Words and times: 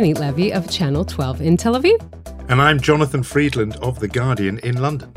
Yonit 0.00 0.18
Levi 0.18 0.56
of 0.56 0.70
Channel 0.70 1.04
12 1.04 1.42
in 1.42 1.58
Tel 1.58 1.78
Aviv. 1.78 2.00
And 2.48 2.62
I'm 2.62 2.80
Jonathan 2.80 3.22
Freedland 3.22 3.76
of 3.82 4.00
The 4.00 4.08
Guardian 4.08 4.58
in 4.60 4.80
London. 4.80 5.12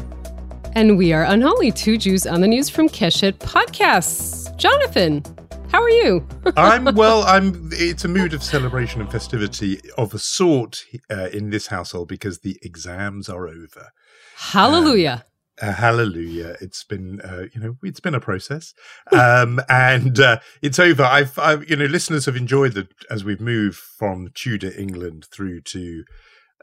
And 0.73 0.97
we 0.97 1.13
are 1.13 1.23
Unholy, 1.23 1.71
two 1.71 1.97
Jews 1.97 2.27
on 2.27 2.41
the 2.41 2.49
news 2.49 2.69
from 2.69 2.89
Keshet 2.89 3.37
Podcasts. 3.39 4.53
Jonathan, 4.57 5.23
how 5.71 5.81
are 5.81 5.89
you? 5.89 6.27
I'm 6.57 6.83
well. 6.95 7.23
I'm. 7.23 7.69
It's 7.71 8.03
a 8.03 8.09
mood 8.09 8.33
of 8.33 8.43
celebration 8.43 8.99
and 8.99 9.09
festivity 9.09 9.79
of 9.97 10.13
a 10.13 10.19
sort 10.19 10.83
uh, 11.09 11.29
in 11.31 11.49
this 11.49 11.67
household 11.67 12.09
because 12.09 12.39
the 12.39 12.59
exams 12.61 13.29
are 13.29 13.47
over. 13.47 13.87
Hallelujah. 14.35 15.23
Um, 15.25 15.32
uh, 15.63 15.71
hallelujah! 15.71 16.57
It's 16.59 16.83
been, 16.83 17.21
uh, 17.21 17.45
you 17.53 17.61
know, 17.61 17.77
it's 17.83 18.01
been 18.01 18.15
a 18.15 18.19
process, 18.19 18.73
um, 19.13 19.61
and 19.69 20.19
uh, 20.19 20.39
it's 20.61 20.77
over. 20.77 21.03
I've, 21.03 21.39
I've, 21.39 21.69
you 21.69 21.77
know, 21.77 21.85
listeners 21.85 22.25
have 22.25 22.35
enjoyed 22.35 22.73
the 22.73 22.89
as 23.09 23.23
we've 23.23 23.39
moved 23.39 23.77
from 23.77 24.29
Tudor 24.33 24.77
England 24.77 25.25
through 25.31 25.61
to 25.61 26.03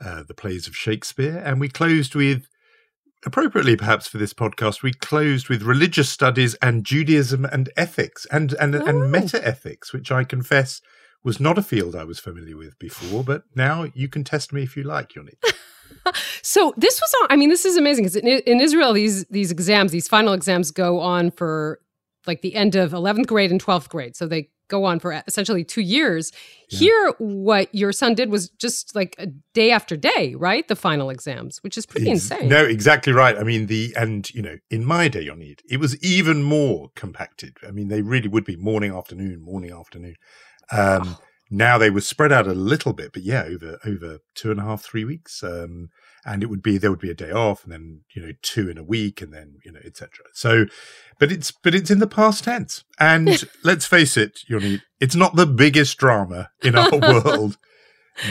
uh, 0.04 0.23
the 0.28 0.34
plays 0.34 0.66
of 0.66 0.76
Shakespeare, 0.76 1.42
and 1.45 1.59
we 1.59 1.68
closed 1.70 2.14
with 2.14 2.46
appropriately 3.24 3.76
perhaps 3.76 4.06
for 4.06 4.18
this 4.18 4.34
podcast, 4.34 4.82
we 4.82 4.92
closed 4.92 5.48
with 5.48 5.62
religious 5.62 6.10
studies 6.10 6.54
and 6.56 6.84
Judaism 6.84 7.46
and 7.46 7.70
ethics 7.78 8.26
and 8.30 8.52
and, 8.54 8.74
oh. 8.74 8.84
and 8.84 9.10
meta 9.10 9.42
ethics, 9.46 9.95
which 9.95 10.12
I 10.12 10.24
confess 10.24 10.82
was 11.24 11.40
not 11.40 11.56
a 11.56 11.62
field 11.62 11.96
I 11.96 12.04
was 12.04 12.18
familiar 12.18 12.56
with 12.56 12.78
before, 12.78 13.24
but 13.24 13.45
now 13.54 13.87
you 13.95 14.09
can 14.09 14.24
test 14.24 14.52
me 14.52 14.62
if 14.62 14.76
you 14.76 14.82
like, 14.82 15.14
Yoni. 15.14 15.38
so 16.42 16.74
this 16.77 17.00
was 17.00 17.14
on, 17.22 17.28
I 17.30 17.36
mean, 17.36 17.50
this 17.50 17.64
is 17.64 17.77
amazing 17.77 18.04
because 18.04 18.16
in, 18.16 18.27
in 18.27 18.60
Israel, 18.60 18.92
these 18.92 19.24
these 19.26 19.51
exams, 19.51 19.93
these 19.93 20.09
final 20.09 20.32
exams 20.32 20.70
go 20.70 21.01
on 21.01 21.30
for 21.30 21.80
like 22.26 22.43
the 22.43 22.54
end 22.54 22.76
of 22.76 22.93
11th 22.93 23.26
grade 23.26 23.51
and 23.51 23.62
12th 23.62 23.88
grade. 23.88 24.16
So 24.16 24.26
they 24.26 24.51
go 24.68 24.84
on 24.84 25.01
for 25.01 25.23
essentially 25.26 25.65
two 25.65 25.80
years. 25.82 26.32
Yeah. 26.68 26.78
Here, 26.78 27.15
what 27.18 27.74
your 27.74 27.93
son 27.93 28.15
did 28.15 28.30
was 28.30 28.48
just 28.51 28.95
like 28.95 29.15
a 29.18 29.26
day 29.52 29.71
after 29.71 29.96
day, 29.96 30.34
right? 30.37 30.66
The 30.66 30.76
final 30.76 31.10
exams, 31.10 31.59
which 31.62 31.76
is 31.76 31.84
pretty 31.84 32.10
Ex- 32.10 32.30
insane. 32.30 32.48
No, 32.48 32.65
exactly 32.65 33.12
right. 33.12 33.37
I 33.37 33.43
mean, 33.43 33.66
the, 33.66 33.93
and, 33.96 34.30
you 34.30 34.40
know, 34.40 34.59
in 34.71 34.84
my 34.84 35.09
day 35.09 35.28
on 35.28 35.43
it, 35.43 35.60
it 35.68 35.78
was 35.78 36.02
even 36.02 36.43
more 36.43 36.90
compacted. 36.95 37.56
I 37.66 37.73
mean, 37.73 37.88
they 37.88 38.01
really 38.01 38.28
would 38.28 38.45
be 38.45 38.56
morning, 38.56 38.95
afternoon, 38.95 39.43
morning, 39.43 39.73
afternoon. 39.73 40.15
Um, 40.71 41.02
oh. 41.04 41.18
Now 41.51 41.79
they 41.79 41.90
were 41.90 42.01
spread 42.01 42.32
out 42.32 42.46
a 42.46 42.54
little 42.54 42.93
bit, 42.93 43.12
but 43.12 43.23
yeah, 43.23 43.43
over, 43.43 43.79
over 43.84 44.18
two 44.34 44.51
and 44.51 44.60
a 44.60 44.62
half, 44.62 44.82
three 44.82 45.04
weeks. 45.04 45.43
Um, 45.43 45.90
and 46.24 46.43
it 46.43 46.46
would 46.46 46.62
be 46.62 46.79
there 46.79 46.90
would 46.90 47.01
be 47.01 47.10
a 47.10 47.15
day 47.15 47.30
off 47.30 47.65
and 47.65 47.73
then 47.73 48.01
you 48.15 48.20
know 48.20 48.32
two 48.43 48.68
in 48.68 48.76
a 48.76 48.84
week 48.84 49.23
and 49.23 49.32
then 49.32 49.59
you 49.65 49.73
know 49.73 49.80
etc 49.84 50.10
so 50.34 50.66
but 51.18 51.30
it's 51.30 51.52
but 51.52 51.74
it's 51.74 51.90
in 51.90 52.01
the 52.01 52.06
past 52.09 52.45
tense. 52.45 52.82
And 52.98 53.45
let's 53.65 53.87
face 53.87 54.16
it 54.16 54.40
Yoni, 54.48 54.82
it's 54.98 55.15
not 55.15 55.37
the 55.37 55.46
biggest 55.46 55.98
drama 55.98 56.51
in 56.65 56.76
our 56.76 56.90
world 56.98 57.59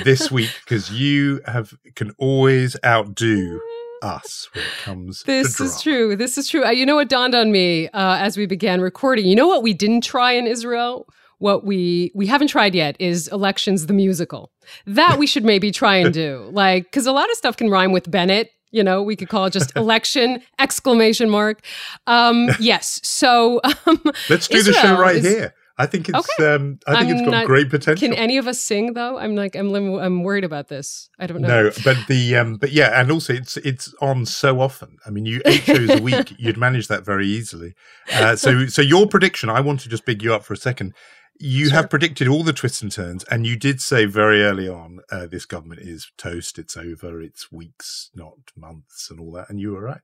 this 0.04 0.30
week 0.30 0.52
because 0.66 0.92
you 0.92 1.42
have 1.46 1.74
can 1.96 2.12
always 2.18 2.76
outdo 2.84 3.62
us 4.02 4.50
when 4.54 4.64
it 4.64 4.72
comes 4.84 5.24
this 5.24 5.60
is 5.60 5.82
true. 5.82 6.16
This 6.16 6.38
is 6.38 6.48
true. 6.48 6.66
Uh, 6.66 6.70
you 6.72 6.86
know 6.86 6.96
what 6.96 7.10
dawned 7.10 7.36
on 7.36 7.52
me 7.52 7.88
uh, 7.90 8.18
as 8.20 8.38
we 8.38 8.46
began 8.46 8.82
recording? 8.82 9.26
You 9.26 9.36
know 9.36 9.48
what 9.48 9.62
we 9.62 9.74
didn't 9.74 10.02
try 10.02 10.32
in 10.34 10.48
israel 10.48 11.08
what 11.40 11.66
we 11.66 12.12
we 12.14 12.28
haven't 12.28 12.48
tried 12.48 12.76
yet 12.76 12.96
is 13.00 13.28
elections 13.30 13.88
the 13.88 13.94
musical 13.94 14.52
that 14.86 15.18
we 15.18 15.26
should 15.26 15.44
maybe 15.44 15.72
try 15.72 15.96
and 15.96 16.14
do 16.14 16.48
like 16.54 16.84
because 16.84 17.06
a 17.06 17.12
lot 17.12 17.30
of 17.30 17.36
stuff 17.36 17.58
can 17.58 17.70
rhyme 17.70 17.92
with 17.92 18.10
bennett 18.10 18.52
you 18.72 18.84
know 18.84 19.02
we 19.02 19.16
could 19.16 19.30
call 19.30 19.46
it 19.46 19.54
just 19.54 19.76
election 19.76 20.42
exclamation 20.60 21.30
mark 21.30 21.62
um 22.08 22.50
yes 22.60 23.00
so 23.04 23.60
um, 23.64 24.02
let's 24.30 24.48
do 24.48 24.58
Israel 24.58 24.76
the 24.76 24.82
show 24.82 25.00
right 25.00 25.16
is, 25.18 25.26
here 25.26 25.54
I 25.80 25.86
think 25.86 26.10
it's. 26.10 26.30
Okay. 26.38 26.54
Um, 26.54 26.78
I 26.86 26.98
think 26.98 27.06
I'm 27.06 27.16
it's 27.16 27.22
got 27.22 27.32
not, 27.32 27.46
great 27.46 27.70
potential. 27.70 28.06
Can 28.06 28.14
any 28.14 28.36
of 28.38 28.50
us 28.50 28.60
sing 28.60 28.94
though? 28.96 29.18
I'm 29.18 29.38
like, 29.38 29.56
I'm, 29.56 29.74
I'm 29.74 30.24
worried 30.24 30.44
about 30.44 30.68
this. 30.68 31.10
I 31.20 31.26
don't 31.26 31.40
know. 31.40 31.48
No, 31.48 31.72
but 31.86 31.96
the, 32.10 32.36
um, 32.36 32.58
but 32.58 32.74
yeah, 32.74 33.00
and 33.00 33.10
also 33.10 33.32
it's 33.32 33.56
it's 33.56 33.94
on 34.02 34.26
so 34.26 34.60
often. 34.60 34.98
I 35.06 35.10
mean, 35.10 35.26
you 35.26 35.42
eight 35.46 35.62
shows 35.62 35.90
a 35.90 36.02
week, 36.02 36.36
you'd 36.38 36.58
manage 36.58 36.90
that 36.90 37.06
very 37.06 37.28
easily. 37.28 37.76
Uh, 38.12 38.36
so, 38.36 38.66
so 38.68 38.82
your 38.82 39.08
prediction, 39.08 39.50
I 39.50 39.62
want 39.62 39.80
to 39.80 39.90
just 39.90 40.04
big 40.04 40.22
you 40.22 40.34
up 40.34 40.44
for 40.44 40.54
a 40.54 40.58
second 40.58 40.94
you 41.40 41.68
sure. 41.68 41.76
have 41.76 41.90
predicted 41.90 42.28
all 42.28 42.44
the 42.44 42.54
twists 42.54 42.82
and 42.82 42.92
turns, 42.92 43.24
and 43.26 43.48
you 43.48 43.56
did 43.56 43.82
say 43.82 44.06
very 44.06 44.44
early 44.44 44.68
on 44.68 45.00
uh, 45.12 45.26
this 45.26 45.46
government 45.46 45.82
is 45.82 46.12
toast, 46.18 46.60
it's 46.60 46.76
over, 46.76 47.22
it's 47.22 47.52
weeks, 47.52 48.10
not 48.14 48.36
months, 48.56 49.10
and 49.10 49.20
all 49.20 49.32
that. 49.32 49.50
And 49.50 49.60
you 49.60 49.72
were 49.72 49.82
right. 49.82 50.02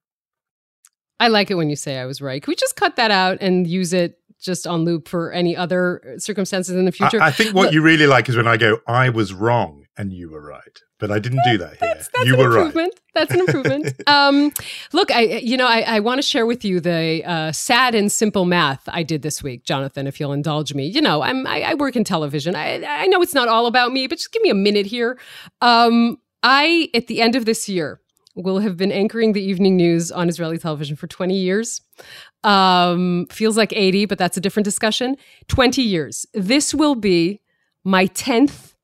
I 1.20 1.28
like 1.28 1.52
it 1.52 1.56
when 1.56 1.70
you 1.70 1.76
say 1.76 1.98
I 1.98 2.06
was 2.06 2.22
right. 2.22 2.42
Can 2.42 2.52
we 2.52 2.56
just 2.56 2.76
cut 2.76 2.96
that 2.96 3.12
out 3.12 3.38
and 3.42 3.68
use 3.68 3.94
it 3.94 4.20
just 4.40 4.66
on 4.66 4.84
loop 4.84 5.08
for 5.08 5.32
any 5.32 5.56
other 5.56 6.16
circumstances 6.18 6.76
in 6.76 6.86
the 6.86 6.92
future? 6.92 7.22
I, 7.22 7.28
I 7.28 7.32
think 7.32 7.54
what 7.54 7.66
Look, 7.66 7.74
you 7.74 7.82
really 7.82 8.08
like 8.08 8.28
is 8.30 8.36
when 8.36 8.48
I 8.48 8.58
go, 8.58 8.80
I 8.88 9.10
was 9.10 9.34
wrong 9.34 9.85
and 9.98 10.12
you 10.12 10.30
were 10.30 10.42
right. 10.42 10.80
But 11.00 11.12
I 11.12 11.20
didn't 11.20 11.42
do 11.46 11.58
that 11.58 11.78
here. 11.78 11.78
That's, 11.82 12.10
that's 12.14 12.26
you 12.26 12.38
were 12.38 12.46
improvement. 12.46 12.94
right. 12.96 13.14
That's 13.14 13.34
an 13.34 13.40
improvement. 13.42 14.02
um, 14.08 14.52
look, 14.94 15.12
I 15.12 15.22
you 15.22 15.58
know 15.58 15.68
I, 15.68 15.82
I 15.82 16.00
want 16.00 16.20
to 16.20 16.22
share 16.22 16.46
with 16.46 16.64
you 16.64 16.80
the 16.80 17.24
uh, 17.26 17.52
sad 17.52 17.96
and 17.96 18.12
simple 18.12 18.46
math 18.46 18.88
I 18.88 19.04
did 19.04 19.22
this 19.22 19.44
week, 19.44 19.66
Jonathan. 19.66 20.08
If 20.08 20.20
you'll 20.20 20.34
indulge 20.34 20.74
me, 20.74 20.86
you 20.86 21.02
know 21.02 21.22
I'm 21.22 21.46
I, 21.48 21.62
I 21.62 21.74
work 21.76 21.96
in 21.96 22.04
television. 22.04 22.56
I 22.56 22.84
I 22.84 23.08
know 23.08 23.22
it's 23.22 23.34
not 23.34 23.48
all 23.48 23.68
about 23.68 23.92
me, 23.92 24.08
but 24.08 24.18
just 24.18 24.32
give 24.32 24.42
me 24.42 24.50
a 24.50 24.56
minute 24.56 24.86
here. 24.86 25.18
Um, 25.62 26.18
I 26.44 26.90
at 26.94 27.08
the 27.08 27.22
end 27.22 27.36
of 27.36 27.46
this 27.46 27.68
year 27.68 28.00
will 28.36 28.60
have 28.60 28.78
been 28.78 28.92
anchoring 28.92 29.34
the 29.34 29.42
evening 29.42 29.78
news 29.78 30.12
on 30.12 30.28
Israeli 30.28 30.58
television 30.58 30.96
for 30.98 31.08
20 31.08 31.36
years. 31.36 31.82
Um, 32.44 33.28
feels 33.32 33.56
like 33.56 33.72
80, 33.74 34.06
but 34.06 34.18
that's 34.18 34.36
a 34.36 34.42
different 34.42 34.66
discussion. 34.66 35.16
20 35.48 35.82
years. 35.82 36.26
This 36.34 36.74
will 36.74 36.96
be 36.96 37.42
my 37.86 38.08
10th 38.08 38.75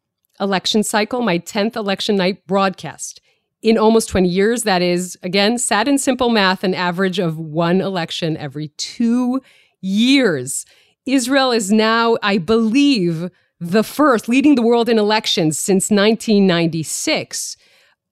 election 0.41 0.83
cycle, 0.83 1.21
my 1.21 1.39
10th 1.39 1.75
election 1.75 2.17
night 2.17 2.45
broadcast. 2.47 3.21
In 3.61 3.77
almost 3.77 4.09
20 4.09 4.27
years, 4.27 4.63
that 4.63 4.81
is, 4.81 5.17
again, 5.21 5.59
sad 5.59 5.87
and 5.87 6.01
simple 6.01 6.29
math, 6.29 6.63
an 6.63 6.73
average 6.73 7.19
of 7.19 7.37
one 7.37 7.79
election 7.79 8.35
every 8.37 8.69
two 8.69 9.39
years. 9.81 10.65
Israel 11.05 11.51
is 11.51 11.71
now, 11.71 12.17
I 12.23 12.39
believe, 12.39 13.29
the 13.59 13.83
first 13.83 14.27
leading 14.27 14.55
the 14.55 14.63
world 14.63 14.89
in 14.89 14.97
elections 14.97 15.59
since 15.59 15.91
1996. 15.91 17.57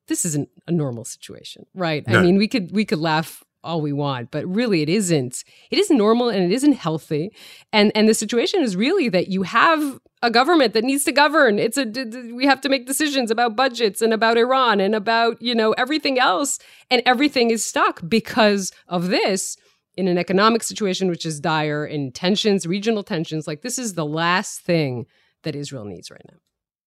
This 0.07 0.23
isn't 0.25 0.49
a 0.67 0.71
normal 0.71 1.05
situation, 1.05 1.65
right? 1.73 2.07
No. 2.07 2.19
I 2.19 2.21
mean, 2.21 2.37
we 2.37 2.47
could 2.47 2.71
we 2.71 2.85
could 2.85 2.99
laugh 2.99 3.43
all 3.63 3.81
we 3.81 3.91
want 3.93 4.31
but 4.31 4.45
really 4.47 4.81
it 4.81 4.89
isn't. 4.89 5.43
It 5.71 5.79
isn't 5.79 5.97
normal 5.97 6.29
and 6.29 6.43
it 6.43 6.53
isn't 6.53 6.73
healthy. 6.73 7.31
And 7.73 7.91
and 7.95 8.07
the 8.07 8.13
situation 8.13 8.61
is 8.61 8.75
really 8.75 9.09
that 9.09 9.27
you 9.27 9.43
have 9.43 9.99
a 10.21 10.29
government 10.29 10.73
that 10.73 10.83
needs 10.83 11.03
to 11.05 11.11
govern. 11.11 11.59
It's 11.59 11.77
a 11.77 11.85
we 12.33 12.45
have 12.45 12.61
to 12.61 12.69
make 12.69 12.85
decisions 12.85 13.31
about 13.31 13.55
budgets 13.55 14.01
and 14.01 14.13
about 14.13 14.37
iran 14.37 14.79
and 14.79 14.95
about 14.95 15.41
you 15.41 15.55
know 15.55 15.73
everything 15.73 16.19
else. 16.19 16.59
And 16.89 17.01
everything 17.05 17.51
is 17.51 17.65
stuck 17.65 18.01
because 18.07 18.71
of 18.87 19.07
this 19.07 19.57
in 19.95 20.07
an 20.07 20.17
economic 20.17 20.63
situation 20.63 21.09
which 21.09 21.25
is 21.25 21.39
dire 21.39 21.85
in 21.85 22.11
tensions 22.11 22.65
regional 22.65 23.03
tensions. 23.03 23.47
Like 23.47 23.61
this 23.61 23.77
is 23.77 23.93
the 23.93 24.05
last 24.05 24.61
thing 24.61 25.05
that 25.43 25.55
israel 25.55 25.85
needs 25.85 26.11
right 26.11 26.25
now 26.29 26.37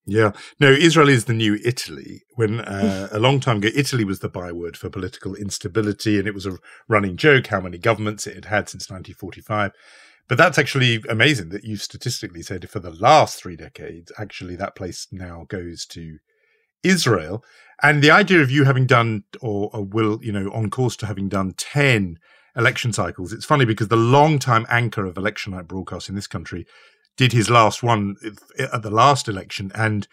yeah. 0.05 0.33
No, 0.59 0.71
Israel 0.71 1.09
is 1.09 1.27
the 1.27 1.33
new 1.33 1.59
Italy. 1.65 2.23
When 2.35 2.61
uh, 2.61 3.09
a 3.13 3.19
long 3.19 3.41
time 3.41 3.59
ago, 3.59 3.69
Italy 3.75 4.05
was 4.05 4.21
the 4.21 4.29
byword 4.29 4.77
for 4.77 4.91
political 4.91 5.35
instability, 5.35 6.19
and 6.19 6.27
it 6.27 6.35
was 6.35 6.47
a 6.47 6.59
running 6.89 7.17
joke 7.17 7.49
how 7.49 7.61
many 7.61 7.79
governments 7.79 8.27
it 8.27 8.35
had 8.35 8.45
had 8.47 8.69
since 8.69 8.91
1945. 8.91 9.73
But 10.29 10.39
that's 10.39 10.59
actually 10.59 11.03
amazing 11.09 11.51
that 11.51 11.65
you 11.65 11.77
statistically 11.77 12.43
said 12.43 12.69
for 12.71 12.79
the 12.79 12.91
last 12.91 13.41
three 13.41 13.57
decades, 13.57 14.13
actually, 14.19 14.57
that 14.57 14.77
place 14.77 15.07
now 15.13 15.45
goes 15.49 15.85
to 15.87 16.19
Israel. 16.83 17.45
And 17.83 18.03
the 18.03 18.11
idea 18.11 18.41
of 18.41 18.51
you 18.51 18.65
having 18.65 18.87
done, 18.87 19.25
or, 19.41 19.71
or 19.73 19.85
will, 19.85 20.21
you 20.23 20.33
know, 20.33 20.51
on 20.53 20.71
course 20.71 20.97
to 20.99 21.07
having 21.07 21.29
done 21.29 21.55
10 21.57 22.19
election 22.57 22.93
cycles, 22.93 23.33
it's 23.33 23.45
funny 23.45 23.65
because 23.65 23.89
the 23.89 23.97
long 23.97 24.39
time 24.39 24.67
anchor 24.69 25.05
of 25.05 25.17
election 25.17 25.53
night 25.53 25.69
broadcast 25.69 26.09
in 26.09 26.15
this 26.15 26.27
country 26.27 26.67
did 27.17 27.33
his 27.33 27.51
last 27.51 27.83
one 27.83 28.17
at 28.59 28.83
the 28.83 28.91
last 28.91 29.29
election, 29.29 29.71
and 29.75 30.09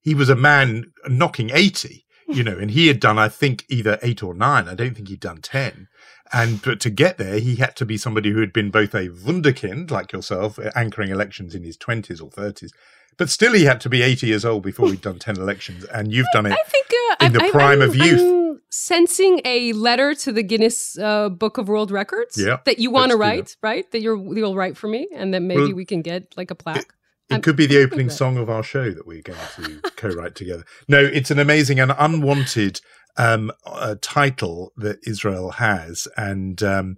he 0.00 0.14
was 0.14 0.28
a 0.28 0.36
man 0.36 0.92
knocking 1.08 1.50
80, 1.52 2.04
you 2.28 2.42
know, 2.42 2.58
and 2.58 2.70
he 2.70 2.88
had 2.88 3.00
done, 3.00 3.18
I 3.18 3.28
think, 3.28 3.64
either 3.68 3.98
eight 4.02 4.22
or 4.22 4.34
nine. 4.34 4.68
I 4.68 4.74
don't 4.74 4.94
think 4.94 5.08
he'd 5.08 5.20
done 5.20 5.40
10. 5.40 5.88
And 6.32 6.62
but 6.62 6.80
to 6.80 6.90
get 6.90 7.18
there, 7.18 7.38
he 7.38 7.56
had 7.56 7.76
to 7.76 7.84
be 7.84 7.98
somebody 7.98 8.30
who 8.30 8.40
had 8.40 8.52
been 8.52 8.70
both 8.70 8.94
a 8.94 9.08
wunderkind, 9.08 9.90
like 9.90 10.12
yourself, 10.12 10.58
anchoring 10.74 11.10
elections 11.10 11.54
in 11.54 11.62
his 11.62 11.76
20s 11.76 12.22
or 12.22 12.30
30s, 12.30 12.70
but 13.18 13.28
still 13.28 13.52
he 13.52 13.64
had 13.64 13.80
to 13.82 13.90
be 13.90 14.02
80 14.02 14.26
years 14.26 14.44
old 14.44 14.62
before 14.62 14.88
he'd 14.88 15.02
done 15.02 15.18
10 15.18 15.36
elections. 15.36 15.84
And 15.84 16.12
you've 16.12 16.26
done 16.32 16.46
it 16.46 16.52
I 16.52 16.62
think, 16.66 16.86
uh, 17.20 17.26
in 17.26 17.32
the 17.34 17.44
I, 17.44 17.50
prime 17.50 17.82
I'm, 17.82 17.88
of 17.88 17.96
youth. 17.96 18.20
I'm, 18.20 18.41
sensing 18.72 19.42
a 19.44 19.74
letter 19.74 20.14
to 20.14 20.32
the 20.32 20.42
Guinness 20.42 20.98
uh, 20.98 21.28
Book 21.28 21.58
of 21.58 21.68
World 21.68 21.90
Records 21.90 22.42
yeah, 22.42 22.56
that 22.64 22.78
you 22.78 22.90
want 22.90 23.10
to 23.12 23.16
write, 23.18 23.54
right? 23.62 23.88
That 23.92 24.00
you're 24.00 24.16
you'll 24.16 24.56
write 24.56 24.76
for 24.76 24.88
me, 24.88 25.06
and 25.14 25.32
then 25.32 25.46
maybe 25.46 25.60
well, 25.60 25.74
we 25.74 25.84
can 25.84 26.02
get 26.02 26.34
like 26.36 26.50
a 26.50 26.54
plaque. 26.54 26.92
It, 27.28 27.36
it 27.36 27.42
could 27.42 27.54
be 27.54 27.66
the 27.66 27.82
opening 27.82 28.10
song 28.10 28.38
of 28.38 28.50
our 28.50 28.62
show 28.62 28.90
that 28.90 29.06
we're 29.06 29.22
going 29.22 29.38
to 29.56 29.80
co-write 29.96 30.34
together. 30.34 30.64
No, 30.88 30.98
it's 30.98 31.30
an 31.30 31.38
amazing 31.38 31.78
and 31.78 31.92
unwanted 31.96 32.80
um, 33.16 33.52
uh, 33.66 33.94
title 34.00 34.72
that 34.76 34.98
Israel 35.06 35.52
has, 35.52 36.08
and 36.16 36.62
um, 36.62 36.96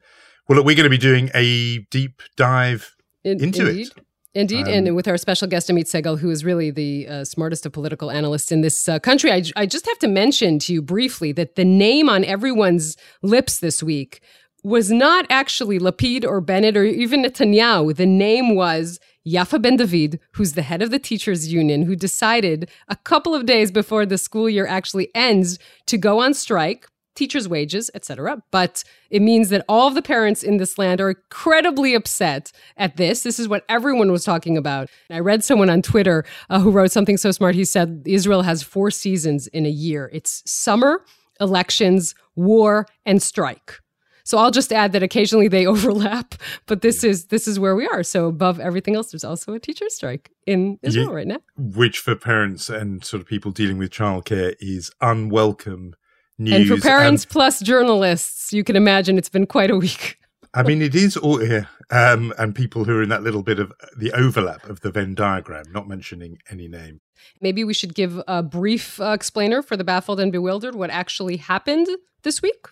well, 0.48 0.62
we're 0.64 0.76
going 0.76 0.84
to 0.84 0.90
be 0.90 0.96
doing 0.96 1.30
a 1.34 1.80
deep 1.90 2.22
dive 2.36 2.94
In, 3.24 3.42
into 3.42 3.68
indeed. 3.68 3.88
it. 3.88 4.04
Indeed, 4.34 4.66
um, 4.66 4.74
and 4.74 4.96
with 4.96 5.06
our 5.06 5.16
special 5.16 5.46
guest 5.46 5.68
Amit 5.68 5.84
Segal, 5.84 6.18
who 6.18 6.28
is 6.28 6.44
really 6.44 6.70
the 6.70 7.06
uh, 7.06 7.24
smartest 7.24 7.66
of 7.66 7.72
political 7.72 8.10
analysts 8.10 8.50
in 8.50 8.62
this 8.62 8.88
uh, 8.88 8.98
country, 8.98 9.30
I, 9.30 9.44
I 9.54 9.66
just 9.66 9.86
have 9.86 9.98
to 10.00 10.08
mention 10.08 10.58
to 10.60 10.72
you 10.72 10.82
briefly 10.82 11.30
that 11.32 11.54
the 11.54 11.64
name 11.64 12.08
on 12.08 12.24
everyone's 12.24 12.96
lips 13.22 13.58
this 13.58 13.80
week 13.82 14.20
was 14.64 14.90
not 14.90 15.26
actually 15.30 15.78
Lapid 15.78 16.24
or 16.24 16.40
Bennett 16.40 16.76
or 16.76 16.84
even 16.84 17.22
Netanyahu. 17.22 17.94
The 17.94 18.06
name 18.06 18.56
was 18.56 18.98
Yafa 19.26 19.62
Ben 19.62 19.76
David, 19.76 20.18
who's 20.32 20.54
the 20.54 20.62
head 20.62 20.82
of 20.82 20.90
the 20.90 20.98
teachers 20.98 21.52
union, 21.52 21.82
who 21.82 21.94
decided 21.94 22.68
a 22.88 22.96
couple 22.96 23.34
of 23.34 23.46
days 23.46 23.70
before 23.70 24.04
the 24.04 24.18
school 24.18 24.48
year 24.48 24.66
actually 24.66 25.10
ends 25.14 25.58
to 25.86 25.96
go 25.96 26.18
on 26.18 26.34
strike 26.34 26.88
teachers' 27.14 27.48
wages, 27.48 27.90
etc. 27.94 28.42
But 28.50 28.84
it 29.10 29.22
means 29.22 29.48
that 29.50 29.64
all 29.68 29.88
of 29.88 29.94
the 29.94 30.02
parents 30.02 30.42
in 30.42 30.56
this 30.56 30.78
land 30.78 31.00
are 31.00 31.10
incredibly 31.10 31.94
upset 31.94 32.52
at 32.76 32.96
this. 32.96 33.22
This 33.22 33.38
is 33.38 33.48
what 33.48 33.64
everyone 33.68 34.12
was 34.12 34.24
talking 34.24 34.56
about. 34.56 34.90
I 35.10 35.20
read 35.20 35.44
someone 35.44 35.70
on 35.70 35.82
Twitter 35.82 36.24
uh, 36.50 36.60
who 36.60 36.70
wrote 36.70 36.90
something 36.90 37.16
so 37.16 37.30
smart. 37.30 37.54
He 37.54 37.64
said 37.64 38.02
Israel 38.06 38.42
has 38.42 38.62
four 38.62 38.90
seasons 38.90 39.46
in 39.48 39.66
a 39.66 39.70
year. 39.70 40.10
It's 40.12 40.42
summer, 40.46 41.04
elections, 41.40 42.14
war, 42.36 42.86
and 43.06 43.22
strike. 43.22 43.80
So 44.26 44.38
I'll 44.38 44.50
just 44.50 44.72
add 44.72 44.92
that 44.92 45.02
occasionally 45.02 45.48
they 45.48 45.66
overlap, 45.74 46.34
but 46.66 46.80
this 46.80 47.04
is 47.04 47.26
this 47.26 47.46
is 47.46 47.60
where 47.60 47.76
we 47.76 47.86
are. 47.86 48.02
So 48.02 48.26
above 48.26 48.58
everything 48.58 48.96
else, 48.96 49.12
there's 49.12 49.24
also 49.24 49.52
a 49.52 49.60
teacher 49.60 49.88
strike 49.88 50.30
in 50.46 50.78
Israel 50.82 51.08
yeah, 51.08 51.14
right 51.14 51.26
now, 51.26 51.38
which 51.56 51.98
for 51.98 52.16
parents 52.16 52.68
and 52.68 53.04
sort 53.04 53.20
of 53.20 53.28
people 53.28 53.50
dealing 53.50 53.78
with 53.78 53.90
childcare 53.90 54.54
is 54.60 54.90
unwelcome 55.00 55.94
news. 56.38 56.54
And 56.54 56.68
for 56.68 56.86
parents 56.86 57.24
and, 57.24 57.30
plus 57.30 57.60
journalists, 57.60 58.52
you 58.52 58.64
can 58.64 58.76
imagine 58.76 59.18
it's 59.18 59.28
been 59.28 59.46
quite 59.46 59.70
a 59.70 59.76
week. 59.76 60.18
I 60.54 60.62
mean, 60.62 60.82
it 60.82 60.94
is 60.94 61.16
all 61.16 61.38
here, 61.38 61.68
um, 61.90 62.32
and 62.38 62.54
people 62.54 62.84
who 62.84 62.96
are 62.98 63.02
in 63.02 63.08
that 63.08 63.24
little 63.24 63.42
bit 63.42 63.58
of 63.58 63.72
the 63.98 64.12
overlap 64.12 64.68
of 64.68 64.80
the 64.80 64.90
Venn 64.92 65.14
diagram, 65.14 65.64
not 65.72 65.88
mentioning 65.88 66.38
any 66.48 66.68
name. 66.68 67.00
Maybe 67.40 67.64
we 67.64 67.74
should 67.74 67.94
give 67.94 68.22
a 68.28 68.42
brief 68.42 69.00
uh, 69.00 69.06
explainer 69.06 69.62
for 69.62 69.76
the 69.76 69.82
baffled 69.82 70.20
and 70.20 70.30
bewildered 70.30 70.76
what 70.76 70.90
actually 70.90 71.38
happened 71.38 71.88
this 72.24 72.42
week 72.42 72.66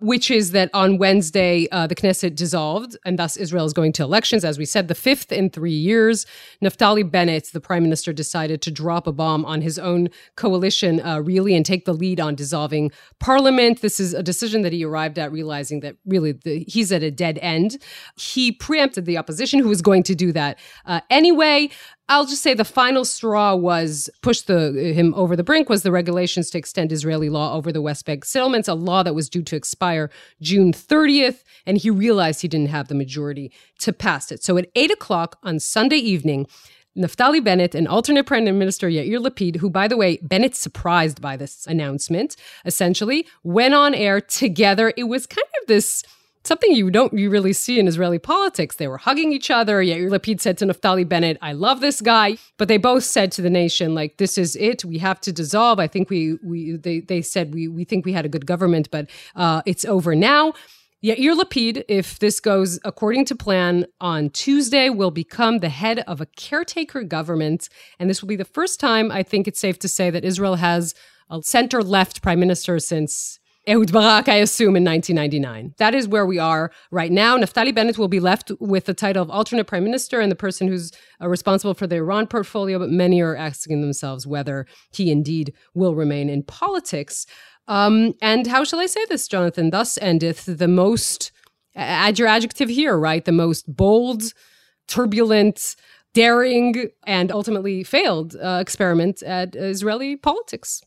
which 0.00 0.30
is 0.30 0.52
that 0.52 0.70
on 0.72 0.96
Wednesday, 0.96 1.68
uh, 1.70 1.86
the 1.86 1.94
Knesset 1.94 2.34
dissolved, 2.34 2.96
and 3.04 3.18
thus 3.18 3.36
Israel 3.36 3.66
is 3.66 3.74
going 3.74 3.92
to 3.92 4.02
elections. 4.02 4.44
As 4.44 4.58
we 4.58 4.64
said, 4.64 4.88
the 4.88 4.94
fifth 4.94 5.30
in 5.30 5.50
three 5.50 5.70
years. 5.70 6.26
Naftali 6.62 7.08
Bennett, 7.08 7.50
the 7.52 7.60
prime 7.60 7.82
minister, 7.82 8.12
decided 8.12 8.62
to 8.62 8.70
drop 8.70 9.06
a 9.06 9.12
bomb 9.12 9.44
on 9.44 9.60
his 9.60 9.78
own 9.78 10.08
coalition, 10.36 11.00
uh, 11.00 11.20
really, 11.20 11.54
and 11.54 11.66
take 11.66 11.84
the 11.84 11.92
lead 11.92 12.18
on 12.18 12.34
dissolving 12.34 12.90
parliament. 13.20 13.82
This 13.82 14.00
is 14.00 14.14
a 14.14 14.22
decision 14.22 14.62
that 14.62 14.72
he 14.72 14.84
arrived 14.84 15.18
at, 15.18 15.30
realizing 15.30 15.80
that 15.80 15.96
really 16.06 16.32
the, 16.32 16.64
he's 16.66 16.90
at 16.92 17.02
a 17.02 17.10
dead 17.10 17.38
end. 17.42 17.82
He 18.16 18.52
preempted 18.52 19.04
the 19.04 19.18
opposition, 19.18 19.60
who 19.60 19.68
was 19.68 19.82
going 19.82 20.02
to 20.04 20.14
do 20.14 20.32
that 20.32 20.58
uh, 20.86 21.00
anyway. 21.10 21.68
I'll 22.10 22.26
just 22.26 22.42
say 22.42 22.54
the 22.54 22.64
final 22.64 23.04
straw 23.04 23.54
was 23.54 24.10
pushed 24.20 24.48
the, 24.48 24.92
him 24.92 25.14
over 25.14 25.36
the 25.36 25.44
brink 25.44 25.68
was 25.68 25.84
the 25.84 25.92
regulations 25.92 26.50
to 26.50 26.58
extend 26.58 26.90
Israeli 26.90 27.30
law 27.30 27.54
over 27.54 27.70
the 27.70 27.80
West 27.80 28.04
Bank 28.04 28.24
settlements, 28.24 28.66
a 28.66 28.74
law 28.90 29.02
that 29.02 29.14
was 29.14 29.28
due 29.28 29.42
to 29.42 29.56
expire 29.56 30.10
June 30.40 30.72
30th, 30.72 31.44
and 31.66 31.78
he 31.78 31.90
realized 31.90 32.42
he 32.42 32.48
didn't 32.48 32.70
have 32.70 32.88
the 32.88 32.94
majority 32.94 33.52
to 33.78 33.92
pass 33.92 34.32
it. 34.32 34.42
So 34.42 34.58
at 34.58 34.70
eight 34.74 34.90
o'clock 34.90 35.38
on 35.42 35.60
Sunday 35.60 35.96
evening, 35.96 36.46
Naftali 36.98 37.42
Bennett 37.42 37.74
and 37.74 37.86
alternate 37.86 38.26
Prime 38.26 38.44
Minister 38.44 38.88
Yair 38.88 39.24
Lapid, 39.24 39.56
who, 39.56 39.70
by 39.70 39.86
the 39.86 39.96
way, 39.96 40.18
Bennett 40.22 40.56
surprised 40.56 41.20
by 41.20 41.36
this 41.36 41.66
announcement, 41.66 42.36
essentially 42.64 43.26
went 43.44 43.74
on 43.74 43.94
air 43.94 44.20
together. 44.20 44.92
It 44.96 45.04
was 45.04 45.26
kind 45.26 45.46
of 45.60 45.68
this 45.68 46.02
something 46.44 46.72
you 46.72 46.90
don't 46.90 47.12
you 47.12 47.30
really 47.30 47.52
see 47.52 47.78
in 47.78 47.86
Israeli 47.86 48.18
politics. 48.18 48.76
They 48.76 48.88
were 48.88 48.98
hugging 48.98 49.32
each 49.32 49.50
other. 49.50 49.82
Yair 49.82 50.08
Lapid 50.10 50.40
said 50.40 50.58
to 50.58 50.66
Naftali 50.66 51.08
Bennett, 51.08 51.38
"I 51.42 51.52
love 51.52 51.80
this 51.80 52.00
guy," 52.00 52.36
but 52.56 52.68
they 52.68 52.78
both 52.78 53.04
said 53.04 53.32
to 53.32 53.42
the 53.42 53.50
nation, 53.50 53.94
"Like 53.94 54.16
this 54.16 54.38
is 54.38 54.56
it. 54.56 54.84
We 54.84 54.98
have 54.98 55.20
to 55.22 55.32
dissolve." 55.32 55.78
I 55.78 55.86
think 55.86 56.10
we 56.10 56.38
we 56.42 56.76
they 56.76 57.00
they 57.00 57.22
said 57.22 57.54
we 57.54 57.68
we 57.68 57.84
think 57.84 58.04
we 58.04 58.12
had 58.12 58.24
a 58.24 58.28
good 58.28 58.46
government, 58.46 58.90
but 58.90 59.08
uh, 59.36 59.62
it's 59.66 59.84
over 59.84 60.14
now. 60.14 60.54
Yair 61.02 61.34
Lapid, 61.34 61.82
if 61.88 62.18
this 62.18 62.40
goes 62.40 62.78
according 62.84 63.24
to 63.26 63.34
plan, 63.34 63.86
on 64.02 64.28
Tuesday 64.28 64.90
will 64.90 65.10
become 65.10 65.58
the 65.58 65.70
head 65.70 66.00
of 66.00 66.20
a 66.20 66.26
caretaker 66.26 67.02
government, 67.02 67.70
and 67.98 68.10
this 68.10 68.20
will 68.20 68.28
be 68.28 68.36
the 68.36 68.44
first 68.44 68.78
time 68.78 69.10
I 69.10 69.22
think 69.22 69.48
it's 69.48 69.58
safe 69.58 69.78
to 69.78 69.88
say 69.88 70.10
that 70.10 70.26
Israel 70.26 70.56
has 70.56 70.94
a 71.30 71.42
center 71.42 71.82
left 71.82 72.20
prime 72.22 72.38
minister 72.38 72.78
since 72.78 73.39
Ehud 73.68 73.92
Barak, 73.92 74.28
I 74.28 74.36
assume, 74.36 74.74
in 74.74 74.84
1999. 74.84 75.74
That 75.76 75.94
is 75.94 76.08
where 76.08 76.24
we 76.24 76.38
are 76.38 76.72
right 76.90 77.12
now. 77.12 77.36
Naftali 77.36 77.74
Bennett 77.74 77.98
will 77.98 78.08
be 78.08 78.20
left 78.20 78.50
with 78.58 78.86
the 78.86 78.94
title 78.94 79.22
of 79.22 79.30
alternate 79.30 79.66
prime 79.66 79.84
minister 79.84 80.18
and 80.18 80.32
the 80.32 80.36
person 80.36 80.66
who's 80.66 80.92
uh, 81.20 81.28
responsible 81.28 81.74
for 81.74 81.86
the 81.86 81.96
Iran 81.96 82.26
portfolio, 82.26 82.78
but 82.78 82.88
many 82.88 83.20
are 83.20 83.36
asking 83.36 83.82
themselves 83.82 84.26
whether 84.26 84.66
he 84.92 85.10
indeed 85.10 85.52
will 85.74 85.94
remain 85.94 86.30
in 86.30 86.42
politics. 86.42 87.26
Um, 87.68 88.14
and 88.22 88.46
how 88.46 88.64
shall 88.64 88.80
I 88.80 88.86
say 88.86 89.04
this, 89.08 89.28
Jonathan? 89.28 89.70
Thus 89.70 89.98
endeth 89.98 90.46
the 90.46 90.68
most, 90.68 91.30
add 91.76 92.18
your 92.18 92.28
adjective 92.28 92.70
here, 92.70 92.98
right? 92.98 93.24
The 93.24 93.30
most 93.30 93.64
bold, 93.68 94.22
turbulent, 94.88 95.76
daring, 96.14 96.88
and 97.06 97.30
ultimately 97.30 97.84
failed 97.84 98.36
uh, 98.36 98.58
experiment 98.60 99.22
at 99.22 99.54
Israeli 99.54 100.16
politics. 100.16 100.82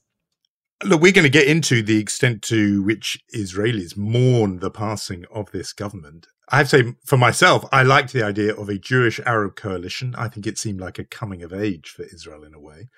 Look, 0.86 1.02
we're 1.02 1.14
going 1.14 1.24
to 1.24 1.30
get 1.30 1.48
into 1.48 1.82
the 1.82 1.98
extent 1.98 2.42
to 2.44 2.84
which 2.84 3.18
Israelis 3.34 3.96
mourn 3.96 4.60
the 4.60 4.70
passing 4.70 5.24
of 5.34 5.52
this 5.52 5.72
government. 5.72 6.28
I 6.50 6.58
have 6.58 6.70
to 6.70 6.78
say, 6.78 6.94
for 7.06 7.18
myself, 7.18 7.66
I 7.72 7.84
liked 7.84 8.12
the 8.12 8.24
idea 8.24 8.54
of 8.54 8.68
a 8.68 8.78
Jewish 8.78 9.20
Arab 9.26 9.56
coalition. 9.56 10.14
I 10.18 10.28
think 10.28 10.46
it 10.46 10.58
seemed 10.58 10.82
like 10.82 11.00
a 11.00 11.06
coming 11.06 11.42
of 11.42 11.54
age 11.54 11.90
for 11.90 12.04
Israel 12.04 12.44
in 12.44 12.54
a 12.54 12.60
way, 12.60 12.90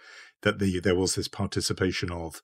that 0.41 0.57
the, 0.57 0.79
there 0.79 0.95
was 0.95 1.13
this 1.13 1.27
participation 1.27 2.11
of 2.11 2.41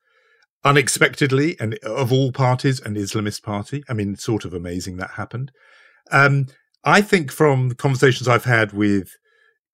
unexpectedly 0.63 1.59
and 1.59 1.73
of 1.83 2.11
all 2.11 2.31
parties 2.31 2.79
an 2.79 2.95
Islamist 2.95 3.41
party. 3.41 3.83
I 3.89 3.93
mean, 3.93 4.15
sort 4.17 4.45
of 4.45 4.53
amazing 4.53 4.97
that 4.97 5.11
happened. 5.11 5.51
Um, 6.11 6.47
I 6.83 7.01
think 7.01 7.31
from 7.31 7.71
conversations 7.71 8.27
I've 8.27 8.45
had 8.45 8.73
with 8.73 9.09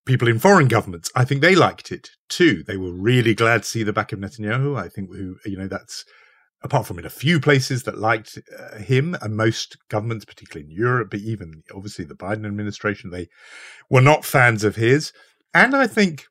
people 0.08 0.26
in 0.26 0.40
foreign 0.40 0.66
governments, 0.66 1.10
I 1.14 1.24
think 1.24 1.40
they 1.40 1.54
liked 1.54 1.92
it 1.92 2.10
too. 2.28 2.64
They 2.64 2.76
were 2.76 2.92
really 2.92 3.34
glad 3.34 3.62
to 3.62 3.68
see 3.68 3.84
the 3.84 3.92
back 3.92 4.10
of 4.12 4.18
Netanyahu. 4.18 4.76
I 4.76 4.88
think 4.88 5.10
who 5.14 5.36
you 5.44 5.56
know 5.56 5.68
that's 5.68 6.04
apart 6.64 6.86
from 6.86 6.98
in 6.98 7.04
a 7.04 7.10
few 7.10 7.38
places 7.38 7.84
that 7.84 7.98
liked 7.98 8.38
uh, 8.58 8.78
him 8.78 9.16
and 9.22 9.36
most 9.36 9.76
governments, 9.88 10.24
particularly 10.24 10.68
in 10.68 10.76
Europe, 10.76 11.10
but 11.10 11.20
even 11.20 11.62
obviously 11.72 12.04
the 12.04 12.16
Biden 12.16 12.46
administration, 12.46 13.10
they 13.10 13.28
were 13.88 14.00
not 14.00 14.24
fans 14.24 14.64
of 14.64 14.74
his. 14.74 15.12
And 15.54 15.76
I 15.76 15.86
think 15.86 16.26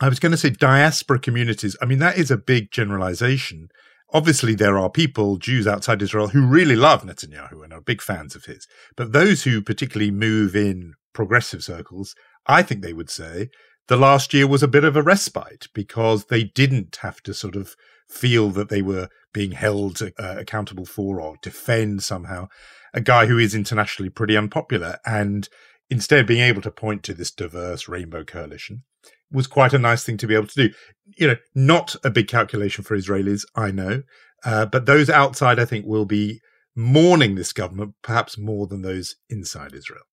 I 0.00 0.08
was 0.08 0.18
going 0.18 0.32
to 0.32 0.38
say 0.38 0.50
diaspora 0.50 1.18
communities. 1.18 1.76
I 1.82 1.84
mean, 1.84 1.98
that 1.98 2.16
is 2.16 2.30
a 2.30 2.38
big 2.38 2.70
generalization. 2.70 3.68
Obviously, 4.14 4.54
there 4.54 4.78
are 4.78 4.88
people, 4.88 5.36
Jews 5.36 5.66
outside 5.66 6.00
Israel, 6.00 6.28
who 6.28 6.46
really 6.46 6.76
love 6.76 7.02
Netanyahu 7.02 7.62
and 7.62 7.72
are 7.72 7.80
big 7.80 8.00
fans 8.00 8.34
of 8.34 8.44
his. 8.44 8.66
But 8.96 9.12
those 9.12 9.42
who 9.42 9.60
particularly 9.60 10.10
move 10.10 10.56
in 10.56 10.94
progressive 11.12 11.64
circles, 11.64 12.14
I 12.46 12.62
think 12.62 12.82
they 12.82 12.92
would 12.92 13.10
say 13.10 13.50
the 13.88 13.96
last 13.96 14.34
year 14.34 14.46
was 14.46 14.62
a 14.62 14.68
bit 14.68 14.84
of 14.84 14.96
a 14.96 15.02
respite 15.02 15.68
because 15.74 16.26
they 16.26 16.44
didn't 16.44 16.96
have 17.02 17.22
to 17.22 17.34
sort 17.34 17.56
of 17.56 17.76
feel 18.08 18.50
that 18.50 18.68
they 18.68 18.82
were 18.82 19.08
being 19.32 19.52
held 19.52 20.00
uh, 20.02 20.10
accountable 20.18 20.86
for 20.86 21.20
or 21.20 21.36
defend 21.42 22.02
somehow 22.02 22.48
a 22.94 23.00
guy 23.00 23.26
who 23.26 23.38
is 23.38 23.54
internationally 23.54 24.10
pretty 24.10 24.36
unpopular. 24.36 24.98
And 25.04 25.48
instead 25.90 26.26
being 26.26 26.40
able 26.40 26.62
to 26.62 26.70
point 26.70 27.02
to 27.04 27.14
this 27.14 27.30
diverse 27.30 27.88
rainbow 27.88 28.24
coalition 28.24 28.82
was 29.30 29.46
quite 29.46 29.72
a 29.72 29.78
nice 29.78 30.04
thing 30.04 30.16
to 30.18 30.26
be 30.26 30.34
able 30.34 30.46
to 30.46 30.68
do. 30.68 30.74
You 31.16 31.28
know, 31.28 31.36
not 31.54 31.96
a 32.04 32.10
big 32.10 32.28
calculation 32.28 32.84
for 32.84 32.96
Israelis, 32.96 33.44
I 33.54 33.70
know, 33.70 34.02
uh, 34.44 34.66
but 34.66 34.86
those 34.86 35.10
outside, 35.10 35.58
I 35.58 35.64
think, 35.64 35.86
will 35.86 36.06
be 36.06 36.40
mourning 36.74 37.34
this 37.34 37.52
government 37.52 37.94
perhaps 38.02 38.38
more 38.38 38.66
than 38.66 38.82
those 38.82 39.16
inside 39.28 39.74
Israel. 39.74 40.04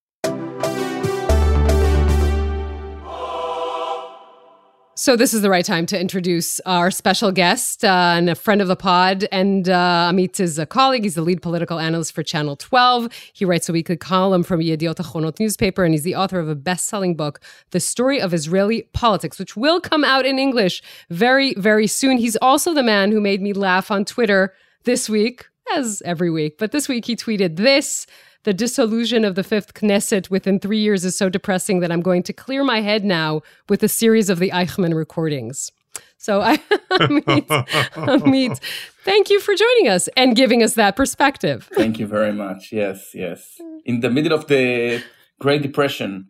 So 4.95 5.15
this 5.15 5.33
is 5.33 5.41
the 5.41 5.49
right 5.49 5.65
time 5.65 5.87
to 5.87 5.99
introduce 5.99 6.59
our 6.67 6.91
special 6.91 7.31
guest 7.31 7.83
uh, 7.83 8.13
and 8.15 8.29
a 8.29 8.35
friend 8.35 8.61
of 8.61 8.67
the 8.67 8.75
pod. 8.75 9.27
And 9.31 9.67
uh, 9.67 10.11
Amit 10.13 10.39
is 10.39 10.59
a 10.59 10.67
colleague. 10.67 11.01
He's 11.01 11.15
the 11.15 11.23
lead 11.23 11.41
political 11.41 11.79
analyst 11.79 12.13
for 12.13 12.21
Channel 12.21 12.57
12. 12.57 13.11
He 13.33 13.43
writes 13.43 13.67
a 13.67 13.73
weekly 13.73 13.97
column 13.97 14.43
from 14.43 14.59
Yediot 14.59 14.97
Ahronot 14.97 15.39
newspaper, 15.39 15.83
and 15.83 15.95
he's 15.95 16.03
the 16.03 16.13
author 16.13 16.39
of 16.39 16.47
a 16.47 16.53
best-selling 16.53 17.15
book, 17.15 17.39
The 17.71 17.79
Story 17.79 18.21
of 18.21 18.35
Israeli 18.35 18.83
Politics, 18.93 19.39
which 19.39 19.57
will 19.57 19.81
come 19.81 20.03
out 20.03 20.27
in 20.27 20.37
English 20.37 20.83
very, 21.09 21.55
very 21.55 21.87
soon. 21.87 22.17
He's 22.17 22.35
also 22.35 22.75
the 22.75 22.83
man 22.83 23.11
who 23.11 23.19
made 23.19 23.41
me 23.41 23.51
laugh 23.51 23.89
on 23.89 24.05
Twitter 24.05 24.53
this 24.83 25.09
week, 25.09 25.47
as 25.73 26.03
every 26.05 26.29
week. 26.29 26.59
But 26.59 26.71
this 26.71 26.87
week 26.87 27.05
he 27.05 27.15
tweeted 27.15 27.55
this 27.55 28.05
the 28.43 28.53
dissolution 28.53 29.25
of 29.25 29.35
the 29.35 29.43
fifth 29.43 29.73
Knesset 29.73 30.29
within 30.29 30.59
three 30.59 30.79
years 30.79 31.05
is 31.05 31.15
so 31.15 31.29
depressing 31.29 31.79
that 31.79 31.91
I'm 31.91 32.01
going 32.01 32.23
to 32.23 32.33
clear 32.33 32.63
my 32.63 32.81
head 32.81 33.03
now 33.03 33.41
with 33.69 33.83
a 33.83 33.87
series 33.87 34.29
of 34.29 34.39
the 34.39 34.51
Eichmann 34.51 34.93
recordings. 34.93 35.71
So 36.17 36.41
I 36.51 36.57
Amit, 36.91 37.47
Amit, 37.95 38.59
thank 39.03 39.29
you 39.29 39.39
for 39.39 39.55
joining 39.55 39.89
us 39.89 40.07
and 40.15 40.35
giving 40.35 40.63
us 40.63 40.75
that 40.75 40.95
perspective. 40.95 41.69
Thank 41.73 41.99
you 41.99 42.07
very 42.07 42.33
much. 42.33 42.71
Yes, 42.71 43.11
yes. 43.13 43.59
In 43.85 43.99
the 43.99 44.09
middle 44.09 44.33
of 44.33 44.47
the 44.47 45.03
Great 45.39 45.61
Depression. 45.61 46.27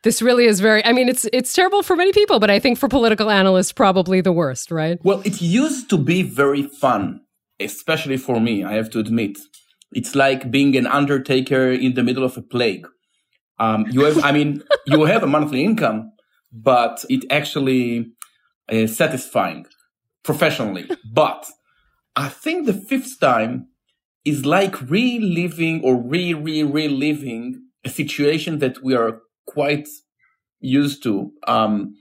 this 0.03 0.21
really 0.21 0.45
is 0.45 0.59
very 0.59 0.83
i 0.85 0.93
mean 0.93 1.09
it's 1.09 1.27
it's 1.33 1.53
terrible 1.53 1.83
for 1.83 1.95
many 1.95 2.11
people 2.13 2.39
but 2.39 2.49
i 2.49 2.59
think 2.59 2.77
for 2.77 2.87
political 2.87 3.29
analysts 3.29 3.73
probably 3.73 4.21
the 4.21 4.31
worst 4.31 4.71
right 4.71 4.99
well 5.03 5.21
it 5.25 5.41
used 5.41 5.89
to 5.89 5.97
be 5.97 6.23
very 6.23 6.63
fun 6.63 7.19
especially 7.59 8.17
for 8.17 8.39
me 8.39 8.63
i 8.63 8.73
have 8.73 8.89
to 8.89 8.99
admit 8.99 9.37
it's 9.93 10.15
like 10.15 10.51
being 10.51 10.75
an 10.75 10.87
undertaker 10.87 11.71
in 11.71 11.93
the 11.93 12.03
middle 12.03 12.23
of 12.23 12.37
a 12.37 12.41
plague 12.41 12.87
um, 13.59 13.85
you 13.89 14.01
have 14.01 14.23
i 14.23 14.31
mean 14.31 14.63
you 14.85 15.03
have 15.05 15.23
a 15.23 15.27
monthly 15.27 15.63
income 15.63 16.11
but 16.51 17.05
it 17.09 17.23
actually 17.29 18.11
is 18.69 18.95
satisfying 18.95 19.65
professionally 20.23 20.89
but 21.13 21.45
i 22.15 22.27
think 22.27 22.65
the 22.65 22.73
fifth 22.73 23.19
time 23.19 23.67
is 24.23 24.45
like 24.45 24.79
reliving 24.89 25.81
or 25.83 25.95
re 25.95 26.33
re 26.33 26.63
reliving 26.63 27.61
a 27.83 27.89
situation 27.89 28.59
that 28.59 28.83
we 28.83 28.95
are 28.95 29.21
quite 29.47 29.87
used 30.59 31.03
to. 31.03 31.31
Um, 31.47 31.95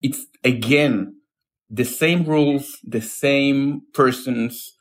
it's 0.00 0.26
again 0.44 1.14
the 1.70 1.84
same 1.84 2.24
rules, 2.24 2.78
the 2.82 3.02
same 3.02 3.82
persons, 3.92 4.72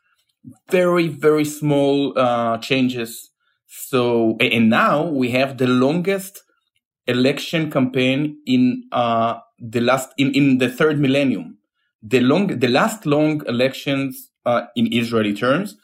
very 0.69 1.07
very 1.07 1.45
small 1.45 2.17
uh, 2.17 2.57
changes. 2.59 3.31
So 3.67 4.37
and 4.39 4.69
now 4.69 5.05
we 5.05 5.31
have 5.31 5.57
the 5.57 5.67
longest 5.67 6.43
election 7.07 7.71
campaign 7.71 8.37
in 8.45 8.83
uh, 8.91 9.39
the 9.59 9.81
last 9.81 10.09
in, 10.17 10.31
in 10.33 10.57
the 10.57 10.69
third 10.69 10.99
millennium. 10.99 11.57
The 12.01 12.19
long 12.21 12.47
the 12.47 12.67
last 12.67 13.05
long 13.05 13.41
elections 13.47 14.29
uh, 14.45 14.67
in 14.75 14.93
Israeli 14.93 15.33
terms 15.33 15.75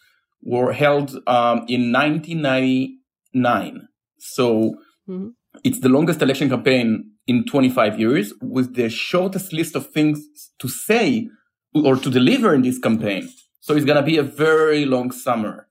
were 0.41 0.74
held 0.74 1.15
um, 1.27 1.65
in 1.67 1.91
1999. 1.91 3.88
So 4.20 4.75
mm-hmm. 5.08 5.29
it's 5.63 5.79
the 5.79 5.89
longest 5.89 6.22
election 6.22 6.50
campaign 6.50 7.12
in 7.27 7.46
25 7.46 8.00
years 8.00 8.34
with 8.41 8.75
the 8.75 8.89
shortest 8.89 9.53
list 9.53 9.75
of 9.75 9.89
things 9.91 10.25
to 10.60 10.67
say 10.67 11.29
or 11.74 11.96
to 11.96 12.10
deliver 12.10 12.53
in 12.53 12.62
this 12.62 12.77
campaign. 12.77 13.29
So 13.63 13.74
it's 13.74 13.86
going 13.86 13.96
to 13.96 14.03
be 14.03 14.17
a 14.17 14.24
very 14.24 14.84
long 14.84 15.12
summer. 15.12 15.70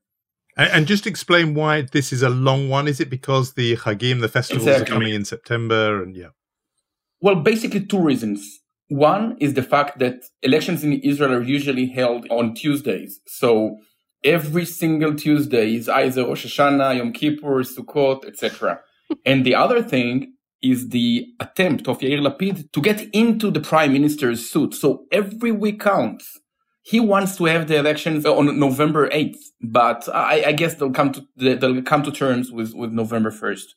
And, 0.56 0.86
just 0.86 1.06
explain 1.06 1.52
why 1.52 1.82
this 1.82 2.10
is 2.10 2.22
a 2.22 2.30
long 2.30 2.70
one. 2.70 2.88
Is 2.88 3.00
it 3.00 3.10
because 3.10 3.52
the 3.52 3.76
Chagim, 3.76 4.22
the 4.22 4.28
festivals, 4.28 4.66
exactly. 4.66 4.90
are 4.90 4.94
coming 4.94 5.14
in 5.14 5.26
September? 5.26 6.02
And 6.02 6.16
yeah. 6.16 6.28
Well, 7.20 7.36
basically, 7.36 7.84
two 7.84 8.00
reasons. 8.00 8.60
One 8.88 9.36
is 9.40 9.52
the 9.52 9.62
fact 9.62 9.98
that 9.98 10.24
elections 10.42 10.82
in 10.82 10.94
Israel 11.00 11.34
are 11.34 11.42
usually 11.42 11.86
held 11.86 12.26
on 12.30 12.54
Tuesdays. 12.54 13.20
So 13.26 13.76
every 14.24 14.64
single 14.64 15.14
Tuesday 15.14 15.74
is 15.74 15.86
either 15.90 16.24
Rosh 16.26 16.46
Hashanah, 16.46 16.96
Yom 16.96 17.12
Kippur, 17.12 17.62
Sukkot, 17.62 18.24
etc. 18.24 18.80
and 19.26 19.44
the 19.44 19.54
other 19.54 19.82
thing 19.82 20.32
is 20.62 20.88
the 20.88 21.26
attempt 21.40 21.88
of 21.88 21.98
Yair 21.98 22.26
Lapid 22.26 22.72
to 22.72 22.80
get 22.80 23.02
into 23.12 23.50
the 23.50 23.60
prime 23.60 23.92
minister's 23.92 24.48
suit. 24.48 24.72
So 24.72 25.04
every 25.12 25.52
week 25.52 25.80
counts. 25.80 26.38
He 26.82 26.98
wants 26.98 27.36
to 27.36 27.44
have 27.44 27.68
the 27.68 27.76
elections 27.76 28.26
uh, 28.26 28.34
on 28.34 28.58
November 28.58 29.08
8th, 29.08 29.38
but 29.60 30.08
I, 30.12 30.44
I 30.46 30.52
guess 30.52 30.74
they'll 30.74 30.90
come 30.90 31.12
to 31.12 31.26
they'll 31.36 31.82
come 31.82 32.02
to 32.02 32.10
terms 32.10 32.50
with, 32.50 32.74
with 32.74 32.90
November 32.90 33.30
1st. 33.30 33.74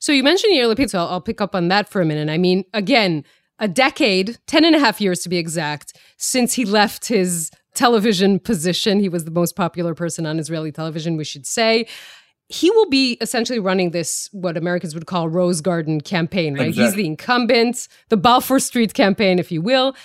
So 0.00 0.12
you 0.12 0.22
mentioned 0.22 0.54
Yair 0.54 0.74
Lapid, 0.74 0.90
so 0.90 0.98
I'll, 0.98 1.08
I'll 1.08 1.20
pick 1.20 1.40
up 1.40 1.54
on 1.54 1.68
that 1.68 1.88
for 1.88 2.00
a 2.00 2.04
minute. 2.04 2.30
I 2.30 2.38
mean, 2.38 2.64
again, 2.72 3.24
a 3.58 3.68
decade, 3.68 4.38
10 4.46 4.64
and 4.64 4.76
a 4.76 4.78
half 4.78 5.00
years 5.00 5.20
to 5.20 5.28
be 5.28 5.38
exact, 5.38 5.96
since 6.18 6.54
he 6.54 6.64
left 6.64 7.06
his 7.06 7.50
television 7.74 8.38
position. 8.38 9.00
He 9.00 9.08
was 9.08 9.24
the 9.24 9.30
most 9.30 9.56
popular 9.56 9.94
person 9.94 10.26
on 10.26 10.38
Israeli 10.38 10.72
television, 10.72 11.16
we 11.16 11.24
should 11.24 11.46
say. 11.46 11.86
He 12.48 12.70
will 12.70 12.88
be 12.88 13.18
essentially 13.20 13.58
running 13.58 13.90
this, 13.90 14.28
what 14.32 14.56
Americans 14.56 14.94
would 14.94 15.06
call 15.06 15.28
Rose 15.28 15.60
Garden 15.60 16.00
campaign, 16.00 16.54
right? 16.54 16.68
Exactly. 16.68 16.84
He's 16.84 16.94
the 16.94 17.06
incumbent, 17.06 17.88
the 18.08 18.16
Balfour 18.16 18.60
Street 18.60 18.94
campaign, 18.94 19.38
if 19.38 19.50
you 19.50 19.60
will. 19.60 19.96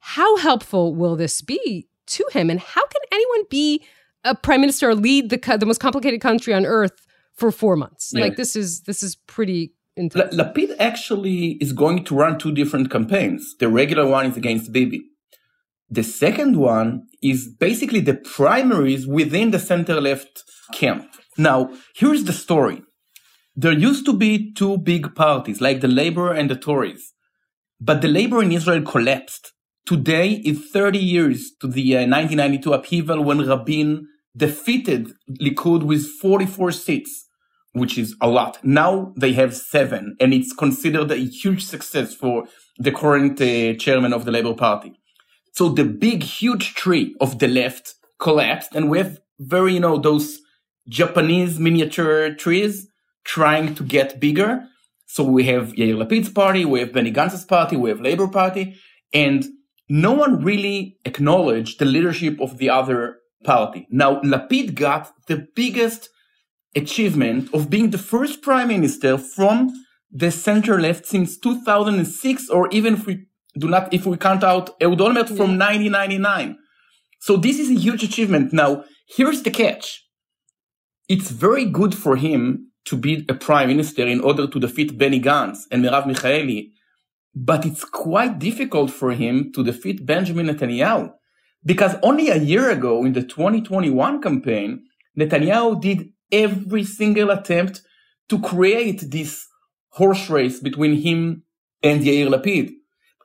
How 0.00 0.36
helpful 0.36 0.94
will 0.94 1.16
this 1.16 1.40
be 1.40 1.88
to 2.08 2.26
him? 2.32 2.50
And 2.50 2.60
how 2.60 2.86
can 2.86 3.02
anyone 3.12 3.44
be 3.50 3.84
a 4.24 4.34
prime 4.34 4.60
minister 4.60 4.90
or 4.90 4.94
lead 4.94 5.30
the, 5.30 5.56
the 5.58 5.66
most 5.66 5.80
complicated 5.80 6.20
country 6.20 6.52
on 6.52 6.66
earth 6.66 7.06
for 7.34 7.52
four 7.52 7.76
months? 7.76 8.12
Yeah. 8.14 8.22
Like 8.22 8.36
this 8.36 8.56
is 8.56 8.82
this 8.82 9.02
is 9.02 9.14
pretty 9.14 9.74
intense. 9.96 10.34
Lapid 10.34 10.74
actually 10.78 11.52
is 11.60 11.72
going 11.72 12.04
to 12.04 12.14
run 12.14 12.38
two 12.38 12.52
different 12.52 12.90
campaigns. 12.90 13.54
The 13.58 13.68
regular 13.68 14.06
one 14.06 14.26
is 14.26 14.36
against 14.36 14.72
Bibi. 14.72 15.02
The 15.88 16.04
second 16.04 16.56
one 16.56 17.02
is 17.22 17.48
basically 17.48 18.00
the 18.00 18.14
primaries 18.14 19.06
within 19.06 19.50
the 19.50 19.58
center 19.58 20.00
left 20.00 20.44
camp. 20.72 21.06
Now, 21.36 21.70
here's 21.96 22.24
the 22.24 22.32
story. 22.32 22.82
There 23.56 23.72
used 23.72 24.06
to 24.06 24.12
be 24.12 24.52
two 24.52 24.78
big 24.78 25.14
parties, 25.14 25.60
like 25.60 25.80
the 25.80 25.88
Labor 25.88 26.32
and 26.32 26.48
the 26.48 26.54
Tories. 26.56 27.12
But 27.80 28.02
the 28.02 28.08
Labor 28.08 28.42
in 28.42 28.52
Israel 28.52 28.82
collapsed. 28.82 29.52
Today 29.90 30.40
is 30.44 30.70
30 30.70 31.00
years 31.00 31.50
to 31.60 31.66
the 31.66 31.96
uh, 31.96 32.06
1992 32.06 32.72
upheaval 32.72 33.24
when 33.24 33.44
Rabin 33.44 34.06
defeated 34.36 35.08
Likud 35.42 35.82
with 35.82 36.06
44 36.06 36.70
seats, 36.70 37.26
which 37.72 37.98
is 37.98 38.14
a 38.20 38.28
lot. 38.28 38.60
Now 38.62 39.12
they 39.16 39.32
have 39.32 39.52
seven, 39.52 40.16
and 40.20 40.32
it's 40.32 40.52
considered 40.52 41.10
a 41.10 41.16
huge 41.16 41.64
success 41.64 42.14
for 42.14 42.44
the 42.78 42.92
current 42.92 43.40
uh, 43.40 43.74
chairman 43.80 44.12
of 44.12 44.24
the 44.24 44.30
Labor 44.30 44.54
Party. 44.54 44.92
So 45.54 45.68
the 45.68 45.86
big, 45.86 46.22
huge 46.22 46.74
tree 46.74 47.16
of 47.20 47.40
the 47.40 47.48
left 47.48 47.94
collapsed, 48.20 48.76
and 48.76 48.88
we 48.88 48.98
have 48.98 49.18
very, 49.40 49.74
you 49.74 49.80
know, 49.80 49.98
those 49.98 50.38
Japanese 50.88 51.58
miniature 51.58 52.32
trees 52.32 52.86
trying 53.24 53.74
to 53.74 53.82
get 53.82 54.20
bigger. 54.20 54.68
So 55.06 55.24
we 55.24 55.46
have 55.46 55.72
Yair 55.72 55.96
Lapid's 55.96 56.30
party, 56.30 56.64
we 56.64 56.78
have 56.78 56.92
Benny 56.92 57.10
Gantz's 57.10 57.44
party, 57.44 57.74
we 57.74 57.90
have 57.90 58.00
Labour 58.00 58.28
Party, 58.28 58.76
and 59.12 59.44
no 59.90 60.12
one 60.12 60.42
really 60.42 60.96
acknowledged 61.04 61.80
the 61.80 61.84
leadership 61.84 62.40
of 62.40 62.58
the 62.58 62.70
other 62.70 63.16
party. 63.44 63.88
Now, 63.90 64.20
Lapid 64.20 64.74
got 64.74 65.12
the 65.26 65.48
biggest 65.56 66.08
achievement 66.76 67.52
of 67.52 67.68
being 67.68 67.90
the 67.90 67.98
first 67.98 68.40
prime 68.40 68.68
minister 68.68 69.18
from 69.18 69.72
the 70.12 70.30
center 70.30 70.80
left 70.80 71.06
since 71.06 71.36
2006, 71.38 72.48
or 72.50 72.68
even 72.70 72.94
if 72.94 73.06
we 73.06 73.26
do 73.58 73.68
not, 73.68 73.92
if 73.92 74.06
we 74.06 74.16
count 74.16 74.44
out 74.44 74.70
Ehud 74.80 74.98
Olmert 74.98 75.26
from 75.26 75.58
1999. 75.58 76.56
So 77.18 77.36
this 77.36 77.58
is 77.58 77.70
a 77.70 77.74
huge 77.74 78.04
achievement. 78.04 78.52
Now, 78.52 78.84
here's 79.08 79.42
the 79.42 79.50
catch. 79.50 80.06
It's 81.08 81.30
very 81.30 81.64
good 81.64 81.96
for 81.96 82.14
him 82.14 82.70
to 82.84 82.96
be 82.96 83.26
a 83.28 83.34
prime 83.34 83.68
minister 83.68 84.06
in 84.06 84.20
order 84.20 84.46
to 84.46 84.60
defeat 84.60 84.96
Benny 84.96 85.20
Gantz 85.20 85.62
and 85.72 85.84
Merav 85.84 86.04
Michaeli, 86.04 86.70
but 87.34 87.64
it's 87.64 87.84
quite 87.84 88.38
difficult 88.38 88.90
for 88.90 89.12
him 89.12 89.52
to 89.54 89.64
defeat 89.64 90.04
Benjamin 90.04 90.46
Netanyahu 90.46 91.12
because 91.64 91.96
only 92.02 92.30
a 92.30 92.36
year 92.36 92.70
ago 92.70 93.04
in 93.04 93.12
the 93.12 93.22
2021 93.22 94.22
campaign, 94.22 94.84
Netanyahu 95.18 95.80
did 95.80 96.10
every 96.32 96.84
single 96.84 97.30
attempt 97.30 97.82
to 98.28 98.40
create 98.40 99.10
this 99.10 99.46
horse 99.90 100.30
race 100.30 100.60
between 100.60 101.02
him 101.02 101.42
and 101.82 102.02
Yair 102.02 102.28
Lapid. 102.28 102.72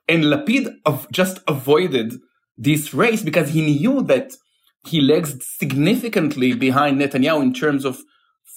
And 0.08 0.24
Lapid 0.24 0.74
just 1.12 1.38
avoided 1.48 2.14
this 2.56 2.92
race 2.92 3.22
because 3.22 3.50
he 3.50 3.62
knew 3.62 4.02
that 4.02 4.32
he 4.86 5.00
lags 5.00 5.44
significantly 5.44 6.54
behind 6.54 7.00
Netanyahu 7.00 7.42
in 7.42 7.52
terms 7.52 7.84
of 7.84 8.00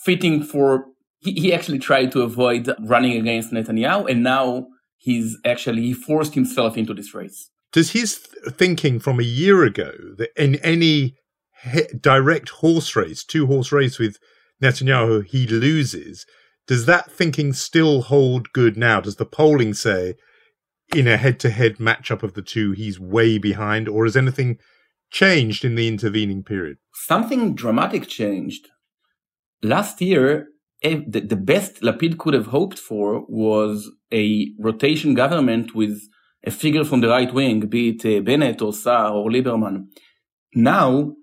fitting 0.04 0.44
for. 0.44 0.86
He, 1.22 1.34
he 1.34 1.54
actually 1.54 1.80
tried 1.80 2.12
to 2.14 2.22
avoid 2.22 2.72
running 2.80 3.20
against 3.20 3.52
Netanyahu, 3.52 4.10
and 4.10 4.24
now 4.24 4.68
he's 5.00 5.38
actually 5.44 5.82
he 5.82 5.94
forced 5.94 6.36
himself 6.36 6.78
into 6.78 6.94
this 6.94 7.16
race. 7.16 7.50
Does 7.72 7.92
his 7.92 8.18
thinking 8.18 9.00
from 9.00 9.20
a 9.20 9.24
year 9.24 9.64
ago 9.64 9.92
that 10.18 10.30
in 10.36 10.56
any 10.56 11.16
direct 12.00 12.50
horse 12.50 12.96
race, 12.96 13.24
two 13.24 13.48
horse 13.48 13.72
race 13.72 13.98
with 13.98 14.18
Netanyahu, 14.62 15.26
he 15.26 15.48
loses? 15.48 16.26
Does 16.68 16.86
that 16.86 17.12
thinking 17.12 17.54
still 17.54 18.04
hold 18.04 18.54
good 18.54 18.78
now? 18.78 19.02
Does 19.02 19.16
the 19.16 19.26
polling 19.26 19.74
say 19.74 20.16
in 20.96 21.08
a 21.08 21.18
head 21.18 21.40
to 21.42 21.50
head 21.50 21.78
matchup 21.78 22.24
of 22.24 22.34
the 22.34 22.42
two, 22.42 22.74
he's 22.74 23.00
way 23.00 23.38
behind, 23.38 23.88
or 23.88 24.06
has 24.06 24.18
anything 24.18 24.58
changed 25.12 25.64
in 25.64 25.76
the 25.76 25.88
intervening 25.88 26.44
period? 26.44 26.78
Something 26.94 27.56
dramatic 27.56 28.08
changed. 28.08 28.68
Last 29.62 30.02
year, 30.02 30.48
eh, 30.84 31.02
the 31.08 31.36
best 31.36 31.82
Lapid 31.82 32.18
could 32.18 32.34
have 32.34 32.48
hoped 32.48 32.80
for 32.80 33.26
was 33.28 33.92
a 34.12 34.48
rotation 34.60 35.14
government 35.14 35.76
with 35.76 36.02
a 36.44 36.52
figure 36.52 36.84
from 36.84 37.02
the 37.02 37.10
right 37.10 37.34
wing, 37.34 37.62
be 37.62 37.90
it 37.90 38.06
uh, 38.06 38.22
Bennett 38.22 38.62
or 38.62 38.74
Saar 38.74 39.12
or 39.14 39.30
Lieberman. 39.30 39.88
Now, 40.56 41.16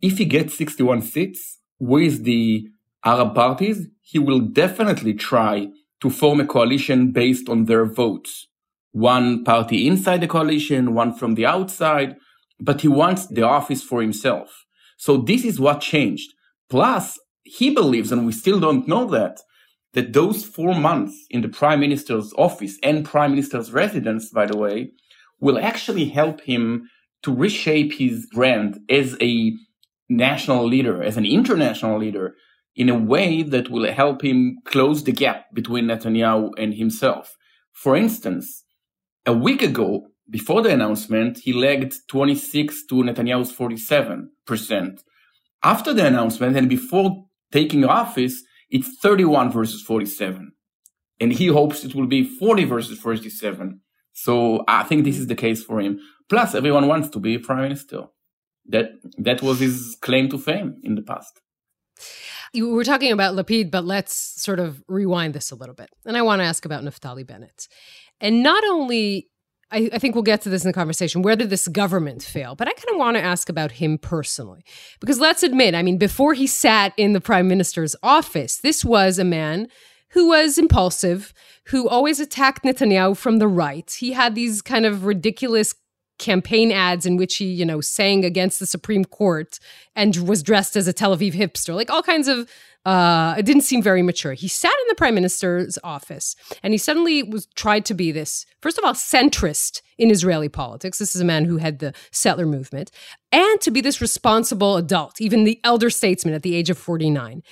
if 0.00 0.18
he 0.18 0.24
gets 0.24 0.56
61 0.56 1.02
seats 1.02 1.58
with 1.78 2.24
the 2.24 2.66
Arab 3.04 3.34
parties, 3.34 3.88
he 4.00 4.18
will 4.18 4.40
definitely 4.40 5.14
try 5.14 5.68
to 6.00 6.10
form 6.10 6.40
a 6.40 6.46
coalition 6.46 7.12
based 7.12 7.48
on 7.48 7.64
their 7.64 7.84
votes 7.84 8.48
one 8.96 9.44
party 9.44 9.86
inside 9.86 10.22
the 10.22 10.26
coalition, 10.26 10.94
one 10.94 11.12
from 11.12 11.34
the 11.34 11.44
outside, 11.44 12.16
but 12.58 12.80
he 12.80 12.88
wants 12.88 13.26
the 13.26 13.42
office 13.42 13.82
for 13.82 14.00
himself. 14.00 14.64
So 14.96 15.18
this 15.18 15.44
is 15.44 15.60
what 15.60 15.82
changed. 15.82 16.32
Plus, 16.70 17.18
he 17.46 17.70
believes, 17.70 18.12
and 18.12 18.26
we 18.26 18.32
still 18.32 18.60
don't 18.60 18.88
know 18.88 19.06
that, 19.06 19.40
that 19.94 20.12
those 20.12 20.44
four 20.44 20.74
months 20.74 21.26
in 21.30 21.40
the 21.40 21.48
prime 21.48 21.80
minister's 21.80 22.32
office 22.36 22.78
and 22.82 23.04
prime 23.04 23.30
minister's 23.30 23.72
residence, 23.72 24.30
by 24.30 24.46
the 24.46 24.56
way, 24.56 24.90
will 25.40 25.58
actually 25.58 26.06
help 26.06 26.40
him 26.42 26.90
to 27.22 27.34
reshape 27.34 27.94
his 27.94 28.26
brand 28.26 28.80
as 28.90 29.16
a 29.20 29.52
national 30.08 30.66
leader, 30.66 31.02
as 31.02 31.16
an 31.16 31.24
international 31.24 31.98
leader, 31.98 32.34
in 32.74 32.88
a 32.88 32.98
way 32.98 33.42
that 33.42 33.70
will 33.70 33.90
help 33.90 34.22
him 34.22 34.58
close 34.64 35.04
the 35.04 35.12
gap 35.12 35.46
between 35.54 35.86
Netanyahu 35.86 36.50
and 36.58 36.74
himself. 36.74 37.36
For 37.72 37.96
instance, 37.96 38.64
a 39.24 39.32
week 39.32 39.62
ago, 39.62 40.08
before 40.28 40.62
the 40.62 40.70
announcement, 40.70 41.38
he 41.38 41.52
lagged 41.52 41.94
26 42.08 42.86
to 42.86 42.96
Netanyahu's 42.96 43.52
47%. 43.52 45.00
After 45.62 45.94
the 45.94 46.06
announcement 46.06 46.56
and 46.56 46.68
before 46.68 47.25
taking 47.56 47.84
office, 47.84 48.36
it's 48.68 48.88
31 48.98 49.50
versus 49.50 49.80
47. 49.82 50.52
And 51.20 51.32
he 51.32 51.46
hopes 51.46 51.84
it 51.84 51.94
will 51.94 52.10
be 52.16 52.22
40 52.22 52.64
versus 52.64 52.98
47. 52.98 53.80
So 54.12 54.64
I 54.68 54.82
think 54.82 55.04
this 55.04 55.18
is 55.18 55.26
the 55.26 55.40
case 55.44 55.62
for 55.68 55.80
him. 55.80 55.98
Plus, 56.28 56.54
everyone 56.54 56.86
wants 56.92 57.08
to 57.10 57.18
be 57.18 57.38
prime 57.38 57.62
minister. 57.68 58.00
That 58.68 58.86
that 59.18 59.42
was 59.42 59.60
his 59.60 59.96
claim 60.06 60.28
to 60.30 60.38
fame 60.38 60.68
in 60.82 60.96
the 60.96 61.02
past. 61.10 61.34
You 62.52 62.64
were 62.76 62.88
talking 62.92 63.12
about 63.12 63.36
Lapid, 63.36 63.70
but 63.70 63.84
let's 63.84 64.14
sort 64.46 64.60
of 64.64 64.82
rewind 64.88 65.34
this 65.34 65.52
a 65.52 65.58
little 65.60 65.74
bit. 65.82 65.90
And 66.04 66.16
I 66.16 66.22
want 66.22 66.40
to 66.40 66.48
ask 66.50 66.64
about 66.64 66.82
Naftali 66.82 67.24
Bennett. 67.30 67.68
And 68.20 68.42
not 68.42 68.62
only 68.64 69.28
I, 69.70 69.90
I, 69.92 69.98
think 69.98 70.14
we'll 70.14 70.22
get 70.22 70.42
to 70.42 70.48
this 70.48 70.64
in 70.64 70.68
the 70.68 70.72
conversation. 70.72 71.22
Where 71.22 71.34
did 71.34 71.50
this 71.50 71.66
government 71.66 72.22
fail? 72.22 72.54
But 72.54 72.68
I 72.68 72.72
kind 72.72 72.90
of 72.90 72.98
want 72.98 73.16
to 73.16 73.22
ask 73.22 73.48
about 73.48 73.72
him 73.72 73.98
personally. 73.98 74.64
Because 75.00 75.18
let's 75.18 75.42
admit, 75.42 75.74
I 75.74 75.82
mean, 75.82 75.98
before 75.98 76.34
he 76.34 76.46
sat 76.46 76.92
in 76.96 77.14
the 77.14 77.20
prime 77.20 77.48
minister's 77.48 77.96
office, 78.02 78.58
this 78.58 78.84
was 78.84 79.18
a 79.18 79.24
man 79.24 79.66
who 80.10 80.28
was 80.28 80.56
impulsive, 80.56 81.34
who 81.66 81.88
always 81.88 82.20
attacked 82.20 82.64
Netanyahu 82.64 83.16
from 83.16 83.38
the 83.38 83.48
right. 83.48 83.90
He 83.98 84.12
had 84.12 84.34
these 84.34 84.62
kind 84.62 84.86
of 84.86 85.04
ridiculous 85.04 85.74
campaign 86.18 86.72
ads 86.72 87.06
in 87.06 87.16
which 87.16 87.36
he, 87.36 87.46
you 87.46 87.64
know, 87.64 87.80
sang 87.80 88.24
against 88.24 88.58
the 88.58 88.66
Supreme 88.66 89.04
Court 89.04 89.58
and 89.94 90.16
was 90.28 90.42
dressed 90.42 90.76
as 90.76 90.88
a 90.88 90.92
Tel 90.92 91.16
Aviv 91.16 91.32
hipster, 91.32 91.74
like 91.74 91.90
all 91.90 92.02
kinds 92.02 92.28
of. 92.28 92.50
Uh, 92.84 93.34
it 93.36 93.44
didn't 93.44 93.62
seem 93.62 93.82
very 93.82 94.00
mature. 94.00 94.32
He 94.34 94.46
sat 94.46 94.70
in 94.70 94.88
the 94.88 94.94
prime 94.94 95.16
minister's 95.16 95.76
office 95.82 96.36
and 96.62 96.72
he 96.72 96.78
suddenly 96.78 97.24
was 97.24 97.46
tried 97.56 97.84
to 97.86 97.94
be 97.94 98.12
this, 98.12 98.46
first 98.62 98.78
of 98.78 98.84
all, 98.84 98.92
centrist 98.92 99.82
in 99.98 100.08
Israeli 100.08 100.48
politics. 100.48 101.00
This 101.00 101.16
is 101.16 101.20
a 101.20 101.24
man 101.24 101.46
who 101.46 101.56
had 101.56 101.80
the 101.80 101.92
settler 102.12 102.46
movement, 102.46 102.92
and 103.32 103.60
to 103.62 103.72
be 103.72 103.80
this 103.80 104.00
responsible 104.00 104.76
adult, 104.76 105.20
even 105.20 105.42
the 105.42 105.60
elder 105.64 105.90
statesman 105.90 106.32
at 106.32 106.42
the 106.42 106.54
age 106.54 106.70
of 106.70 106.78
49. 106.78 107.42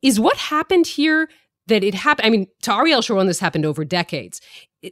Is 0.00 0.18
what 0.18 0.38
happened 0.38 0.86
here 0.86 1.28
that 1.68 1.84
it 1.84 1.94
happened. 1.94 2.26
I 2.26 2.30
mean, 2.30 2.46
to 2.62 2.74
Ariel 2.74 3.02
Sharon, 3.02 3.26
this 3.26 3.40
happened 3.40 3.64
over 3.64 3.84
decades. 3.84 4.40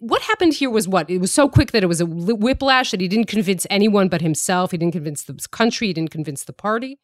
What 0.00 0.22
happened 0.22 0.54
here 0.54 0.70
was 0.70 0.88
what? 0.88 1.08
It 1.08 1.18
was 1.18 1.32
so 1.32 1.48
quick 1.48 1.70
that 1.70 1.82
it 1.82 1.86
was 1.86 2.00
a 2.00 2.06
whiplash 2.06 2.90
that 2.90 3.00
he 3.00 3.08
didn't 3.08 3.28
convince 3.28 3.66
anyone 3.70 4.08
but 4.08 4.20
himself. 4.20 4.72
He 4.72 4.78
didn't 4.78 4.94
convince 4.94 5.22
the 5.22 5.34
country. 5.50 5.88
He 5.88 5.92
didn't 5.92 6.10
convince 6.10 6.44
the 6.44 6.52
party. 6.52 6.98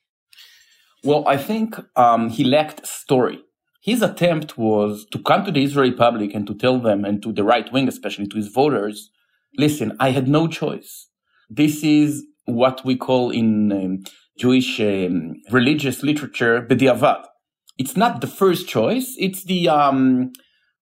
Well, 1.05 1.27
I 1.27 1.37
think 1.37 1.77
um, 1.97 2.29
he 2.29 2.45
lacked 2.45 2.87
story. 2.87 3.41
His 3.83 4.03
attempt 4.03 4.59
was 4.59 5.07
to 5.13 5.19
come 5.21 5.45
to 5.45 5.53
the 5.53 5.65
Israeli 5.65 5.93
public 5.93 6.35
and 6.35 6.47
to 6.47 6.55
tell 6.55 6.79
them, 6.79 7.05
and 7.05 7.23
to 7.23 7.33
the 7.33 7.45
right 7.45 7.73
wing, 7.73 7.89
especially 7.89 8.27
to 8.29 8.37
his 8.37 8.49
voters, 8.49 9.11
listen, 9.59 9.97
I 9.99 10.11
had 10.11 10.29
no 10.29 10.47
choice. 10.47 11.09
This 11.51 11.83
is 11.83 12.25
what 12.45 12.85
we 12.85 12.97
call 12.97 13.31
in 13.31 13.73
um, 13.73 14.05
Jewish 14.39 14.81
um, 14.81 15.35
religious 15.51 16.03
literature, 16.03 16.65
bediavad 16.69 17.25
it's 17.79 17.97
not 17.97 18.21
the 18.21 18.27
first 18.27 18.69
choice. 18.69 19.15
It's 19.19 19.45
the, 19.45 19.69
um, 19.69 20.33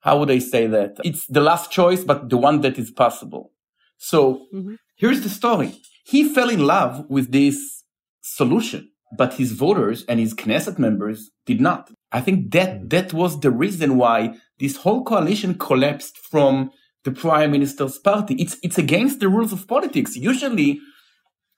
how 0.00 0.18
would 0.18 0.30
I 0.30 0.38
say 0.38 0.66
that? 0.66 0.96
It's 1.04 1.26
the 1.26 1.40
last 1.40 1.70
choice, 1.70 2.04
but 2.04 2.28
the 2.28 2.36
one 2.36 2.62
that 2.62 2.78
is 2.78 2.90
possible. 2.90 3.52
So 3.98 4.46
mm-hmm. 4.54 4.74
here's 4.96 5.20
the 5.20 5.28
story. 5.28 5.74
He 6.04 6.32
fell 6.34 6.48
in 6.48 6.66
love 6.66 7.04
with 7.08 7.32
this 7.32 7.84
solution, 8.22 8.90
but 9.16 9.34
his 9.34 9.52
voters 9.52 10.04
and 10.08 10.18
his 10.18 10.34
Knesset 10.34 10.78
members 10.78 11.30
did 11.44 11.60
not. 11.60 11.90
I 12.10 12.20
think 12.20 12.50
that 12.52 12.80
mm. 12.80 12.90
that 12.90 13.12
was 13.12 13.40
the 13.40 13.50
reason 13.50 13.96
why 13.96 14.34
this 14.58 14.76
whole 14.76 15.04
coalition 15.04 15.54
collapsed 15.54 16.16
from 16.18 16.70
the 17.04 17.12
prime 17.12 17.52
minister's 17.52 17.98
party. 17.98 18.34
It's, 18.34 18.56
it's 18.62 18.78
against 18.78 19.20
the 19.20 19.28
rules 19.28 19.52
of 19.52 19.68
politics. 19.68 20.16
Usually 20.16 20.80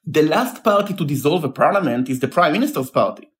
the 0.05 0.23
last 0.23 0.63
party 0.63 0.95
to 0.95 1.05
dissolve 1.05 1.45
a 1.45 1.49
parliament 1.49 2.09
is 2.09 2.21
the 2.21 2.29
prime 2.29 2.53
minister's 2.53 2.91
party 2.91 3.32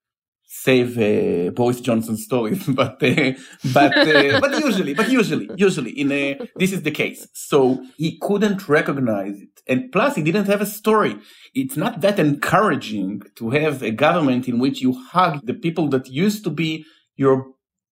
save 0.53 0.97
uh, 0.99 1.49
Boris 1.51 1.81
Johnson 1.81 2.15
stories, 2.15 2.63
but 2.67 3.01
uh, 3.03 3.31
but 3.73 3.97
uh, 3.97 4.39
but 4.39 4.63
usually, 4.63 4.93
but 4.93 5.09
usually, 5.09 5.49
usually, 5.55 5.91
in 5.91 6.11
a, 6.11 6.39
this 6.55 6.71
is 6.71 6.83
the 6.83 6.91
case. 6.91 7.27
So 7.33 7.83
he 7.97 8.19
couldn't 8.19 8.69
recognize 8.69 9.35
it, 9.41 9.61
and 9.67 9.91
plus, 9.91 10.15
he 10.15 10.21
didn't 10.21 10.45
have 10.45 10.61
a 10.61 10.65
story. 10.65 11.17
It's 11.55 11.75
not 11.75 12.01
that 12.01 12.19
encouraging 12.19 13.23
to 13.35 13.49
have 13.49 13.81
a 13.81 13.91
government 13.91 14.47
in 14.47 14.59
which 14.59 14.79
you 14.79 14.93
hug 14.93 15.41
the 15.43 15.55
people 15.55 15.87
that 15.89 16.07
used 16.07 16.43
to 16.43 16.51
be 16.51 16.85
your 17.15 17.47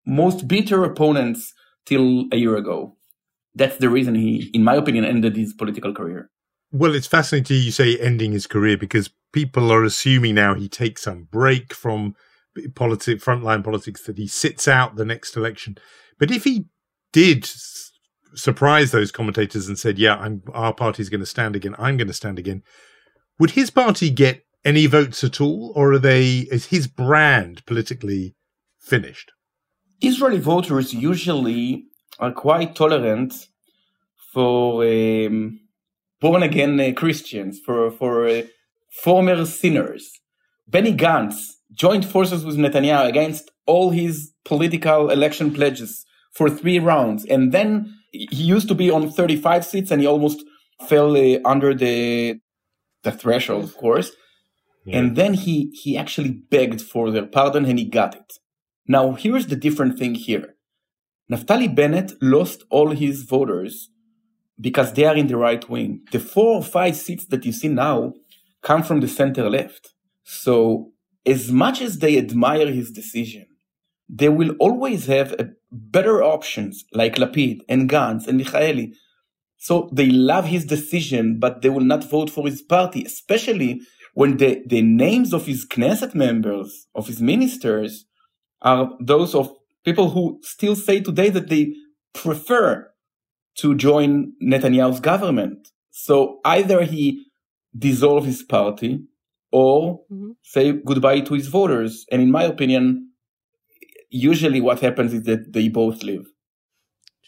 most 0.06 0.46
bitter 0.46 0.84
opponents 0.84 1.54
till 1.86 2.26
a 2.30 2.36
year 2.36 2.56
ago. 2.56 2.96
That's 3.54 3.78
the 3.78 3.88
reason 3.88 4.14
he, 4.14 4.50
in 4.52 4.64
my 4.64 4.74
opinion, 4.74 5.04
ended 5.04 5.34
his 5.36 5.54
political 5.54 5.94
career. 5.94 6.30
Well, 6.72 6.94
it's 6.94 7.06
fascinating 7.06 7.56
you 7.56 7.72
say 7.72 7.98
ending 7.98 8.32
his 8.32 8.46
career 8.46 8.76
because 8.76 9.10
people 9.32 9.72
are 9.72 9.82
assuming 9.82 10.36
now 10.36 10.54
he 10.54 10.68
takes 10.68 11.02
some 11.02 11.24
break 11.24 11.74
from 11.74 12.14
politics, 12.74 13.24
frontline 13.24 13.64
politics, 13.64 14.02
that 14.04 14.18
he 14.18 14.26
sits 14.26 14.68
out 14.68 14.96
the 14.96 15.04
next 15.04 15.36
election. 15.36 15.76
But 16.18 16.30
if 16.30 16.44
he 16.44 16.66
did 17.12 17.48
surprise 18.34 18.90
those 18.90 19.12
commentators 19.12 19.68
and 19.68 19.78
said, 19.78 19.98
"Yeah, 19.98 20.16
I'm, 20.16 20.42
our 20.52 20.74
party's 20.74 21.08
going 21.08 21.20
to 21.20 21.26
stand 21.26 21.56
again. 21.56 21.74
I'm 21.78 21.96
going 21.96 22.08
to 22.08 22.14
stand 22.14 22.38
again," 22.38 22.62
would 23.38 23.52
his 23.52 23.70
party 23.70 24.10
get 24.10 24.44
any 24.64 24.86
votes 24.86 25.24
at 25.24 25.40
all, 25.40 25.72
or 25.74 25.92
are 25.92 25.98
they? 25.98 26.46
Is 26.50 26.66
his 26.66 26.86
brand 26.86 27.64
politically 27.66 28.34
finished? 28.78 29.32
Israeli 30.00 30.38
voters 30.38 30.94
usually 30.94 31.84
are 32.18 32.32
quite 32.32 32.74
tolerant 32.74 33.48
for 34.32 34.84
um, 34.84 35.60
born 36.20 36.42
again 36.42 36.78
uh, 36.80 36.92
Christians, 36.94 37.58
for 37.64 37.90
for 37.90 38.28
uh, 38.28 38.42
former 39.02 39.44
sinners. 39.44 40.20
Benny 40.68 40.94
Gantz 40.94 41.59
joined 41.72 42.04
forces 42.04 42.44
with 42.44 42.56
Netanyahu 42.56 43.08
against 43.08 43.50
all 43.66 43.90
his 43.90 44.32
political 44.44 45.10
election 45.10 45.52
pledges 45.52 46.04
for 46.32 46.50
three 46.50 46.78
rounds. 46.78 47.24
And 47.24 47.52
then 47.52 47.94
he 48.12 48.42
used 48.44 48.68
to 48.68 48.74
be 48.74 48.90
on 48.90 49.10
35 49.10 49.64
seats 49.64 49.90
and 49.90 50.00
he 50.00 50.06
almost 50.06 50.42
fell 50.88 51.16
uh, 51.16 51.38
under 51.44 51.74
the, 51.74 52.40
the 53.02 53.12
threshold, 53.12 53.64
of 53.64 53.76
course. 53.76 54.12
Yeah. 54.84 54.98
And 54.98 55.16
then 55.16 55.34
he, 55.34 55.70
he 55.82 55.96
actually 55.96 56.30
begged 56.30 56.80
for 56.80 57.10
their 57.10 57.26
pardon 57.26 57.64
and 57.64 57.78
he 57.78 57.84
got 57.84 58.14
it. 58.14 58.32
Now, 58.86 59.12
here's 59.12 59.46
the 59.46 59.56
different 59.56 59.98
thing 59.98 60.14
here. 60.14 60.56
Naftali 61.30 61.72
Bennett 61.72 62.12
lost 62.20 62.64
all 62.70 62.90
his 62.90 63.22
voters 63.22 63.90
because 64.60 64.92
they 64.92 65.04
are 65.04 65.16
in 65.16 65.28
the 65.28 65.36
right 65.36 65.68
wing. 65.70 66.00
The 66.10 66.18
four 66.18 66.56
or 66.56 66.62
five 66.62 66.96
seats 66.96 67.26
that 67.26 67.44
you 67.46 67.52
see 67.52 67.68
now 67.68 68.14
come 68.62 68.82
from 68.82 69.00
the 69.00 69.08
center 69.08 69.48
left. 69.48 69.92
So 70.24 70.92
as 71.26 71.50
much 71.50 71.80
as 71.80 71.98
they 71.98 72.18
admire 72.18 72.70
his 72.70 72.90
decision, 72.90 73.46
they 74.08 74.28
will 74.28 74.56
always 74.58 75.06
have 75.06 75.34
better 75.70 76.22
options 76.22 76.84
like 76.92 77.16
Lapid 77.16 77.60
and 77.68 77.88
Gantz 77.88 78.26
and 78.26 78.40
Michaeli. 78.40 78.94
So 79.56 79.88
they 79.92 80.10
love 80.10 80.46
his 80.46 80.64
decision, 80.64 81.38
but 81.38 81.62
they 81.62 81.68
will 81.68 81.84
not 81.84 82.08
vote 82.08 82.30
for 82.30 82.46
his 82.46 82.62
party, 82.62 83.04
especially 83.04 83.82
when 84.14 84.38
the, 84.38 84.62
the 84.66 84.82
names 84.82 85.32
of 85.32 85.46
his 85.46 85.66
Knesset 85.66 86.14
members, 86.14 86.86
of 86.94 87.06
his 87.06 87.20
ministers, 87.20 88.06
are 88.62 88.90
those 89.00 89.34
of 89.34 89.52
people 89.84 90.10
who 90.10 90.40
still 90.42 90.74
say 90.74 91.00
today 91.00 91.30
that 91.30 91.48
they 91.48 91.74
prefer 92.14 92.90
to 93.58 93.74
join 93.74 94.32
Netanyahu's 94.42 95.00
government. 95.00 95.68
So 95.90 96.40
either 96.44 96.82
he 96.82 97.26
dissolve 97.76 98.24
his 98.24 98.42
party 98.42 99.04
or 99.52 100.00
mm-hmm. 100.10 100.30
say 100.42 100.72
goodbye 100.72 101.20
to 101.20 101.34
his 101.34 101.48
voters. 101.48 102.06
And 102.10 102.22
in 102.22 102.30
my 102.30 102.44
opinion, 102.44 103.10
usually 104.10 104.60
what 104.60 104.80
happens 104.80 105.12
is 105.12 105.22
that 105.24 105.52
they 105.52 105.68
both 105.68 106.02
live. 106.02 106.26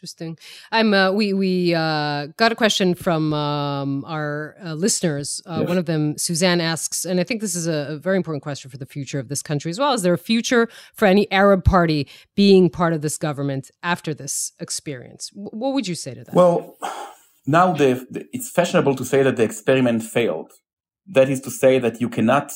Interesting. 0.03 0.37
I'm. 0.73 0.93
Uh, 0.93 1.13
we 1.13 1.33
we 1.33 1.75
uh, 1.77 2.27
got 2.37 2.51
a 2.51 2.57
question 2.57 2.97
from 2.97 3.33
um, 3.33 4.05
our 4.05 4.57
uh, 4.61 4.75
listeners. 4.75 5.41
Uh, 5.47 5.59
yes. 5.61 5.69
One 5.69 5.79
of 5.79 5.87
them, 5.87 6.19
Suzanne, 6.19 6.61
asks, 6.61 7.05
and 7.05 7.21
I 7.21 7.23
think 7.23 7.41
this 7.41 7.55
is 7.55 7.69
a, 7.69 7.87
a, 7.91 7.99
very 7.99 8.17
important 8.17 8.43
question 8.43 8.69
for 8.69 8.79
the 8.79 8.85
future 8.85 9.21
of 9.21 9.29
this 9.29 9.43
country 9.43 9.71
as 9.71 9.79
well. 9.79 9.93
Is 9.93 10.03
there 10.03 10.13
a 10.13 10.19
future 10.19 10.69
for 10.93 11.07
any 11.07 11.31
Arab 11.31 11.65
party 11.65 12.09
being 12.35 12.69
part 12.69 12.95
of 12.95 13.01
this 13.01 13.17
government 13.17 13.71
after 13.85 14.13
this 14.13 14.51
experience? 14.59 15.31
W- 15.31 15.51
what 15.51 15.73
would 15.73 15.87
you 15.87 15.95
say 15.95 16.15
to 16.15 16.25
that? 16.25 16.35
Well, 16.35 16.77
now 17.47 17.73
the, 17.73 18.05
the, 18.11 18.27
it's 18.33 18.51
fashionable 18.51 18.97
to 18.97 19.05
say 19.05 19.23
that 19.23 19.37
the 19.37 19.45
experiment 19.45 20.03
failed. 20.03 20.51
That 21.07 21.29
is 21.29 21.41
to 21.43 21.51
say 21.51 21.79
that 21.79 22.01
you 22.01 22.09
cannot 22.09 22.53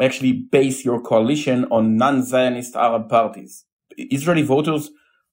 actually 0.00 0.32
base 0.32 0.84
your 0.84 1.00
coalition 1.00 1.66
on 1.70 1.96
non-Zionist 1.96 2.76
Arab 2.76 3.08
parties. 3.08 3.64
Israeli 3.96 4.42
voters 4.42 4.90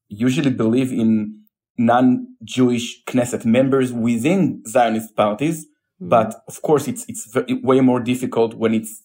usually 0.10 0.50
believe 0.52 0.92
in 0.92 1.42
non-Jewish 1.78 3.04
Knesset 3.06 3.46
members 3.46 3.94
within 3.94 4.64
Zionist 4.68 5.16
parties. 5.16 5.66
Mm-hmm. 5.66 6.10
But 6.10 6.44
of 6.48 6.62
course, 6.62 6.88
it's, 6.88 7.06
it's 7.08 7.34
way 7.64 7.82
more 7.82 8.00
difficult 8.00 8.56
when 8.56 8.74
it's 8.74 9.04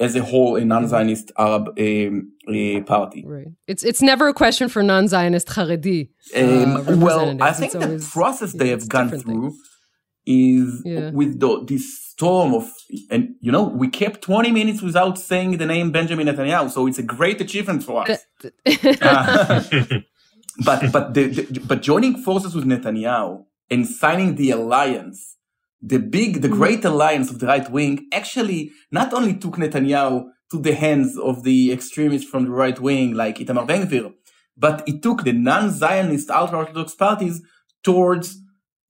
as 0.00 0.16
a 0.16 0.22
whole 0.22 0.56
a 0.56 0.64
non-Zionist 0.64 1.30
Arab 1.38 1.78
um, 1.78 2.32
party. 2.86 3.22
Right. 3.26 3.48
It's 3.66 3.84
it's 3.84 4.00
never 4.00 4.28
a 4.28 4.34
question 4.34 4.68
for 4.68 4.82
non-Zionist 4.82 5.48
Haredi. 5.48 6.08
Uh, 6.34 6.82
um, 6.88 7.00
well, 7.00 7.36
I 7.42 7.52
think 7.52 7.72
the 7.72 8.08
process 8.12 8.54
they 8.54 8.70
have 8.70 8.88
gone 8.88 9.10
through 9.10 9.20
things. 9.20 9.58
Is 10.30 10.82
yeah. 10.84 11.10
with 11.10 11.40
the, 11.40 11.64
this 11.64 12.08
storm 12.10 12.54
of, 12.54 12.70
and 13.10 13.34
you 13.40 13.50
know, 13.50 13.64
we 13.64 13.88
kept 13.88 14.22
20 14.22 14.52
minutes 14.52 14.80
without 14.82 15.18
saying 15.18 15.58
the 15.58 15.66
name 15.66 15.90
Benjamin 15.90 16.26
Netanyahu, 16.28 16.70
so 16.70 16.86
it's 16.86 16.98
a 16.98 17.02
great 17.02 17.40
achievement 17.40 17.82
for 17.82 18.04
us. 18.08 18.24
uh, 19.02 19.62
but 20.64 20.92
but 20.92 21.14
the, 21.14 21.28
the, 21.28 21.60
but 21.60 21.82
joining 21.82 22.16
forces 22.16 22.54
with 22.54 22.64
Netanyahu 22.64 23.44
and 23.70 23.86
signing 23.86 24.36
the 24.36 24.50
alliance 24.50 25.36
the 25.82 25.98
big, 25.98 26.42
the 26.42 26.48
mm-hmm. 26.48 26.56
great 26.56 26.84
alliance 26.84 27.30
of 27.30 27.38
the 27.38 27.46
right 27.46 27.70
wing 27.70 28.06
actually 28.12 28.70
not 28.90 29.12
only 29.12 29.34
took 29.34 29.56
Netanyahu 29.56 30.26
to 30.50 30.60
the 30.60 30.74
hands 30.74 31.16
of 31.16 31.42
the 31.42 31.72
extremists 31.72 32.28
from 32.28 32.44
the 32.44 32.50
right 32.50 32.78
wing 32.78 33.14
like 33.14 33.38
Itamar 33.38 33.66
Ben-Gvir, 33.66 34.12
but 34.56 34.86
it 34.86 35.02
took 35.02 35.24
the 35.24 35.32
non-Zionist 35.32 36.30
ultra-Orthodox 36.30 36.94
parties 36.94 37.40
towards 37.82 38.38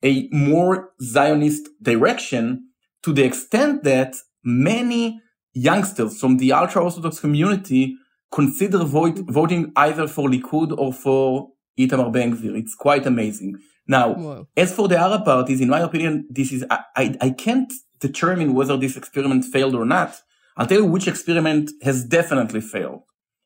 a 0.03 0.29
more 0.33 0.91
Zionist 1.03 1.69
direction 1.83 2.69
to 3.03 3.13
the 3.13 3.25
extent 3.25 3.85
that 3.85 4.15
many 4.45 5.21
youngsters 5.53 6.19
from 6.21 6.37
the 6.37 6.53
ultra-Orthodox 6.53 7.21
community 7.21 7.97
consider 8.31 8.85
vote, 8.85 9.19
voting 9.29 9.73
either 9.77 10.07
for 10.07 10.29
Likud 10.29 10.77
or 10.79 10.93
for 10.93 11.51
Itamar 11.79 12.13
Ben-Gvir. 12.13 12.57
It's 12.57 12.75
quite 12.75 13.07
amazing. 13.07 13.57
Now, 13.87 14.15
Whoa. 14.15 14.49
as 14.57 14.73
for 14.73 14.87
the 14.89 14.99
Arab 14.99 15.25
parties, 15.25 15.61
in 15.61 15.69
my 15.69 15.81
opinion, 15.81 16.27
this 16.31 16.53
is, 16.53 16.65
I, 16.71 16.81
I, 16.97 17.17
I 17.21 17.31
can't 17.31 17.73
determine 17.99 18.55
whether 18.55 18.77
this 18.77 18.97
experiment 18.97 19.45
failed 19.45 19.75
or 19.75 19.85
not. 19.85 20.21
I'll 20.57 20.67
tell 20.67 20.79
you 20.79 20.87
which 20.87 21.09
experiment 21.09 21.71
has 21.83 22.05
definitely 22.05 22.61
failed. 22.61 23.03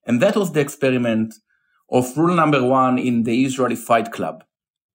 And 0.07 0.21
that 0.21 0.37
was 0.37 0.53
the 0.53 0.61
experiment 0.61 1.35
of 1.91 2.17
rule 2.17 2.35
number 2.35 2.63
one 2.63 2.99
in 2.99 3.23
the 3.23 3.45
Israeli 3.45 3.77
Fight 3.77 4.13
Club. 4.13 4.45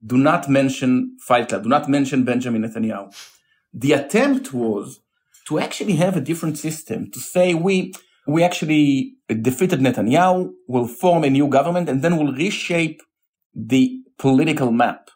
Do 0.06 0.18
not 0.18 0.50
mention 0.50 1.18
Fight 1.20 1.50
Club. 1.50 1.64
Do 1.64 1.70
not 1.70 1.90
mention 1.90 2.24
Benjamin 2.24 2.64
Netanyahu. 2.64 3.14
The 3.74 3.94
attempt 3.94 4.54
was 4.54 5.00
to 5.48 5.60
actually 5.60 5.94
have 5.94 6.16
a 6.16 6.22
different 6.22 6.58
system, 6.58 7.12
to 7.12 7.20
say 7.20 7.54
we, 7.54 7.94
we 8.28 8.44
actually 8.44 9.16
defeated 9.28 9.80
Netanyahu, 9.80 10.52
will 10.68 10.88
form 10.88 11.24
a 11.24 11.30
new 11.30 11.48
government, 11.48 11.90
and 11.90 12.02
then 12.02 12.18
we'll 12.18 12.34
reshape 12.34 13.02
the 13.54 14.00
political 14.18 14.72
map 14.72 15.10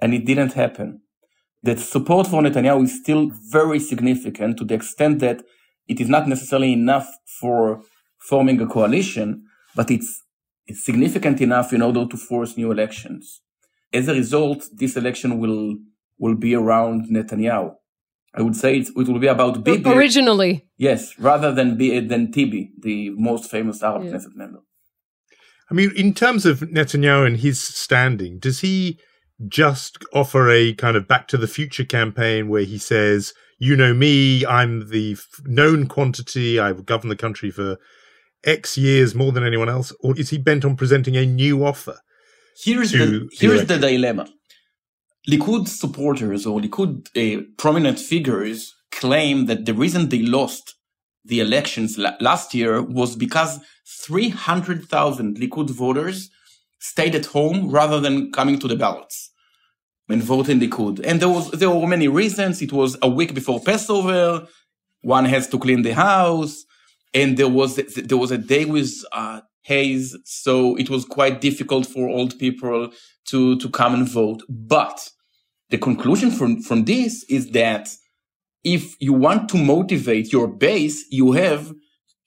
and 0.00 0.12
it 0.12 0.24
didn't 0.26 0.54
happen. 0.54 1.00
The 1.62 1.76
support 1.76 2.26
for 2.26 2.42
Netanyahu 2.42 2.84
is 2.84 2.98
still 3.00 3.30
very 3.50 3.78
significant 3.78 4.58
to 4.58 4.64
the 4.64 4.74
extent 4.74 5.20
that 5.20 5.42
it 5.86 6.00
is 6.00 6.08
not 6.08 6.26
necessarily 6.26 6.72
enough 6.72 7.08
for 7.40 7.82
forming 8.18 8.60
a 8.60 8.66
coalition, 8.66 9.44
but 9.76 9.90
it's, 9.90 10.22
it's 10.66 10.84
significant 10.84 11.40
enough 11.40 11.72
in 11.72 11.82
order 11.82 12.04
to 12.06 12.16
force 12.16 12.56
new 12.56 12.72
elections. 12.72 13.42
As 13.92 14.08
a 14.08 14.14
result, 14.14 14.68
this 14.72 14.96
election 14.96 15.38
will 15.38 15.76
will 16.18 16.36
be 16.36 16.54
around 16.54 17.08
Netanyahu. 17.08 17.74
I 18.34 18.42
would 18.42 18.56
say 18.56 18.78
it 18.78 18.88
will 18.96 19.18
be 19.18 19.26
about 19.26 19.62
Bibi. 19.62 19.90
Originally. 19.90 20.66
Yes, 20.78 21.18
rather 21.18 21.52
than 21.52 21.76
B, 21.76 22.00
than 22.00 22.32
Tibi, 22.32 22.72
the 22.78 23.10
most 23.10 23.50
famous 23.50 23.82
Arab 23.82 24.04
yeah. 24.04 24.12
Knesset 24.12 24.34
member. 24.34 24.60
I 25.70 25.74
mean, 25.74 25.90
in 25.96 26.14
terms 26.14 26.46
of 26.46 26.60
Netanyahu 26.60 27.26
and 27.26 27.36
his 27.38 27.60
standing, 27.60 28.38
does 28.38 28.60
he 28.60 28.98
just 29.48 30.02
offer 30.14 30.50
a 30.50 30.74
kind 30.74 30.96
of 30.96 31.08
back 31.08 31.28
to 31.28 31.36
the 31.36 31.48
future 31.48 31.84
campaign 31.84 32.48
where 32.48 32.62
he 32.62 32.78
says, 32.78 33.34
you 33.58 33.76
know 33.76 33.92
me, 33.92 34.46
I'm 34.46 34.90
the 34.90 35.16
known 35.44 35.86
quantity, 35.86 36.58
I've 36.58 36.86
governed 36.86 37.10
the 37.10 37.16
country 37.16 37.50
for 37.50 37.78
X 38.44 38.76
years 38.76 39.14
more 39.14 39.32
than 39.32 39.46
anyone 39.46 39.68
else? 39.68 39.92
Or 40.00 40.18
is 40.18 40.30
he 40.30 40.38
bent 40.38 40.64
on 40.64 40.76
presenting 40.76 41.16
a 41.16 41.26
new 41.26 41.64
offer? 41.64 41.98
Here's 42.64 42.92
the, 42.92 43.28
here's 43.32 43.66
the 43.66 43.78
dilemma. 43.78 44.26
Likud 45.28 45.68
supporters 45.68 46.46
or 46.46 46.60
Likud 46.60 47.06
uh, 47.16 47.42
prominent 47.56 47.98
figures 47.98 48.74
claim 48.90 49.46
that 49.46 49.66
the 49.66 49.74
reason 49.74 50.08
they 50.08 50.22
lost 50.22 50.74
the 51.24 51.40
elections 51.40 51.96
la- 51.96 52.16
last 52.20 52.54
year 52.54 52.82
was 52.82 53.14
because 53.16 53.60
300,000 54.04 55.36
Likud 55.36 55.70
voters 55.70 56.30
stayed 56.80 57.14
at 57.14 57.26
home 57.26 57.70
rather 57.70 58.00
than 58.00 58.32
coming 58.32 58.58
to 58.58 58.66
the 58.66 58.76
ballots 58.76 59.30
and 60.08 60.22
voting 60.22 60.60
Likud. 60.60 61.00
And 61.04 61.20
there 61.20 61.28
was 61.28 61.50
there 61.52 61.70
were 61.70 61.86
many 61.86 62.08
reasons. 62.08 62.60
It 62.60 62.72
was 62.72 62.96
a 63.02 63.08
week 63.08 63.34
before 63.34 63.60
Passover. 63.60 64.46
One 65.02 65.24
has 65.24 65.48
to 65.48 65.58
clean 65.58 65.82
the 65.82 65.94
house, 65.94 66.64
and 67.14 67.36
there 67.36 67.48
was 67.48 67.76
there 67.76 68.18
was 68.18 68.30
a 68.30 68.38
day 68.38 68.64
with 68.64 68.92
uh, 69.12 69.40
haze, 69.62 70.16
so 70.24 70.76
it 70.76 70.90
was 70.90 71.04
quite 71.04 71.40
difficult 71.40 71.86
for 71.86 72.08
old 72.08 72.38
people 72.38 72.90
to 73.28 73.56
to 73.58 73.68
come 73.70 73.94
and 73.94 74.08
vote. 74.08 74.42
But 74.48 75.10
the 75.70 75.78
conclusion 75.78 76.30
from 76.30 76.62
from 76.62 76.84
this 76.84 77.24
is 77.28 77.50
that 77.52 77.88
if 78.64 78.94
you 79.00 79.12
want 79.12 79.48
to 79.50 79.56
motivate 79.58 80.32
your 80.32 80.46
base, 80.46 81.04
you 81.10 81.32
have 81.32 81.72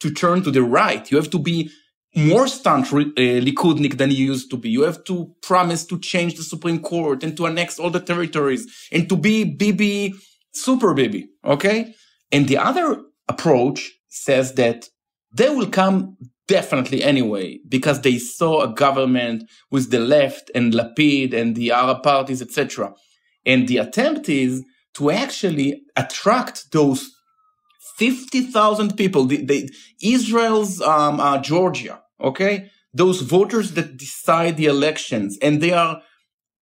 to 0.02 0.12
turn 0.12 0.44
to 0.44 0.52
the 0.52 0.64
right. 0.64 1.10
You 1.10 1.18
have 1.18 1.30
to 1.32 1.40
be 1.40 1.70
more 2.16 2.48
staunch 2.48 2.94
uh, 2.94 3.06
Likudnik 3.48 3.98
than 3.98 4.12
you 4.12 4.26
used 4.26 4.50
to 4.50 4.58
be. 4.58 4.70
You 4.70 4.84
have 4.84 5.04
to 5.06 5.34
promise 5.42 5.86
to 5.88 6.00
change 6.00 6.36
the 6.36 6.44
Supreme 6.44 6.80
Court 6.80 7.24
and 7.24 7.36
to 7.38 7.48
annex 7.48 7.78
all 7.78 7.90
the 7.90 8.00
territories 8.00 8.68
and 8.92 9.08
to 9.10 9.18
be 9.18 9.44
Bibi, 9.44 10.14
super 10.54 10.94
Bibi. 10.94 11.28
Okay. 11.44 11.94
And 12.32 12.48
the 12.48 12.58
other 12.58 13.02
approach 13.28 13.92
says 14.08 14.54
that 14.54 14.90
they 15.34 15.50
will 15.50 15.68
come 15.68 16.18
definitely 16.48 17.04
anyway 17.04 17.60
because 17.68 18.02
they 18.02 18.18
saw 18.18 18.62
a 18.62 18.74
government 18.74 19.50
with 19.72 19.92
the 19.92 20.00
left 20.00 20.52
and 20.54 20.74
Lapid 20.74 21.34
and 21.34 21.56
the 21.56 21.72
Arab 21.72 22.04
parties, 22.04 22.42
etc. 22.42 22.94
And 23.46 23.68
the 23.68 23.78
attempt 23.78 24.30
is 24.30 24.64
to 24.96 25.12
actually 25.12 25.82
attract 25.96 26.72
those 26.72 27.12
50,000 27.98 28.98
people, 28.98 29.26
the, 29.26 29.46
the, 29.46 29.70
Israel's 30.02 30.82
um, 30.82 31.20
uh, 31.20 31.38
Georgia, 31.38 32.02
okay? 32.20 32.70
Those 32.94 33.22
voters 33.22 33.74
that 33.74 33.98
decide 33.98 34.58
the 34.58 34.66
elections 34.66 35.38
and 35.42 35.62
they 35.62 35.72
are 35.72 36.02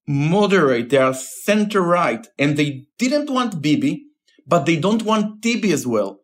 moderate, 0.08 0.90
they 0.90 0.98
are 0.98 1.14
center 1.14 1.82
right, 1.82 2.28
and 2.38 2.58
they 2.58 2.86
didn't 2.98 3.30
want 3.30 3.62
Bibi, 3.62 4.04
but 4.46 4.66
they 4.66 4.76
don't 4.76 5.04
want 5.04 5.42
Tibi 5.42 5.72
as 5.72 5.88
well. 5.88 6.20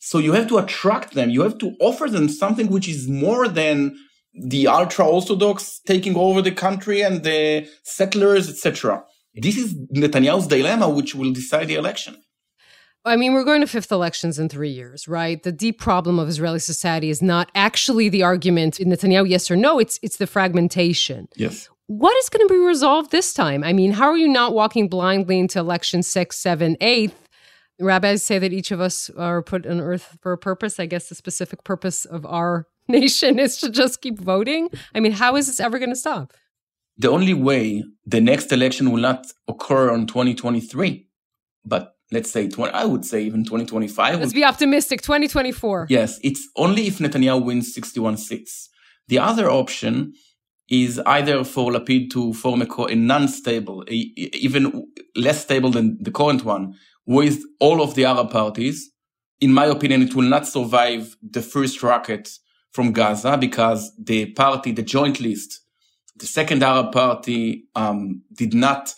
So 0.00 0.18
you 0.18 0.32
have 0.32 0.48
to 0.48 0.58
attract 0.58 1.14
them. 1.14 1.30
You 1.30 1.42
have 1.42 1.58
to 1.58 1.76
offer 1.78 2.08
them 2.08 2.28
something 2.28 2.68
which 2.68 2.88
is 2.88 3.06
more 3.06 3.46
than 3.46 3.96
the 4.34 4.66
ultra 4.66 5.06
orthodox 5.06 5.80
taking 5.86 6.16
over 6.16 6.40
the 6.40 6.52
country 6.52 7.02
and 7.02 7.22
the 7.22 7.68
settlers, 7.82 8.48
etc. 8.48 9.04
This 9.34 9.56
is 9.56 9.74
Netanyahu's 9.94 10.46
dilemma, 10.46 10.88
which 10.88 11.14
will 11.14 11.32
decide 11.32 11.68
the 11.68 11.74
election. 11.74 12.16
I 13.04 13.16
mean, 13.16 13.34
we're 13.34 13.44
going 13.44 13.60
to 13.60 13.66
fifth 13.66 13.92
elections 13.92 14.38
in 14.38 14.48
three 14.48 14.70
years, 14.70 15.06
right? 15.06 15.42
The 15.42 15.52
deep 15.52 15.78
problem 15.78 16.18
of 16.18 16.28
Israeli 16.28 16.58
society 16.58 17.10
is 17.10 17.22
not 17.22 17.50
actually 17.54 18.08
the 18.08 18.22
argument 18.22 18.80
in 18.80 18.88
Netanyahu, 18.88 19.28
yes 19.28 19.50
or 19.50 19.56
no. 19.56 19.78
It's 19.78 19.98
it's 20.02 20.16
the 20.16 20.26
fragmentation. 20.26 21.28
Yes. 21.36 21.68
What 21.86 22.16
is 22.18 22.28
going 22.28 22.46
to 22.46 22.54
be 22.54 22.60
resolved 22.60 23.10
this 23.10 23.34
time? 23.34 23.64
I 23.64 23.72
mean, 23.72 23.92
how 23.92 24.08
are 24.08 24.16
you 24.16 24.28
not 24.28 24.54
walking 24.54 24.88
blindly 24.88 25.38
into 25.38 25.58
election 25.58 26.02
six, 26.02 26.36
seven, 26.36 26.76
eighth? 26.80 27.19
Rabbis 27.80 28.22
say 28.22 28.38
that 28.38 28.52
each 28.52 28.70
of 28.70 28.80
us 28.80 29.10
are 29.10 29.42
put 29.42 29.66
on 29.66 29.80
earth 29.80 30.18
for 30.20 30.32
a 30.32 30.38
purpose. 30.38 30.78
I 30.78 30.86
guess 30.86 31.08
the 31.08 31.14
specific 31.14 31.64
purpose 31.64 32.04
of 32.04 32.26
our 32.26 32.66
nation 32.88 33.38
is 33.38 33.58
to 33.58 33.70
just 33.70 34.00
keep 34.00 34.18
voting. 34.18 34.68
I 34.94 35.00
mean, 35.00 35.12
how 35.12 35.36
is 35.36 35.46
this 35.46 35.60
ever 35.60 35.78
going 35.78 35.90
to 35.90 35.96
stop? 35.96 36.32
The 36.98 37.10
only 37.10 37.34
way 37.34 37.84
the 38.04 38.20
next 38.20 38.52
election 38.52 38.90
will 38.90 39.00
not 39.00 39.26
occur 39.48 39.90
on 39.90 40.06
2023, 40.06 41.06
but 41.64 41.94
let's 42.12 42.30
say 42.30 42.48
20, 42.48 42.72
I 42.74 42.84
would 42.84 43.04
say 43.04 43.22
even 43.22 43.44
2025. 43.44 44.20
Let's 44.20 44.32
be 44.32 44.44
optimistic. 44.44 45.00
2024. 45.02 45.86
Yes, 45.88 46.18
it's 46.22 46.46
only 46.56 46.86
if 46.86 46.98
Netanyahu 46.98 47.44
wins 47.44 47.74
61 47.74 48.18
seats. 48.18 48.68
The 49.08 49.18
other 49.18 49.50
option 49.50 50.12
is 50.68 51.00
either 51.00 51.42
for 51.42 51.72
Lapid 51.72 52.10
to 52.10 52.32
form 52.32 52.62
a, 52.62 52.66
co- 52.66 52.86
a 52.86 52.94
non-stable, 52.94 53.84
a, 53.88 53.94
even 53.94 54.86
less 55.16 55.42
stable 55.42 55.70
than 55.70 55.98
the 56.00 56.12
current 56.12 56.44
one, 56.44 56.74
with 57.06 57.42
all 57.58 57.82
of 57.82 57.94
the 57.94 58.04
Arab 58.04 58.30
parties. 58.30 58.90
In 59.40 59.52
my 59.52 59.66
opinion, 59.66 60.02
it 60.02 60.14
will 60.14 60.28
not 60.28 60.46
survive 60.46 61.16
the 61.22 61.42
first 61.42 61.82
rocket 61.82 62.28
from 62.72 62.92
Gaza 62.92 63.36
because 63.36 63.92
the 63.98 64.26
party, 64.32 64.72
the 64.72 64.82
joint 64.82 65.20
list, 65.20 65.60
the 66.16 66.26
second 66.26 66.62
Arab 66.62 66.92
party, 66.92 67.64
um, 67.74 68.22
did 68.32 68.54
not 68.54 68.94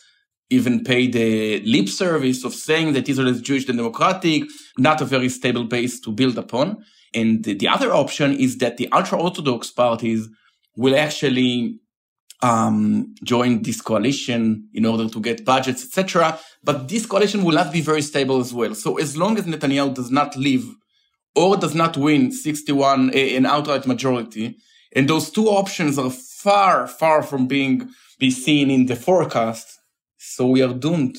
even 0.50 0.84
pay 0.84 1.06
the 1.06 1.60
lip 1.60 1.88
service 1.88 2.44
of 2.44 2.52
saying 2.54 2.92
that 2.92 3.08
Israel 3.08 3.28
is 3.28 3.40
Jewish 3.40 3.66
and 3.68 3.78
democratic, 3.78 4.44
not 4.76 5.00
a 5.00 5.06
very 5.06 5.30
stable 5.30 5.64
base 5.64 5.98
to 6.00 6.12
build 6.12 6.36
upon. 6.36 6.84
And 7.14 7.44
the, 7.44 7.54
the 7.54 7.68
other 7.68 7.92
option 7.92 8.34
is 8.34 8.58
that 8.58 8.76
the 8.76 8.90
ultra 8.92 9.18
Orthodox 9.18 9.70
parties 9.70 10.28
will 10.76 10.96
actually 10.96 11.78
um, 12.42 13.14
join 13.22 13.62
this 13.62 13.81
coalition 13.81 14.68
in 14.74 14.85
order 14.85 15.09
to 15.09 15.20
get 15.20 15.44
budgets, 15.44 15.85
etc. 15.85 16.38
But 16.62 16.88
this 16.88 17.07
coalition 17.07 17.44
will 17.44 17.55
not 17.55 17.72
be 17.72 17.81
very 17.81 18.02
stable 18.02 18.40
as 18.40 18.52
well. 18.52 18.74
So 18.74 18.98
as 18.98 19.16
long 19.16 19.38
as 19.38 19.44
Netanyahu 19.44 19.94
does 19.94 20.11
not 20.11 20.37
leave 20.37 20.68
or 21.35 21.57
does 21.57 21.74
not 21.74 21.96
win 21.96 22.33
61, 22.33 23.11
an 23.14 23.46
outright 23.46 23.87
majority, 23.87 24.57
and 24.94 25.09
those 25.09 25.31
two 25.31 25.46
options 25.46 25.98
are 25.98 26.11
far, 26.11 26.87
far 26.87 27.22
from 27.22 27.46
being 27.46 27.88
be 28.18 28.31
seen 28.31 28.70
in 28.70 28.87
the 28.87 28.96
forecast. 28.96 29.78
So 30.18 30.46
we 30.46 30.62
are 30.62 30.74
doomed. 30.74 31.16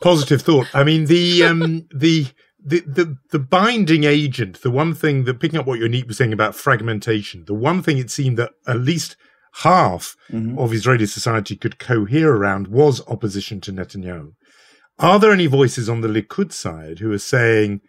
Positive 0.00 0.42
thought. 0.42 0.66
I 0.74 0.84
mean, 0.84 1.06
the 1.06 1.44
um, 1.44 1.88
the 1.94 2.26
the, 2.64 2.80
the 2.80 3.16
the 3.30 3.38
binding 3.38 4.04
agent, 4.04 4.62
the 4.62 4.70
one 4.70 4.94
thing 4.94 5.24
that 5.24 5.38
picking 5.38 5.58
up 5.58 5.66
what 5.66 5.80
Yonit 5.80 6.08
was 6.08 6.16
saying 6.16 6.32
about 6.32 6.54
fragmentation, 6.54 7.44
the 7.44 7.54
one 7.54 7.82
thing 7.82 7.98
it 7.98 8.10
seemed 8.10 8.38
that 8.38 8.52
at 8.66 8.80
least 8.80 9.16
half 9.62 10.16
mm-hmm. 10.30 10.58
of 10.58 10.72
Israeli 10.72 11.06
society 11.06 11.56
could 11.56 11.78
cohere 11.78 12.32
around 12.34 12.68
was 12.68 13.06
opposition 13.06 13.60
to 13.62 13.72
Netanyahu. 13.72 14.32
Are 14.98 15.18
there 15.18 15.32
any 15.32 15.46
voices 15.46 15.88
on 15.88 16.00
the 16.00 16.08
Likud 16.08 16.52
side 16.52 17.00
who 17.00 17.12
are 17.12 17.18
saying, 17.18 17.80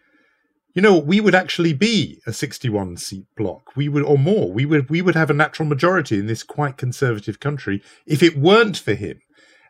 you 0.73 0.81
know, 0.81 0.97
we 0.97 1.21
would 1.21 1.35
actually 1.35 1.73
be 1.73 2.19
a 2.27 2.33
61 2.33 2.97
seat 2.97 3.25
bloc. 3.37 3.75
We 3.75 3.87
would, 3.87 4.03
or 4.03 4.17
more. 4.17 4.51
We 4.51 4.65
would, 4.65 4.89
we 4.89 5.01
would 5.01 5.15
have 5.15 5.29
a 5.29 5.33
natural 5.33 5.69
majority 5.69 6.19
in 6.19 6.27
this 6.27 6.43
quite 6.43 6.77
conservative 6.77 7.39
country 7.39 7.81
if 8.05 8.21
it 8.21 8.37
weren't 8.37 8.77
for 8.77 8.93
him. 8.93 9.19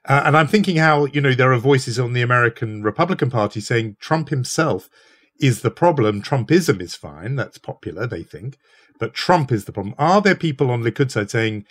Uh, 0.08 0.24
and 0.26 0.38
I'm 0.38 0.48
thinking 0.48 0.78
how, 0.78 1.06
you 1.06 1.22
know, 1.22 1.34
there 1.34 1.52
are 1.52 1.58
voices 1.58 2.00
on 2.00 2.14
the 2.14 2.22
American 2.22 2.84
Republican 2.84 3.30
Party 3.30 3.60
saying 3.60 3.98
Trump 4.00 4.30
himself 4.30 4.90
is 5.40 5.62
the 5.62 5.72
problem. 5.72 6.22
Trumpism 6.22 6.82
is 6.82 6.96
fine. 6.96 7.36
That's 7.36 7.58
popular, 7.58 8.06
they 8.06 8.24
think. 8.24 8.58
But 9.00 9.14
Trump 9.14 9.52
is 9.52 9.66
the 9.66 9.74
problem. 9.74 9.96
Are 9.98 10.22
there 10.22 10.36
people 10.36 10.70
on 10.72 10.84
Likud 10.84 11.12
side 11.12 11.32
saying 11.32 11.66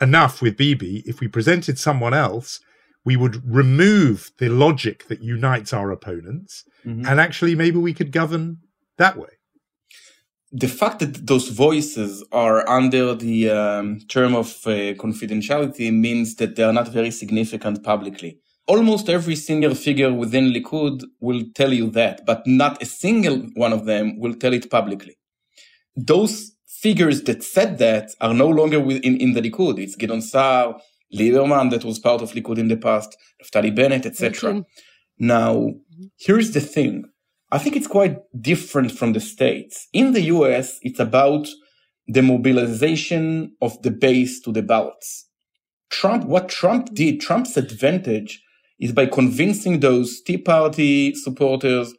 enough 0.00 0.42
with 0.42 0.56
Bibi? 0.56 1.04
If 1.06 1.20
we 1.20 1.28
presented 1.28 1.78
someone 1.78 2.14
else, 2.14 2.60
we 3.04 3.16
would 3.16 3.42
remove 3.48 4.32
the 4.38 4.48
logic 4.48 5.06
that 5.08 5.22
unites 5.22 5.72
our 5.72 5.90
opponents. 5.90 6.64
Mm-hmm. 6.84 7.06
And 7.06 7.20
actually, 7.20 7.54
maybe 7.54 7.78
we 7.78 7.94
could 7.94 8.12
govern 8.12 8.58
that 8.98 9.16
way 9.16 9.37
the 10.50 10.68
fact 10.68 11.00
that 11.00 11.26
those 11.26 11.48
voices 11.48 12.24
are 12.32 12.68
under 12.68 13.14
the 13.14 13.50
um, 13.50 14.00
term 14.08 14.34
of 14.34 14.46
uh, 14.66 14.94
confidentiality 14.94 15.92
means 15.92 16.36
that 16.36 16.56
they 16.56 16.62
are 16.62 16.72
not 16.72 16.88
very 16.88 17.10
significant 17.10 17.82
publicly. 17.84 18.38
Almost 18.66 19.08
every 19.08 19.36
single 19.36 19.74
figure 19.74 20.12
within 20.12 20.52
Likud 20.52 21.02
will 21.20 21.44
tell 21.54 21.72
you 21.72 21.90
that, 21.90 22.24
but 22.26 22.46
not 22.46 22.82
a 22.82 22.86
single 22.86 23.38
one 23.54 23.72
of 23.72 23.84
them 23.84 24.18
will 24.18 24.34
tell 24.34 24.52
it 24.52 24.70
publicly. 24.70 25.16
Those 25.96 26.52
figures 26.66 27.22
that 27.22 27.42
said 27.42 27.78
that 27.78 28.10
are 28.20 28.34
no 28.34 28.48
longer 28.48 28.80
within 28.80 29.16
in 29.16 29.32
the 29.32 29.40
Likud. 29.42 29.78
It's 29.78 29.96
Gideon 29.96 30.22
Saar, 30.22 30.78
Lieberman 31.14 31.70
that 31.70 31.84
was 31.84 31.98
part 31.98 32.22
of 32.22 32.32
Likud 32.32 32.58
in 32.58 32.68
the 32.68 32.76
past, 32.76 33.16
Naftali 33.42 33.74
Bennett, 33.74 34.06
etc. 34.06 34.64
Now, 35.18 35.74
here's 36.16 36.52
the 36.52 36.60
thing 36.60 37.04
I 37.50 37.58
think 37.58 37.76
it's 37.76 37.86
quite 37.86 38.18
different 38.40 38.92
from 38.92 39.14
the 39.14 39.20
States. 39.20 39.88
In 39.92 40.12
the 40.12 40.22
US, 40.22 40.78
it's 40.82 41.00
about 41.00 41.48
the 42.06 42.22
mobilization 42.22 43.54
of 43.62 43.80
the 43.82 43.90
base 43.90 44.40
to 44.40 44.52
the 44.52 44.62
ballots. 44.62 45.26
Trump, 45.90 46.24
what 46.24 46.50
Trump 46.50 46.94
did, 46.94 47.20
Trump's 47.20 47.56
advantage 47.56 48.42
is 48.78 48.92
by 48.92 49.06
convincing 49.06 49.80
those 49.80 50.20
Tea 50.20 50.36
Party 50.36 51.14
supporters 51.14 51.94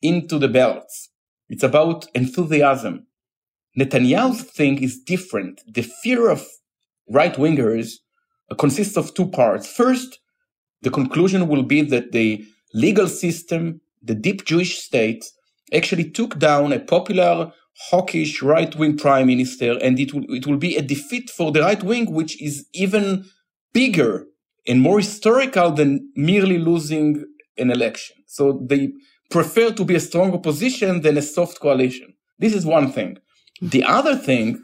into 0.00 0.38
the 0.38 0.48
ballots. 0.48 1.10
It's 1.48 1.62
about 1.62 2.06
enthusiasm. 2.14 3.06
Netanyahu's 3.78 4.42
thing 4.42 4.82
is 4.82 4.98
different. 4.98 5.62
The 5.66 5.82
fear 5.82 6.30
of 6.30 6.46
right 7.08 7.34
wingers 7.34 7.96
consists 8.58 8.96
of 8.96 9.12
two 9.12 9.28
parts. 9.28 9.70
First, 9.70 10.20
the 10.82 10.90
conclusion 10.90 11.48
will 11.48 11.62
be 11.62 11.82
that 11.82 12.12
the 12.12 12.44
legal 12.72 13.08
system 13.08 13.80
the 14.06 14.14
deep 14.14 14.44
Jewish 14.44 14.78
state 14.78 15.24
actually 15.72 16.10
took 16.10 16.38
down 16.38 16.72
a 16.72 16.80
popular 16.80 17.52
hawkish 17.90 18.42
right 18.42 18.74
wing 18.76 18.96
prime 18.96 19.26
minister, 19.26 19.78
and 19.82 19.98
it 20.00 20.14
will, 20.14 20.24
it 20.28 20.46
will 20.46 20.56
be 20.56 20.76
a 20.76 20.82
defeat 20.82 21.28
for 21.30 21.52
the 21.52 21.60
right 21.60 21.82
wing, 21.82 22.12
which 22.12 22.40
is 22.40 22.66
even 22.72 23.24
bigger 23.72 24.26
and 24.66 24.80
more 24.80 24.98
historical 24.98 25.70
than 25.70 26.10
merely 26.16 26.58
losing 26.58 27.24
an 27.58 27.70
election. 27.70 28.16
So 28.26 28.64
they 28.68 28.92
prefer 29.30 29.70
to 29.72 29.84
be 29.84 29.96
a 29.96 30.00
strong 30.00 30.32
opposition 30.32 31.02
than 31.02 31.16
a 31.18 31.22
soft 31.22 31.60
coalition. 31.60 32.14
This 32.38 32.54
is 32.54 32.64
one 32.64 32.90
thing. 32.92 33.18
The 33.60 33.84
other 33.84 34.16
thing, 34.16 34.62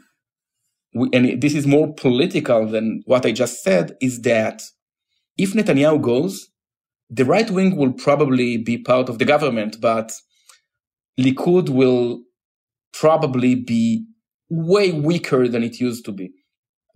and 0.93 1.41
this 1.41 1.55
is 1.55 1.65
more 1.65 1.93
political 1.93 2.67
than 2.67 3.03
what 3.05 3.25
I 3.25 3.31
just 3.31 3.63
said, 3.63 3.95
is 4.01 4.21
that 4.21 4.63
if 5.37 5.53
Netanyahu 5.53 6.01
goes, 6.01 6.49
the 7.13 7.25
right 7.25 7.49
wing 7.49 7.75
will 7.75 7.93
probably 7.93 8.57
be 8.57 8.77
part 8.77 9.07
of 9.07 9.19
the 9.19 9.25
government, 9.25 9.79
but 9.79 10.11
Likud 11.19 11.69
will 11.69 12.23
probably 12.91 13.53
be 13.53 14.05
way 14.49 14.91
weaker 14.91 15.47
than 15.47 15.63
it 15.63 15.79
used 15.79 16.05
to 16.05 16.11
be. 16.11 16.31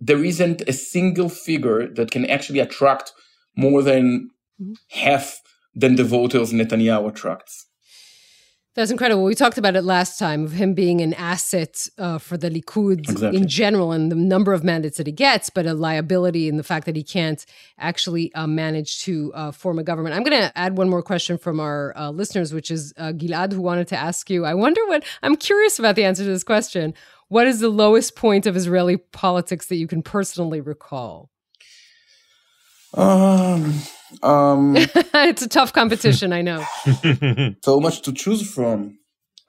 There 0.00 0.24
isn't 0.24 0.62
a 0.62 0.72
single 0.72 1.28
figure 1.28 1.92
that 1.94 2.10
can 2.10 2.26
actually 2.26 2.58
attract 2.58 3.12
more 3.56 3.82
than 3.82 4.30
mm-hmm. 4.60 4.72
half 4.90 5.40
than 5.74 5.94
the 5.94 6.04
voters 6.04 6.52
Netanyahu 6.52 7.08
attracts. 7.08 7.67
That's 8.78 8.92
incredible. 8.92 9.24
We 9.24 9.34
talked 9.34 9.58
about 9.58 9.74
it 9.74 9.82
last 9.82 10.20
time 10.20 10.44
of 10.44 10.52
him 10.52 10.72
being 10.72 11.00
an 11.00 11.12
asset 11.14 11.88
uh, 11.98 12.18
for 12.18 12.36
the 12.36 12.48
Likud 12.48 13.00
exactly. 13.00 13.36
in 13.36 13.48
general 13.48 13.90
and 13.90 14.08
the 14.08 14.14
number 14.14 14.52
of 14.52 14.62
mandates 14.62 14.98
that 14.98 15.08
he 15.08 15.12
gets, 15.12 15.50
but 15.50 15.66
a 15.66 15.74
liability 15.74 16.48
in 16.48 16.58
the 16.58 16.62
fact 16.62 16.86
that 16.86 16.94
he 16.94 17.02
can't 17.02 17.44
actually 17.80 18.32
uh, 18.34 18.46
manage 18.46 19.00
to 19.00 19.32
uh, 19.34 19.50
form 19.50 19.80
a 19.80 19.82
government. 19.82 20.14
I'm 20.14 20.22
going 20.22 20.40
to 20.40 20.56
add 20.56 20.78
one 20.78 20.88
more 20.88 21.02
question 21.02 21.38
from 21.38 21.58
our 21.58 21.92
uh, 21.96 22.10
listeners, 22.10 22.54
which 22.54 22.70
is 22.70 22.94
uh, 22.98 23.10
Gilad, 23.10 23.52
who 23.52 23.62
wanted 23.62 23.88
to 23.88 23.96
ask 23.96 24.30
you. 24.30 24.44
I 24.44 24.54
wonder 24.54 24.86
what 24.86 25.02
I'm 25.24 25.34
curious 25.34 25.80
about 25.80 25.96
the 25.96 26.04
answer 26.04 26.22
to 26.22 26.30
this 26.30 26.44
question. 26.44 26.94
What 27.26 27.48
is 27.48 27.58
the 27.58 27.70
lowest 27.70 28.14
point 28.14 28.46
of 28.46 28.56
Israeli 28.56 28.96
politics 28.96 29.66
that 29.66 29.76
you 29.76 29.88
can 29.88 30.04
personally 30.04 30.60
recall? 30.60 31.30
Um, 32.94 33.74
um, 34.22 34.74
it's 34.76 35.42
a 35.42 35.48
tough 35.48 35.72
competition, 35.72 36.32
I 36.32 36.42
know. 36.42 36.64
so 37.64 37.80
much 37.80 38.02
to 38.02 38.12
choose 38.12 38.48
from. 38.48 38.98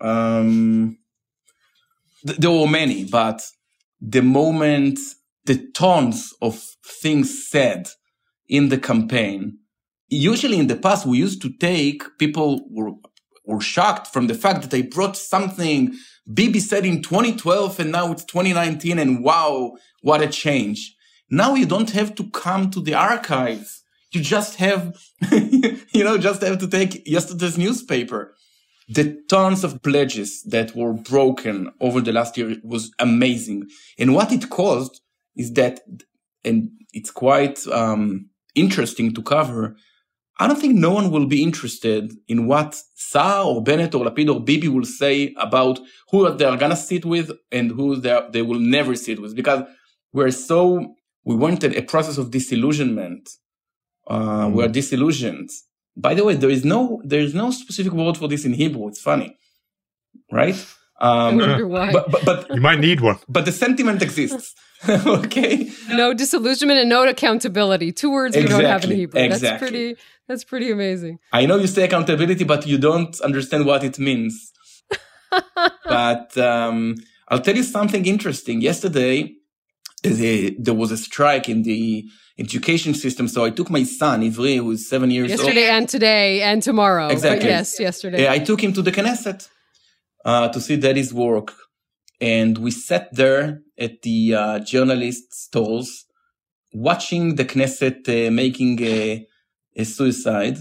Um, 0.01 0.97
th- 2.25 2.39
there 2.39 2.51
were 2.51 2.67
many, 2.67 3.05
but 3.05 3.41
the 4.01 4.21
moment, 4.21 4.99
the 5.45 5.57
tons 5.73 6.33
of 6.41 6.61
things 6.85 7.49
said 7.49 7.89
in 8.47 8.69
the 8.69 8.77
campaign, 8.77 9.59
usually 10.07 10.59
in 10.59 10.67
the 10.67 10.75
past, 10.75 11.05
we 11.05 11.17
used 11.17 11.41
to 11.41 11.49
take 11.49 12.03
people 12.17 12.65
were 12.69 12.91
were 13.45 13.61
shocked 13.61 14.07
from 14.07 14.27
the 14.27 14.35
fact 14.35 14.61
that 14.61 14.69
they 14.69 14.83
brought 14.83 15.17
something 15.17 15.95
Bibi 16.31 16.59
said 16.59 16.85
in 16.85 17.01
2012 17.01 17.79
and 17.79 17.91
now 17.91 18.11
it's 18.11 18.23
2019 18.25 18.99
and 18.99 19.23
wow, 19.23 19.73
what 20.01 20.21
a 20.21 20.27
change. 20.27 20.95
Now 21.31 21.55
you 21.55 21.65
don't 21.65 21.89
have 21.91 22.13
to 22.15 22.29
come 22.29 22.69
to 22.71 22.81
the 22.81 22.93
archives. 22.93 23.78
You 24.11 24.21
just 24.21 24.55
have, 24.55 24.97
you 25.31 26.03
know, 26.03 26.17
just 26.17 26.41
have 26.41 26.57
to 26.59 26.67
take 26.67 27.07
yesterday's 27.07 27.57
newspaper. 27.57 28.35
The 28.87 29.21
tons 29.29 29.63
of 29.63 29.83
pledges 29.83 30.41
that 30.43 30.75
were 30.75 30.93
broken 30.93 31.71
over 31.79 32.01
the 32.01 32.11
last 32.11 32.37
year 32.37 32.55
was 32.63 32.91
amazing. 32.97 33.67
And 33.99 34.15
what 34.15 34.31
it 34.31 34.49
caused 34.49 35.01
is 35.35 35.53
that, 35.53 35.81
and 36.43 36.71
it's 36.91 37.11
quite 37.11 37.65
um, 37.67 38.29
interesting 38.55 39.13
to 39.13 39.21
cover. 39.21 39.75
I 40.39 40.47
don't 40.47 40.59
think 40.59 40.75
no 40.75 40.91
one 40.91 41.11
will 41.11 41.27
be 41.27 41.43
interested 41.43 42.13
in 42.27 42.47
what 42.47 42.81
Saar 42.95 43.43
or 43.43 43.61
Bennett 43.61 43.93
or 43.93 44.05
Lapid 44.05 44.33
or 44.33 44.39
Bibi 44.39 44.69
will 44.69 44.85
say 44.85 45.35
about 45.37 45.79
who 46.09 46.33
they 46.33 46.45
are 46.45 46.57
gonna 46.57 46.77
sit 46.77 47.05
with 47.05 47.31
and 47.51 47.71
who 47.71 47.97
they 47.97 48.41
will 48.41 48.59
never 48.59 48.95
sit 48.95 49.21
with 49.21 49.35
because 49.35 49.63
we're 50.13 50.31
so 50.31 50.95
we 51.25 51.35
wanted 51.35 51.75
a 51.75 51.81
process 51.81 52.17
of 52.17 52.31
disillusionment. 52.31 53.29
Uh, 54.09 54.47
mm. 54.47 54.53
We're 54.53 54.67
disillusioned. 54.67 55.49
By 55.95 56.13
the 56.13 56.23
way, 56.23 56.35
there 56.35 56.49
is 56.49 56.65
no 56.65 57.01
there 57.03 57.19
is 57.19 57.33
no 57.33 57.51
specific 57.51 57.93
word 57.93 58.17
for 58.17 58.27
this 58.27 58.45
in 58.45 58.53
Hebrew. 58.53 58.87
It's 58.87 59.01
funny, 59.01 59.37
right? 60.31 60.55
Um, 61.01 61.39
I 61.39 61.47
wonder 61.47 61.67
why. 61.67 61.91
But, 61.91 62.11
but, 62.11 62.25
but 62.25 62.55
you 62.55 62.61
might 62.61 62.79
need 62.79 63.01
one. 63.01 63.19
But 63.27 63.45
the 63.45 63.51
sentiment 63.51 64.01
exists. 64.01 64.55
okay. 64.89 65.71
No 65.89 66.13
disillusionment 66.13 66.79
and 66.79 66.89
no 66.89 67.07
accountability. 67.07 67.91
Two 67.91 68.11
words 68.11 68.35
exactly. 68.35 68.55
we 68.55 68.61
don't 68.61 68.71
have 68.71 68.83
in 68.85 68.97
Hebrew. 68.97 69.21
Exactly. 69.21 69.49
That's 69.49 69.61
pretty. 69.61 69.95
That's 70.27 70.43
pretty 70.43 70.71
amazing. 70.71 71.19
I 71.33 71.45
know 71.47 71.57
you 71.57 71.67
say 71.67 71.83
accountability, 71.83 72.43
but 72.43 72.67
you 72.67 72.77
don't 72.77 73.19
understand 73.21 73.65
what 73.65 73.83
it 73.83 73.97
means. 73.97 74.51
but 75.85 76.37
um, 76.37 76.95
I'll 77.29 77.41
tell 77.41 77.55
you 77.55 77.63
something 77.63 78.05
interesting. 78.05 78.61
Yesterday, 78.61 79.33
there 80.03 80.73
was 80.73 80.91
a 80.91 80.97
strike 80.97 81.49
in 81.49 81.63
the 81.63 82.05
education 82.39 82.93
system. 82.93 83.28
So 83.28 83.43
I 83.43 83.49
took 83.49 83.69
my 83.69 83.84
son, 83.84 84.21
Ivri, 84.21 84.58
who 84.58 84.71
is 84.71 84.88
seven 84.88 85.12
years 85.12 85.30
yesterday 85.30 85.49
old. 85.49 85.56
Yesterday 85.56 85.78
and 85.78 85.89
today 85.89 86.41
and 86.41 86.63
tomorrow. 86.63 87.08
Exactly. 87.08 87.49
yes, 87.49 87.80
yesterday. 87.80 88.30
I 88.30 88.39
took 88.39 88.63
him 88.63 88.73
to 88.73 88.82
the 88.82 88.91
Knesset 88.91 89.47
uh, 90.25 90.47
to 90.49 90.62
see 90.62 90.78
daddy's 90.78 91.13
work. 91.13 91.54
And 92.21 92.58
we 92.58 92.71
sat 92.71 93.13
there 93.13 93.62
at 93.78 94.02
the 94.02 94.36
uh, 94.36 94.60
journalist 94.60 95.34
stalls 95.34 96.06
watching 96.73 97.36
the 97.36 97.45
Knesset 97.45 98.08
uh, 98.08 98.32
making 98.32 98.82
a, 98.82 99.25
a, 99.75 99.84
suicide. 99.86 100.58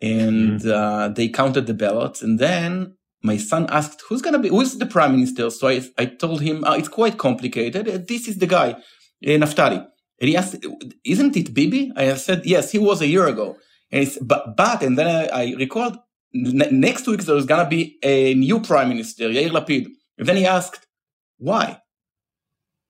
And 0.00 0.60
mm. 0.60 0.70
uh, 0.70 1.08
they 1.08 1.28
counted 1.28 1.66
the 1.66 1.74
ballots. 1.74 2.22
And 2.22 2.38
then 2.38 2.96
my 3.22 3.36
son 3.36 3.66
asked, 3.70 4.02
who's 4.08 4.22
going 4.22 4.34
to 4.34 4.38
be, 4.38 4.48
who's 4.48 4.76
the 4.78 4.86
prime 4.86 5.12
minister? 5.12 5.50
So 5.50 5.68
I, 5.68 5.82
I 5.98 6.06
told 6.06 6.42
him, 6.42 6.64
oh, 6.66 6.74
it's 6.74 6.88
quite 6.88 7.18
complicated. 7.18 7.88
Uh, 7.88 7.98
this 8.06 8.28
is 8.28 8.38
the 8.38 8.46
guy, 8.46 8.72
uh, 8.72 9.38
Naftali. 9.42 9.86
And 10.20 10.28
he 10.28 10.36
asked, 10.36 10.56
isn't 11.04 11.36
it 11.36 11.52
Bibi? 11.52 11.92
I 11.96 12.14
said, 12.14 12.42
yes, 12.44 12.72
he 12.72 12.78
was 12.78 13.02
a 13.02 13.06
year 13.06 13.26
ago. 13.26 13.56
And 13.90 14.10
but, 14.22 14.56
but, 14.56 14.82
and 14.82 14.96
then 14.98 15.06
I, 15.06 15.42
I 15.42 15.54
recalled 15.56 15.98
n- 16.34 16.68
next 16.70 17.06
week 17.06 17.22
there's 17.22 17.46
going 17.46 17.64
to 17.64 17.68
be 17.68 17.98
a 18.02 18.34
new 18.34 18.60
prime 18.60 18.88
minister, 18.88 19.28
Yair 19.28 19.50
Lapid. 19.50 19.86
And 20.18 20.26
then 20.26 20.36
he 20.36 20.46
asked, 20.46 20.86
why? 21.38 21.80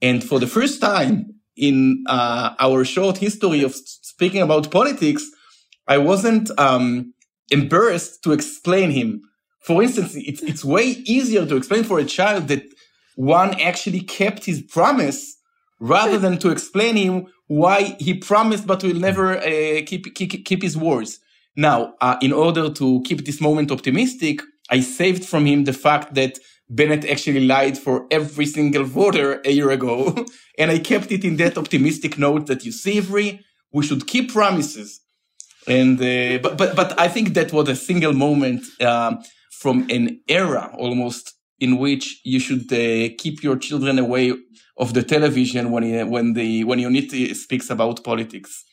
And 0.01 0.23
for 0.23 0.39
the 0.39 0.47
first 0.47 0.81
time 0.81 1.35
in 1.57 2.05
uh, 2.07 2.55
our 2.61 2.85
short 2.85 3.19
history 3.19 3.63
of 3.63 3.75
speaking 3.75 4.43
about 4.43 4.71
politics, 4.71 5.25
I 5.89 5.99
wasn't 5.99 6.51
um, 6.59 7.15
embarrassed 7.51 8.23
to 8.25 8.33
explain 8.33 8.91
him. 8.91 9.23
For 9.61 9.83
instance, 9.83 10.15
it's, 10.15 10.43
it's 10.43 10.65
way 10.65 10.85
easier 10.85 11.45
to 11.45 11.57
explain 11.57 11.83
for 11.83 11.99
a 11.99 12.05
child 12.05 12.49
that 12.49 12.63
one 13.17 13.61
actually 13.61 14.01
kept 14.01 14.45
his 14.45 14.63
promise 14.63 15.36
rather 15.79 16.19
than 16.19 16.39
to 16.39 16.51
explain 16.51 16.97
him 16.97 17.27
why 17.47 17.97
he 17.99 18.15
promised 18.15 18.67
but 18.67 18.83
will 18.83 18.95
never 18.95 19.39
uh, 19.39 19.83
keep, 19.87 20.15
keep, 20.15 20.45
keep 20.45 20.63
his 20.63 20.77
words. 20.77 21.21
Now, 21.55 21.95
uh, 22.01 22.17
in 22.21 22.33
order 22.33 22.71
to 22.71 23.03
keep 23.03 23.25
this 23.25 23.41
moment 23.41 23.71
optimistic, 23.71 24.43
I 24.71 24.81
saved 24.81 25.25
from 25.25 25.47
him 25.47 25.65
the 25.65 25.73
fact 25.73 26.15
that 26.15 26.39
Bennett 26.69 27.05
actually 27.05 27.47
lied 27.47 27.79
for 27.79 28.07
every 28.11 28.47
single 28.47 28.85
voter 28.85 29.41
a 29.45 29.51
year 29.53 29.71
ago. 29.71 30.27
and 30.59 30.71
I 30.71 30.79
kept 30.79 31.13
it 31.13 31.25
in 31.25 31.37
that 31.37 31.57
optimistic 31.57 32.19
note 32.19 32.47
that 32.47 32.65
you 32.65 32.73
see, 32.73 32.99
Ivry, 32.99 33.41
we 33.73 33.87
should 33.87 34.07
keep 34.07 34.33
promises. 34.33 35.01
And, 35.69 36.01
uh, 36.01 36.39
but, 36.43 36.59
but, 36.59 36.77
but 36.77 36.99
I 36.99 37.09
think 37.09 37.35
that 37.35 37.53
was 37.53 37.69
a 37.69 37.77
single 37.77 38.13
moment, 38.13 38.65
um, 38.83 39.23
from 39.51 39.87
an 39.91 40.21
era 40.29 40.71
almost 40.77 41.36
in 41.59 41.79
which 41.79 42.21
you 42.25 42.39
should 42.39 42.73
uh, 42.73 43.15
keep 43.19 43.43
your 43.43 43.57
children 43.57 43.99
away 43.99 44.33
of 44.79 44.93
the 44.93 45.03
television 45.03 45.71
when, 45.71 45.83
he, 45.83 46.03
when 46.03 46.35
the, 46.35 46.65
when 46.65 46.79
Yonit 46.79 47.35
speaks 47.35 47.71
about 47.71 48.05
politics 48.05 48.65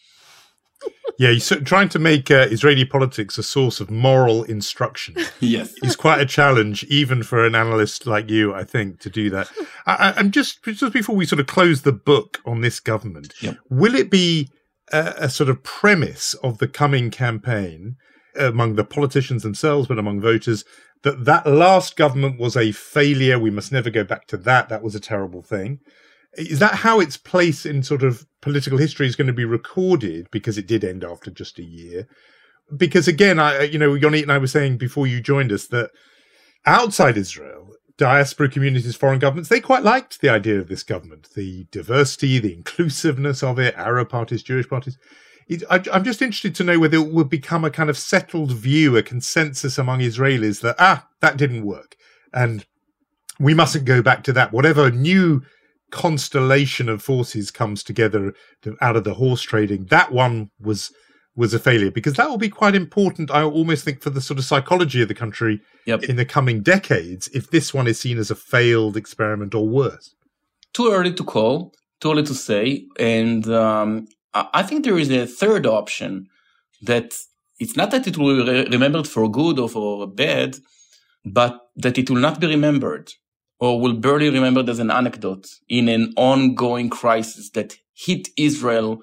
yeah, 1.20 1.30
he's 1.30 1.48
trying 1.66 1.90
to 1.90 2.00
make 2.00 2.32
uh, 2.32 2.48
Israeli 2.50 2.86
politics 2.86 3.38
a 3.38 3.44
source 3.44 3.80
of 3.80 3.92
moral 3.92 4.44
instruction. 4.44 5.16
yes, 5.40 5.74
it's 5.84 5.96
quite 5.96 6.20
a 6.20 6.26
challenge, 6.26 6.84
even 6.86 7.24
for 7.24 7.46
an 7.46 7.56
analyst 7.56 8.08
like 8.08 8.30
you, 8.30 8.54
I 8.54 8.64
think, 8.64 9.00
to 9.02 9.10
do 9.10 9.30
that. 9.30 9.50
I, 9.86 10.20
am 10.20 10.32
just 10.32 10.64
just 10.64 10.94
before 10.94 11.16
we 11.16 11.26
sort 11.26 11.40
of 11.40 11.48
close 11.48 11.82
the 11.82 11.92
book 11.92 12.42
on 12.46 12.62
this 12.62 12.80
government, 12.80 13.34
yep. 13.42 13.58
will 13.70 13.96
it 13.96 14.10
be 14.10 14.50
a, 14.92 15.14
a 15.18 15.30
sort 15.30 15.50
of 15.50 15.64
premise 15.64 16.34
of 16.36 16.58
the 16.58 16.68
coming 16.68 17.12
campaign 17.12 17.96
among 18.36 18.76
the 18.76 18.84
politicians 18.84 19.44
themselves, 19.44 19.88
but 19.88 20.00
among 20.00 20.20
voters, 20.20 20.66
that 21.04 21.26
that 21.26 21.46
last 21.48 21.96
government 21.96 22.40
was 22.40 22.58
a 22.58 22.72
failure? 22.72 23.38
We 23.40 23.52
must 23.52 23.72
never 23.72 23.90
go 23.90 24.04
back 24.04 24.28
to 24.28 24.38
that. 24.38 24.70
That 24.70 24.84
was 24.84 24.96
a 24.96 25.00
terrible 25.00 25.42
thing. 25.42 25.80
Is 26.36 26.60
that 26.60 26.76
how 26.76 27.00
its 27.00 27.16
place 27.16 27.66
in 27.66 27.84
sort 27.84 28.02
of 28.02 28.26
political 28.42 28.78
history 28.78 29.06
is 29.06 29.16
going 29.16 29.28
to 29.28 29.34
be 29.34 29.46
recorded 29.46 30.28
because 30.32 30.58
it 30.58 30.68
did 30.68 30.84
end 30.84 31.04
after 31.04 31.30
just 31.30 31.60
a 31.60 31.64
year? 31.64 32.08
Because 32.76 33.08
again, 33.08 33.38
I, 33.40 33.64
you 33.64 33.78
know, 33.78 33.92
Yonit 33.92 34.24
and 34.24 34.32
I 34.32 34.40
were 34.40 34.48
saying 34.48 34.78
before 34.78 35.06
you 35.06 35.22
joined 35.22 35.52
us 35.52 35.68
that 35.68 35.92
outside 36.66 37.18
Israel, 37.18 37.74
diaspora 37.98 38.50
communities, 38.50 38.96
foreign 38.96 39.20
governments, 39.20 39.50
they 39.50 39.60
quite 39.60 39.84
liked 39.84 40.22
the 40.22 40.30
idea 40.30 40.60
of 40.60 40.70
this 40.70 40.84
government, 40.84 41.30
the 41.36 41.68
diversity, 41.72 42.40
the 42.40 42.54
inclusiveness 42.54 43.44
of 43.44 43.60
it, 43.60 43.76
Arab 43.76 44.10
parties, 44.10 44.42
Jewish 44.42 44.68
parties. 44.68 44.98
It, 45.48 45.64
I, 45.70 45.84
I'm 45.92 46.04
just 46.04 46.22
interested 46.22 46.56
to 46.56 46.64
know 46.64 46.80
whether 46.80 46.98
it 46.98 47.12
will 47.12 47.24
become 47.24 47.66
a 47.66 47.72
kind 47.72 47.90
of 47.90 47.98
settled 47.98 48.52
view, 48.54 48.98
a 48.98 49.04
consensus 49.04 49.78
among 49.78 50.00
Israelis 50.00 50.62
that, 50.62 50.76
ah, 50.80 51.08
that 51.20 51.38
didn't 51.38 51.66
work. 51.66 51.96
And 52.34 52.66
we 53.40 53.54
mustn't 53.54 53.86
go 53.86 54.02
back 54.02 54.24
to 54.24 54.34
that. 54.34 54.52
Whatever 54.52 54.92
new 54.92 55.42
constellation 55.92 56.90
of 56.90 57.02
forces 57.04 57.52
comes 57.52 57.84
together 57.84 58.34
out 58.82 58.96
of 58.96 59.04
the 59.04 59.14
horse 59.16 59.42
trading, 59.42 59.86
that 59.86 60.12
one 60.12 60.50
was 60.60 60.92
was 61.36 61.54
a 61.54 61.60
failure 61.60 61.90
because 61.90 62.14
that 62.14 62.30
will 62.30 62.38
be 62.38 62.50
quite 62.50 62.76
important. 62.76 63.32
I 63.32 63.44
almost 63.44 63.84
think 63.84 64.02
for 64.02 64.12
the 64.12 64.22
sort 64.22 64.38
of 64.38 64.46
psychology 64.46 65.02
of 65.02 65.08
the 65.08 65.16
country 65.16 65.62
yep. 65.86 66.04
in 66.04 66.16
the 66.16 66.26
coming 66.26 66.62
decades, 66.62 67.28
if 67.34 67.50
this 67.50 67.74
one 67.74 67.88
is 67.88 68.00
seen 68.00 68.18
as 68.18 68.30
a 68.30 68.36
failed 68.36 68.96
experiment 68.96 69.56
or 69.56 69.68
worse. 69.68 70.14
Too 70.74 70.92
early 70.92 71.14
to 71.14 71.24
call, 71.24 71.74
too 72.00 72.12
early 72.12 72.24
to 72.24 72.36
say, 72.36 72.86
and 73.00 73.48
um, 73.50 74.08
I 74.34 74.64
think 74.64 74.84
there 74.84 74.98
is 74.98 75.12
a 75.12 75.28
third 75.28 75.66
option 75.66 76.28
that 76.82 77.14
it's 77.60 77.78
not 77.78 77.92
that 77.92 78.08
it 78.08 78.18
will 78.18 78.46
be 78.46 78.66
remembered 78.70 79.08
for 79.08 79.30
good 79.30 79.60
or 79.60 79.70
for 79.70 80.08
bad, 80.08 80.58
but 81.26 81.60
that 81.76 81.98
it 81.98 82.10
will 82.10 82.20
not 82.20 82.40
be 82.40 82.48
remembered 82.48 83.12
or 83.60 83.80
will 83.80 83.94
barely 83.94 84.30
remembered 84.30 84.70
as 84.70 84.80
an 84.80 84.92
anecdote 84.92 85.48
in 85.70 85.88
an 85.88 86.14
ongoing 86.18 86.90
crisis 86.90 87.50
that 87.52 87.78
hit 87.94 88.28
Israel 88.38 89.00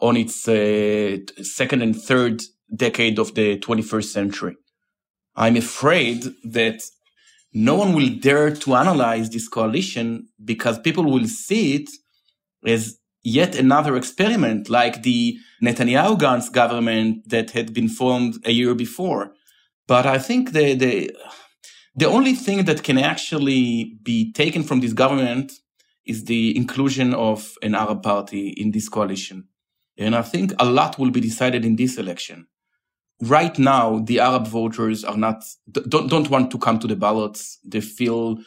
on 0.00 0.16
its 0.16 0.46
uh, 0.46 1.16
second 1.42 1.82
and 1.82 2.00
third 2.00 2.42
decade 2.74 3.18
of 3.18 3.34
the 3.34 3.58
21st 3.58 4.04
century. 4.04 4.56
I'm 5.34 5.56
afraid 5.56 6.24
that 6.44 6.82
no 7.52 7.74
one 7.74 7.94
will 7.94 8.10
dare 8.20 8.54
to 8.54 8.74
analyze 8.74 9.30
this 9.30 9.48
coalition 9.48 10.28
because 10.44 10.78
people 10.78 11.04
will 11.04 11.26
see 11.26 11.76
it 11.76 11.90
as 12.66 12.97
yet 13.22 13.56
another 13.56 13.96
experiment 13.96 14.68
like 14.68 15.02
the 15.02 15.38
Netanyahu 15.62 16.52
government 16.52 17.28
that 17.28 17.50
had 17.50 17.74
been 17.74 17.88
formed 17.88 18.36
a 18.44 18.52
year 18.52 18.74
before. 18.74 19.32
But 19.86 20.06
I 20.06 20.18
think 20.18 20.52
the, 20.52 20.74
the, 20.74 21.10
the 21.94 22.06
only 22.06 22.34
thing 22.34 22.64
that 22.64 22.82
can 22.82 22.98
actually 22.98 23.98
be 24.02 24.32
taken 24.32 24.62
from 24.62 24.80
this 24.80 24.92
government 24.92 25.52
is 26.06 26.24
the 26.24 26.56
inclusion 26.56 27.14
of 27.14 27.54
an 27.62 27.74
Arab 27.74 28.02
party 28.02 28.48
in 28.50 28.70
this 28.70 28.88
coalition. 28.88 29.48
And 29.98 30.14
I 30.14 30.22
think 30.22 30.52
a 30.58 30.64
lot 30.64 30.98
will 30.98 31.10
be 31.10 31.20
decided 31.20 31.64
in 31.64 31.76
this 31.76 31.98
election. 31.98 32.46
Right 33.20 33.58
now, 33.58 33.98
the 33.98 34.20
Arab 34.20 34.46
voters 34.46 35.04
are 35.04 35.16
not, 35.16 35.42
don't, 35.88 36.08
don't 36.08 36.30
want 36.30 36.50
to 36.52 36.58
come 36.58 36.78
to 36.78 36.86
the 36.86 36.94
ballots. 36.94 37.58
They 37.64 37.80
feel 37.80 38.38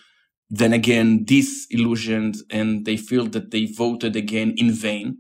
then 0.52 0.74
again 0.74 1.24
disillusioned 1.24 2.36
and 2.50 2.86
they 2.86 2.98
feel 2.98 3.26
that 3.28 3.52
they 3.52 3.66
voted 3.66 4.16
again 4.18 4.54
in 4.58 4.72
vain. 4.72 5.18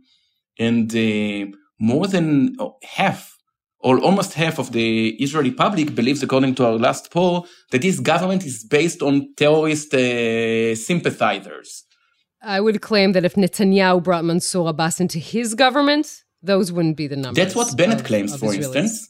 And 0.59 0.93
uh, 0.93 1.55
more 1.79 2.05
than 2.05 2.55
oh, 2.59 2.75
half 2.83 3.37
or 3.79 3.97
almost 3.99 4.33
half 4.33 4.59
of 4.59 4.73
the 4.73 5.09
Israeli 5.23 5.51
public 5.51 5.95
believes, 5.95 6.21
according 6.21 6.55
to 6.55 6.65
our 6.65 6.77
last 6.77 7.11
poll, 7.11 7.47
that 7.71 7.81
this 7.81 7.99
government 7.99 8.45
is 8.45 8.63
based 8.63 9.01
on 9.01 9.33
terrorist 9.37 9.93
uh, 9.93 10.75
sympathizers. 10.75 11.85
I 12.43 12.59
would 12.59 12.81
claim 12.81 13.13
that 13.13 13.23
if 13.23 13.35
Netanyahu 13.35 14.03
brought 14.03 14.25
Mansour 14.25 14.67
Abbas 14.67 14.99
into 14.99 15.17
his 15.17 15.55
government, 15.55 16.23
those 16.43 16.71
wouldn't 16.71 16.97
be 16.97 17.07
the 17.07 17.15
numbers. 17.15 17.37
That's 17.41 17.55
what 17.55 17.75
Bennett 17.77 18.01
of, 18.01 18.05
claims, 18.05 18.33
of 18.33 18.41
for 18.41 18.47
Israelis. 18.47 18.75
instance. 18.75 19.07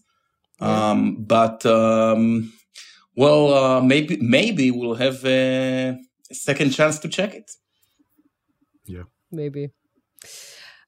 Yeah. 0.61 0.91
Um, 0.91 1.23
but 1.23 1.65
um, 1.65 2.53
well, 3.15 3.53
uh, 3.53 3.81
maybe 3.81 4.17
maybe 4.21 4.69
we'll 4.69 4.95
have 4.95 5.25
a 5.25 5.97
second 6.33 6.71
chance 6.71 6.99
to 6.99 7.07
check 7.07 7.33
it. 7.33 7.51
Yeah, 8.85 9.03
maybe. 9.31 9.71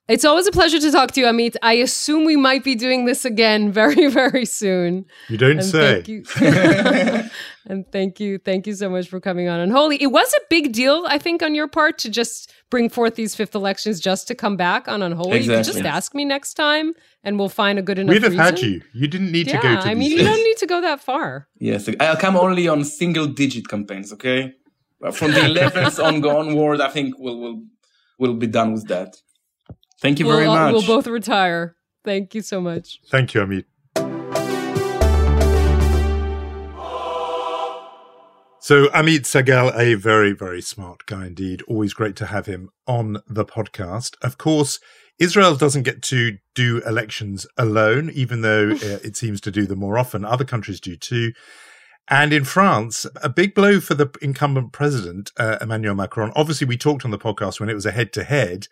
It's 0.09 0.25
always 0.25 0.47
a 0.47 0.51
pleasure 0.51 0.79
to 0.81 0.91
talk 0.91 1.11
to 1.11 1.21
you, 1.21 1.27
Amit. 1.27 1.55
I 1.61 1.75
assume 1.75 2.25
we 2.25 2.35
might 2.35 2.65
be 2.65 2.75
doing 2.75 3.05
this 3.05 3.23
again 3.23 3.71
very, 3.79 4.07
very 4.07 4.45
soon. 4.45 5.05
You 5.29 5.37
don't 5.37 5.51
and 5.51 5.65
say. 5.65 6.01
Thank 6.01 6.07
you. 6.09 6.23
and 7.65 7.89
thank 7.89 8.19
you. 8.19 8.37
Thank 8.37 8.67
you 8.67 8.73
so 8.73 8.89
much 8.89 9.07
for 9.07 9.21
coming 9.21 9.47
on 9.47 9.61
Unholy. 9.61 10.01
It 10.01 10.07
was 10.07 10.31
a 10.33 10.41
big 10.49 10.73
deal, 10.73 11.05
I 11.07 11.19
think, 11.19 11.41
on 11.41 11.55
your 11.55 11.69
part 11.69 11.97
to 11.99 12.09
just 12.09 12.51
bring 12.69 12.89
forth 12.89 13.15
these 13.15 13.33
fifth 13.33 13.55
elections 13.55 14.01
just 14.01 14.27
to 14.27 14.35
come 14.35 14.57
back 14.57 14.89
on 14.89 15.01
Unholy. 15.01 15.37
Exactly. 15.37 15.57
You 15.57 15.63
just 15.63 15.85
ask 15.85 16.13
me 16.13 16.25
next 16.25 16.55
time 16.55 16.93
and 17.23 17.39
we'll 17.39 17.47
find 17.47 17.79
a 17.79 17.81
good 17.81 17.97
enough 17.97 18.13
We'd 18.13 18.23
have 18.23 18.33
reason. 18.33 18.45
had 18.45 18.59
you. 18.59 18.81
You 18.93 19.07
didn't 19.07 19.31
need 19.31 19.47
yeah, 19.47 19.61
to 19.61 19.67
go 19.67 19.81
to 19.81 19.87
I 19.87 19.93
mean, 19.93 20.09
these 20.09 20.19
you 20.19 20.25
don't 20.25 20.43
need 20.43 20.57
to 20.57 20.67
go 20.67 20.81
that 20.81 20.99
far. 20.99 21.47
Yes. 21.59 21.89
I'll 22.01 22.17
come 22.17 22.35
only 22.35 22.67
on 22.67 22.83
single 22.83 23.27
digit 23.27 23.69
campaigns, 23.69 24.11
okay? 24.11 24.53
From 25.11 25.31
the 25.31 25.41
11th 25.41 26.03
on 26.03 26.23
onward, 26.25 26.81
I 26.81 26.89
think 26.89 27.15
we'll, 27.17 27.39
we'll, 27.39 27.63
we'll 28.19 28.33
be 28.35 28.47
done 28.47 28.73
with 28.73 28.87
that. 28.87 29.15
Thank 30.01 30.19
you 30.19 30.25
very 30.25 30.47
we'll, 30.47 30.55
much. 30.55 30.73
We'll 30.73 30.87
both 30.87 31.07
retire. 31.07 31.75
Thank 32.03 32.35
you 32.35 32.41
so 32.41 32.59
much. 32.61 32.99
Thank 33.09 33.33
you, 33.33 33.41
Amit. 33.41 33.65
So 38.59 38.87
Amit 38.87 39.23
Segal, 39.23 39.77
a 39.77 39.95
very, 39.95 40.31
very 40.31 40.61
smart 40.61 41.05
guy 41.05 41.27
indeed. 41.27 41.61
Always 41.67 41.93
great 41.93 42.15
to 42.15 42.27
have 42.27 42.45
him 42.45 42.69
on 42.87 43.17
the 43.27 43.43
podcast. 43.43 44.15
Of 44.21 44.37
course, 44.37 44.79
Israel 45.19 45.55
doesn't 45.57 45.83
get 45.83 46.01
to 46.03 46.37
do 46.55 46.81
elections 46.85 47.45
alone, 47.57 48.09
even 48.13 48.39
though 48.39 48.71
uh, 48.71 48.99
it 49.03 49.17
seems 49.17 49.41
to 49.41 49.51
do 49.51 49.65
them 49.65 49.79
more 49.79 49.97
often. 49.97 50.23
Other 50.23 50.45
countries 50.45 50.79
do 50.79 50.95
too. 50.95 51.33
And 52.09 52.33
in 52.33 52.43
France, 52.43 53.05
a 53.21 53.29
big 53.29 53.55
blow 53.55 53.79
for 53.79 53.93
the 53.95 54.09
incumbent 54.21 54.73
president, 54.73 55.31
uh, 55.37 55.57
Emmanuel 55.61 55.95
Macron. 55.95 56.33
Obviously, 56.35 56.67
we 56.67 56.77
talked 56.77 57.05
on 57.05 57.11
the 57.11 57.17
podcast 57.17 57.59
when 57.59 57.69
it 57.69 57.75
was 57.75 57.85
a 57.85 57.91
head 57.91 58.11
to 58.13 58.23
head, 58.23 58.67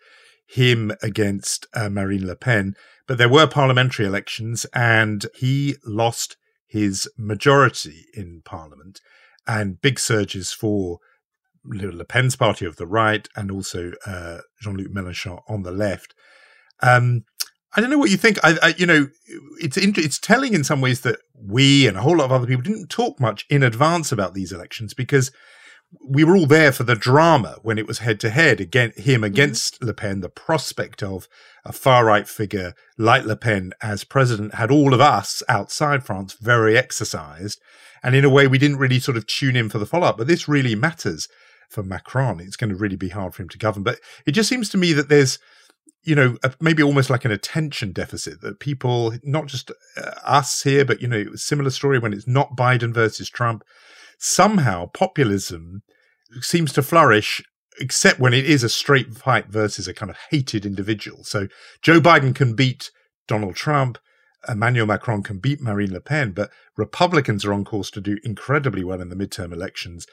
him 0.46 0.92
against 1.02 1.66
uh, 1.74 1.88
Marine 1.88 2.26
Le 2.26 2.36
Pen, 2.36 2.74
but 3.06 3.18
there 3.18 3.28
were 3.28 3.46
parliamentary 3.46 4.06
elections 4.06 4.66
and 4.74 5.26
he 5.34 5.76
lost 5.84 6.36
his 6.66 7.08
majority 7.16 8.06
in 8.14 8.42
parliament 8.44 9.00
and 9.46 9.80
big 9.80 9.98
surges 9.98 10.52
for 10.52 10.98
Le 11.64 12.04
Pen's 12.04 12.36
party 12.36 12.64
of 12.64 12.76
the 12.76 12.86
right 12.86 13.28
and 13.36 13.50
also 13.50 13.92
uh, 14.06 14.38
Jean-Luc 14.60 14.88
Mélenchon 14.88 15.40
on 15.48 15.62
the 15.62 15.70
left. 15.70 16.14
Um, 16.82 17.24
I 17.74 17.80
don't 17.80 17.90
know 17.90 17.98
what 17.98 18.10
you 18.10 18.16
think. 18.16 18.38
I, 18.42 18.58
I 18.62 18.74
you 18.76 18.86
know, 18.86 19.08
it's 19.60 19.76
it's 19.76 20.18
telling 20.18 20.54
in 20.54 20.64
some 20.64 20.80
ways 20.80 21.00
that 21.02 21.20
we 21.34 21.86
and 21.86 21.96
a 21.96 22.02
whole 22.02 22.16
lot 22.16 22.26
of 22.26 22.32
other 22.32 22.46
people 22.46 22.62
didn't 22.62 22.88
talk 22.88 23.18
much 23.18 23.46
in 23.48 23.62
advance 23.62 24.12
about 24.12 24.34
these 24.34 24.52
elections 24.52 24.94
because 24.94 25.30
we 26.06 26.24
were 26.24 26.36
all 26.36 26.46
there 26.46 26.72
for 26.72 26.84
the 26.84 26.94
drama 26.94 27.58
when 27.62 27.78
it 27.78 27.86
was 27.86 27.98
head 27.98 28.18
to 28.20 28.30
head 28.30 28.60
again 28.60 28.92
him 28.96 29.16
mm-hmm. 29.16 29.24
against 29.24 29.76
mm-hmm. 29.76 29.86
Le 29.86 29.94
Pen. 29.94 30.20
The 30.20 30.28
prospect 30.28 31.02
of 31.02 31.28
a 31.64 31.72
far 31.72 32.04
right 32.04 32.28
figure 32.28 32.74
like 32.98 33.24
Le 33.24 33.36
Pen 33.36 33.72
as 33.82 34.04
president 34.04 34.54
had 34.54 34.70
all 34.70 34.92
of 34.92 35.00
us 35.00 35.42
outside 35.48 36.04
France 36.04 36.34
very 36.34 36.76
exercised, 36.76 37.60
and 38.02 38.14
in 38.14 38.24
a 38.24 38.30
way 38.30 38.46
we 38.46 38.58
didn't 38.58 38.78
really 38.78 39.00
sort 39.00 39.16
of 39.16 39.26
tune 39.26 39.56
in 39.56 39.68
for 39.68 39.78
the 39.78 39.86
follow 39.86 40.08
up. 40.08 40.18
But 40.18 40.26
this 40.26 40.48
really 40.48 40.74
matters 40.74 41.28
for 41.70 41.82
Macron. 41.82 42.40
It's 42.40 42.56
going 42.56 42.70
to 42.70 42.76
really 42.76 42.96
be 42.96 43.08
hard 43.08 43.34
for 43.34 43.42
him 43.42 43.48
to 43.48 43.58
govern. 43.58 43.82
But 43.82 43.98
it 44.26 44.32
just 44.32 44.48
seems 44.48 44.68
to 44.70 44.78
me 44.78 44.92
that 44.92 45.08
there's 45.08 45.38
you 46.02 46.14
know, 46.14 46.36
maybe 46.60 46.82
almost 46.82 47.10
like 47.10 47.24
an 47.24 47.30
attention 47.30 47.92
deficit 47.92 48.40
that 48.40 48.58
people, 48.58 49.14
not 49.22 49.46
just 49.46 49.70
uh, 49.96 50.10
us 50.24 50.62
here, 50.62 50.84
but, 50.84 51.00
you 51.00 51.08
know, 51.08 51.34
similar 51.34 51.70
story 51.70 51.98
when 51.98 52.12
it's 52.12 52.26
not 52.26 52.56
Biden 52.56 52.92
versus 52.92 53.30
Trump. 53.30 53.62
Somehow 54.18 54.86
populism 54.86 55.82
seems 56.40 56.72
to 56.72 56.82
flourish, 56.82 57.42
except 57.80 58.18
when 58.18 58.34
it 58.34 58.44
is 58.44 58.64
a 58.64 58.68
straight 58.68 59.14
fight 59.14 59.46
versus 59.48 59.86
a 59.86 59.94
kind 59.94 60.10
of 60.10 60.16
hated 60.30 60.66
individual. 60.66 61.22
So 61.24 61.46
Joe 61.82 62.00
Biden 62.00 62.34
can 62.34 62.54
beat 62.54 62.90
Donald 63.28 63.54
Trump. 63.54 63.98
Emmanuel 64.48 64.86
Macron 64.86 65.22
can 65.22 65.38
beat 65.38 65.60
Marine 65.60 65.92
Le 65.92 66.00
Pen, 66.00 66.32
but 66.32 66.50
Republicans 66.76 67.44
are 67.44 67.52
on 67.52 67.64
course 67.64 67.92
to 67.92 68.00
do 68.00 68.18
incredibly 68.24 68.82
well 68.82 69.00
in 69.00 69.08
the 69.08 69.14
midterm 69.16 69.52
elections 69.52 70.06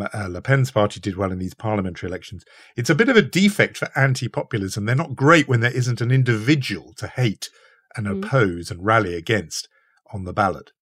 uh, 0.00 0.28
Le 0.28 0.40
Pen's 0.40 0.70
party 0.70 1.00
did 1.00 1.16
well 1.16 1.32
in 1.32 1.38
these 1.38 1.54
parliamentary 1.54 2.08
elections. 2.08 2.44
It's 2.76 2.90
a 2.90 2.94
bit 2.94 3.08
of 3.08 3.16
a 3.16 3.22
defect 3.22 3.76
for 3.76 3.90
anti 3.96 4.28
populism. 4.28 4.84
They're 4.84 4.94
not 4.94 5.16
great 5.16 5.48
when 5.48 5.60
there 5.60 5.76
isn't 5.76 6.00
an 6.00 6.10
individual 6.10 6.92
to 6.94 7.06
hate 7.06 7.48
and 7.96 8.06
mm. 8.06 8.24
oppose 8.24 8.70
and 8.70 8.84
rally 8.84 9.14
against 9.14 9.68
on 10.12 10.24
the 10.24 10.32
ballot. 10.32 10.72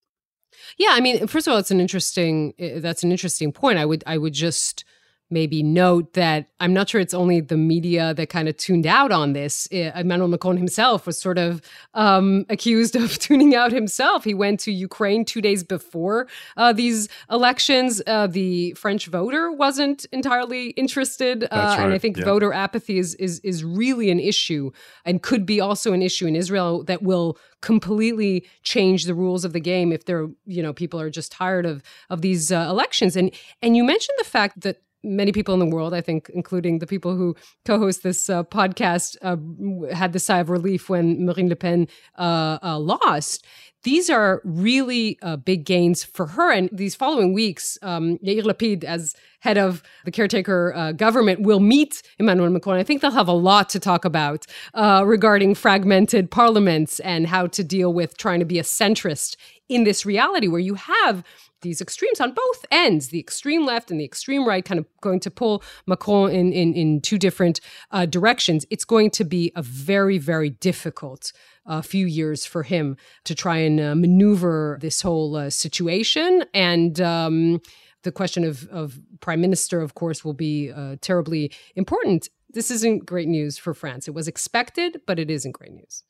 Yeah, 0.78 0.90
I 0.92 1.00
mean, 1.00 1.26
first 1.26 1.46
of 1.46 1.52
all, 1.52 1.58
it's 1.58 1.70
an 1.70 1.80
interesting. 1.80 2.54
Eh, 2.58 2.78
that's 2.78 3.02
an 3.02 3.10
interesting 3.10 3.52
point. 3.52 3.78
I 3.78 3.84
would, 3.84 4.04
I 4.06 4.18
would 4.18 4.34
just 4.34 4.84
maybe 5.32 5.62
note 5.62 6.12
that 6.12 6.48
I'm 6.60 6.72
not 6.72 6.88
sure 6.88 7.00
it's 7.00 7.14
only 7.14 7.40
the 7.40 7.56
media 7.56 8.14
that 8.14 8.28
kind 8.28 8.48
of 8.48 8.56
tuned 8.56 8.86
out 8.86 9.10
on 9.10 9.32
this. 9.32 9.66
Emmanuel 9.66 10.28
Macron 10.28 10.56
himself 10.56 11.06
was 11.06 11.18
sort 11.18 11.38
of 11.38 11.60
um, 11.94 12.44
accused 12.48 12.94
of 12.94 13.18
tuning 13.18 13.54
out 13.54 13.72
himself. 13.72 14.24
He 14.24 14.34
went 14.34 14.60
to 14.60 14.72
Ukraine 14.72 15.24
two 15.24 15.40
days 15.40 15.64
before 15.64 16.28
uh, 16.56 16.72
these 16.72 17.08
elections. 17.30 18.02
Uh, 18.06 18.26
the 18.26 18.72
French 18.74 19.06
voter 19.06 19.50
wasn't 19.50 20.04
entirely 20.12 20.68
interested, 20.70 21.44
uh, 21.44 21.48
right. 21.50 21.80
and 21.80 21.92
I 21.92 21.98
think 21.98 22.18
yeah. 22.18 22.24
voter 22.24 22.52
apathy 22.52 22.98
is, 22.98 23.14
is 23.16 23.40
is 23.40 23.64
really 23.64 24.10
an 24.10 24.20
issue 24.20 24.70
and 25.04 25.22
could 25.22 25.46
be 25.46 25.60
also 25.60 25.92
an 25.92 26.02
issue 26.02 26.26
in 26.26 26.36
Israel 26.36 26.84
that 26.84 27.02
will 27.02 27.38
completely 27.60 28.46
change 28.62 29.04
the 29.04 29.14
rules 29.14 29.44
of 29.44 29.52
the 29.52 29.60
game 29.60 29.92
if 29.92 30.04
there 30.04 30.28
you 30.46 30.62
know 30.62 30.72
people 30.72 31.00
are 31.00 31.10
just 31.10 31.32
tired 31.32 31.64
of 31.64 31.82
of 32.10 32.20
these 32.20 32.52
uh, 32.52 32.66
elections 32.68 33.16
and 33.16 33.30
and 33.62 33.76
you 33.76 33.84
mentioned 33.84 34.16
the 34.18 34.24
fact 34.24 34.60
that 34.60 34.82
many 35.04 35.32
people 35.32 35.54
in 35.54 35.60
the 35.60 35.66
world, 35.66 35.94
I 35.94 36.00
think, 36.00 36.30
including 36.34 36.78
the 36.78 36.86
people 36.86 37.16
who 37.16 37.36
co-host 37.64 38.02
this 38.02 38.30
uh, 38.30 38.44
podcast, 38.44 39.16
uh, 39.22 39.94
had 39.94 40.12
the 40.12 40.18
sigh 40.18 40.38
of 40.38 40.50
relief 40.50 40.88
when 40.88 41.24
Marine 41.24 41.48
Le 41.48 41.56
Pen 41.56 41.88
uh, 42.16 42.58
uh 42.62 42.78
lost. 42.78 43.44
These 43.84 44.10
are 44.10 44.40
really 44.44 45.18
uh, 45.22 45.36
big 45.36 45.64
gains 45.64 46.04
for 46.04 46.26
her. 46.26 46.52
And 46.52 46.70
these 46.72 46.94
following 46.94 47.32
weeks, 47.32 47.76
um, 47.82 48.16
Yair 48.18 48.44
Lapid, 48.44 48.84
as 48.84 49.16
head 49.40 49.58
of 49.58 49.82
the 50.04 50.12
caretaker 50.12 50.72
uh, 50.76 50.92
government, 50.92 51.42
will 51.42 51.58
meet 51.58 52.00
Emmanuel 52.20 52.48
Macron. 52.50 52.78
I 52.78 52.84
think 52.84 53.02
they'll 53.02 53.10
have 53.10 53.26
a 53.26 53.32
lot 53.32 53.68
to 53.70 53.80
talk 53.80 54.04
about 54.04 54.46
regarding 54.72 55.56
fragmented 55.56 56.30
parliaments 56.30 57.00
and 57.00 57.26
how 57.26 57.48
to 57.48 57.64
deal 57.64 57.92
with 57.92 58.16
trying 58.16 58.38
to 58.38 58.46
be 58.46 58.60
a 58.60 58.62
centrist 58.62 59.34
in 59.68 59.82
this 59.82 60.06
reality 60.06 60.46
where 60.46 60.60
you 60.60 60.74
have 60.74 61.24
these 61.62 61.80
extremes 61.80 62.20
on 62.20 62.32
both 62.32 62.64
ends, 62.70 63.08
the 63.08 63.20
extreme 63.20 63.64
left 63.64 63.90
and 63.90 63.98
the 63.98 64.04
extreme 64.04 64.46
right, 64.46 64.64
kind 64.64 64.78
of 64.78 64.86
going 65.00 65.20
to 65.20 65.30
pull 65.30 65.62
Macron 65.86 66.30
in 66.30 66.52
in, 66.52 66.74
in 66.74 67.00
two 67.00 67.18
different 67.18 67.60
uh, 67.90 68.06
directions. 68.06 68.66
It's 68.70 68.84
going 68.84 69.10
to 69.12 69.24
be 69.24 69.52
a 69.56 69.62
very 69.62 70.18
very 70.18 70.50
difficult 70.50 71.32
uh, 71.66 71.80
few 71.80 72.06
years 72.06 72.44
for 72.44 72.62
him 72.62 72.96
to 73.24 73.34
try 73.34 73.58
and 73.58 73.80
uh, 73.80 73.94
maneuver 73.94 74.78
this 74.80 75.02
whole 75.02 75.36
uh, 75.36 75.50
situation 75.50 76.44
and. 76.52 77.00
Um, 77.00 77.60
the 78.02 78.10
question 78.10 78.42
of, 78.42 78.68
of 78.70 78.98
prime 79.20 79.40
minister, 79.40 79.80
of 79.80 79.94
course, 79.94 80.24
will 80.24 80.32
be 80.34 80.72
uh, 80.72 80.96
terribly 81.00 81.52
important. 81.76 82.28
This 82.50 82.68
isn't 82.68 83.06
great 83.06 83.28
news 83.28 83.58
for 83.58 83.74
France. 83.74 84.08
It 84.08 84.10
was 84.14 84.26
expected, 84.26 85.00
but 85.06 85.20
it 85.20 85.30
isn't 85.30 85.52
great 85.52 85.72
news. 85.72 86.02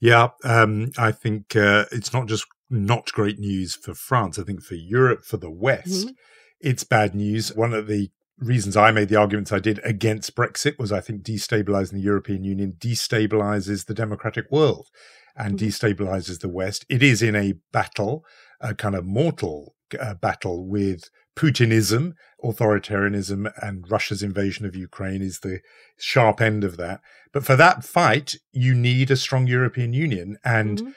Yeah, 0.00 0.30
um, 0.42 0.90
I 0.98 1.12
think 1.12 1.56
uh, 1.56 1.84
it's 1.92 2.12
not 2.12 2.26
just 2.26 2.46
not 2.74 3.12
great 3.12 3.38
news 3.38 3.74
for 3.74 3.94
France. 3.94 4.38
I 4.38 4.42
think 4.42 4.62
for 4.62 4.74
Europe, 4.74 5.24
for 5.24 5.36
the 5.36 5.50
West, 5.50 6.06
mm-hmm. 6.06 6.14
it's 6.60 6.84
bad 6.84 7.14
news. 7.14 7.54
One 7.54 7.72
of 7.72 7.86
the 7.86 8.10
reasons 8.38 8.76
I 8.76 8.90
made 8.90 9.08
the 9.08 9.16
arguments 9.16 9.52
I 9.52 9.60
did 9.60 9.80
against 9.84 10.34
Brexit 10.34 10.78
was 10.78 10.92
I 10.92 11.00
think 11.00 11.22
destabilizing 11.22 11.92
the 11.92 12.00
European 12.00 12.44
Union 12.44 12.74
destabilizes 12.78 13.86
the 13.86 13.94
democratic 13.94 14.50
world 14.50 14.88
and 15.36 15.56
mm-hmm. 15.56 15.66
destabilizes 15.66 16.40
the 16.40 16.48
West. 16.48 16.84
It 16.88 17.02
is 17.02 17.22
in 17.22 17.36
a 17.36 17.54
battle, 17.72 18.24
a 18.60 18.74
kind 18.74 18.94
of 18.94 19.04
mortal 19.04 19.74
uh, 19.98 20.14
battle 20.14 20.66
with 20.66 21.08
Putinism, 21.36 22.12
authoritarianism, 22.44 23.52
and 23.60 23.90
Russia's 23.90 24.22
invasion 24.22 24.66
of 24.66 24.76
Ukraine 24.76 25.22
is 25.22 25.40
the 25.40 25.60
sharp 25.96 26.40
end 26.40 26.62
of 26.62 26.76
that. 26.76 27.00
But 27.32 27.44
for 27.44 27.56
that 27.56 27.84
fight, 27.84 28.36
you 28.52 28.74
need 28.74 29.10
a 29.10 29.16
strong 29.16 29.46
European 29.46 29.92
Union. 29.92 30.36
And 30.44 30.78
mm-hmm 30.78 30.90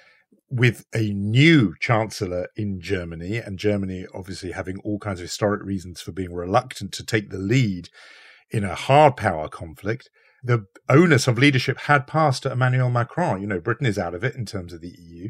with 0.50 0.86
a 0.96 1.12
new 1.12 1.76
chancellor 1.80 2.48
in 2.56 2.80
Germany, 2.80 3.38
and 3.38 3.60
Germany 3.60 4.06
obviously 4.14 4.52
having 4.52 4.80
all 4.80 5.00
kinds 5.00 5.20
of 5.20 5.26
historic 5.26 5.64
reasons 5.64 6.02
for 6.02 6.12
being 6.12 6.34
reluctant 6.34 6.94
to 6.94 7.06
take 7.06 7.30
the 7.30 7.38
lead 7.38 7.90
in 8.50 8.64
a 8.64 8.76
hard 8.76 9.18
power 9.18 9.50
conflict, 9.50 10.10
the 10.44 10.66
onus 10.88 11.28
of 11.28 11.38
leadership 11.38 11.78
had 11.82 12.08
passed 12.08 12.44
to 12.44 12.52
Emmanuel 12.52 12.90
Macron. 12.90 13.42
You 13.42 13.48
know, 13.48 13.60
Britain 13.60 13.86
is 13.86 13.98
out 13.98 14.14
of 14.14 14.24
it 14.24 14.36
in 14.36 14.46
terms 14.46 14.72
of 14.72 14.82
the 14.82 14.96
EU. 14.98 15.30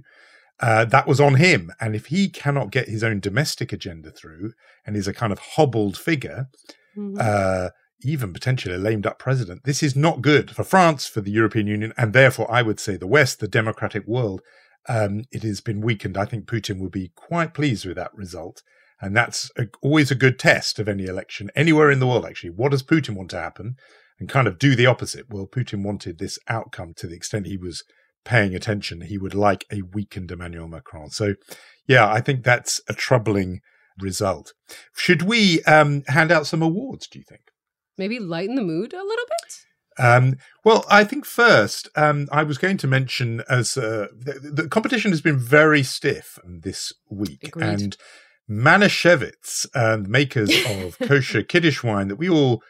Uh, 0.60 0.86
that 0.86 1.08
was 1.08 1.20
on 1.20 1.36
him. 1.36 1.72
And 1.80 1.96
if 1.96 2.08
he 2.08 2.30
cannot 2.30 2.72
get 2.72 2.90
his 2.90 3.04
own 3.04 3.20
domestic 3.20 3.72
agenda 3.72 4.12
through 4.12 4.54
and 4.86 4.96
is 4.96 5.08
a 5.08 5.14
kind 5.14 5.32
of 5.32 5.40
hobbled 5.40 5.98
figure, 5.98 6.48
mm-hmm. 6.96 7.18
uh, 7.20 7.70
even 8.04 8.34
potentially 8.34 8.76
a 8.76 8.80
lamed 8.80 9.06
up 9.06 9.20
president, 9.20 9.64
this 9.64 9.82
is 9.82 9.96
not 9.96 10.22
good 10.22 10.52
for 10.52 10.64
France, 10.64 11.08
for 11.08 11.22
the 11.22 11.32
European 11.32 11.68
Union, 11.68 11.94
and 11.98 12.14
therefore 12.14 12.50
I 12.52 12.62
would 12.62 12.80
say 12.80 12.98
the 12.98 13.08
West, 13.08 13.40
the 13.40 13.48
democratic 13.48 14.06
world 14.08 14.42
um, 14.88 15.24
it 15.32 15.44
has 15.44 15.62
been 15.62 15.82
weakened. 15.82 16.18
I 16.18 16.26
think 16.26 16.46
Putin 16.46 16.80
will 16.80 16.90
be 16.90 17.12
quite 17.16 17.54
pleased 17.54 17.86
with 17.86 17.98
that 17.98 18.14
result. 18.14 18.62
And 19.00 19.16
that's 19.16 19.52
a, 19.58 19.68
always 19.82 20.10
a 20.10 20.16
good 20.16 20.40
test 20.40 20.80
of 20.80 20.88
any 20.88 21.06
election 21.06 21.52
anywhere 21.56 21.92
in 21.92 22.00
the 22.00 22.08
world, 22.08 22.26
actually. 22.26 22.50
What 22.50 22.72
does 22.72 22.84
Putin 22.84 23.16
want 23.16 23.30
to 23.32 23.40
happen? 23.40 23.76
And 24.20 24.28
kind 24.28 24.48
of 24.48 24.58
do 24.58 24.76
the 24.76 24.88
opposite. 24.88 25.26
Well, 25.30 25.46
Putin 25.46 25.84
wanted 25.84 26.18
this 26.18 26.40
outcome 26.48 26.94
to 26.98 27.06
the 27.06 27.16
extent 27.16 27.46
he 27.46 27.58
was 27.58 27.84
paying 28.26 28.56
attention. 28.56 29.02
He 29.02 29.20
would 29.20 29.36
like 29.36 29.66
a 29.72 29.84
weakened 29.84 30.32
Emmanuel 30.32 30.68
Macron. 30.68 31.12
So, 31.12 31.36
yeah, 31.88 32.12
I 32.12 32.20
think 32.20 32.44
that's 32.44 32.82
a 32.90 32.94
troubling 32.94 33.62
result. 34.00 34.54
Should 34.96 35.22
we 35.22 35.62
um, 35.64 36.04
hand 36.08 36.32
out 36.32 36.48
some 36.48 36.64
awards, 36.64 37.08
do 37.08 37.20
you 37.20 37.26
think? 37.30 37.42
Maybe 37.98 38.20
lighten 38.20 38.56
the 38.56 38.64
mood 38.64 38.94
a 38.94 39.04
little 39.04 39.26
bit? 39.26 39.54
Um, 40.00 40.38
well, 40.64 40.86
I 40.90 41.04
think 41.04 41.26
first, 41.26 41.90
um, 41.96 42.28
I 42.32 42.44
was 42.44 42.58
going 42.58 42.78
to 42.78 42.88
mention 42.88 43.44
as 43.50 43.78
uh, 43.78 44.08
the, 44.16 44.34
the, 44.34 44.68
competition 44.68 45.12
has 45.12 45.22
been 45.22 45.38
very 45.38 45.82
stiff 45.82 46.38
this 46.46 46.94
week, 47.10 47.48
Agreed. 47.48 47.82
and 47.82 47.98
Manischewitz, 48.50 49.66
and 49.74 50.08
makers 50.08 50.52
of 50.68 51.00
kosher 51.08 51.42
Kiddush 51.42 51.84
wine 51.84 52.10
that 52.10 52.18
we 52.18 52.30
all 52.30 52.62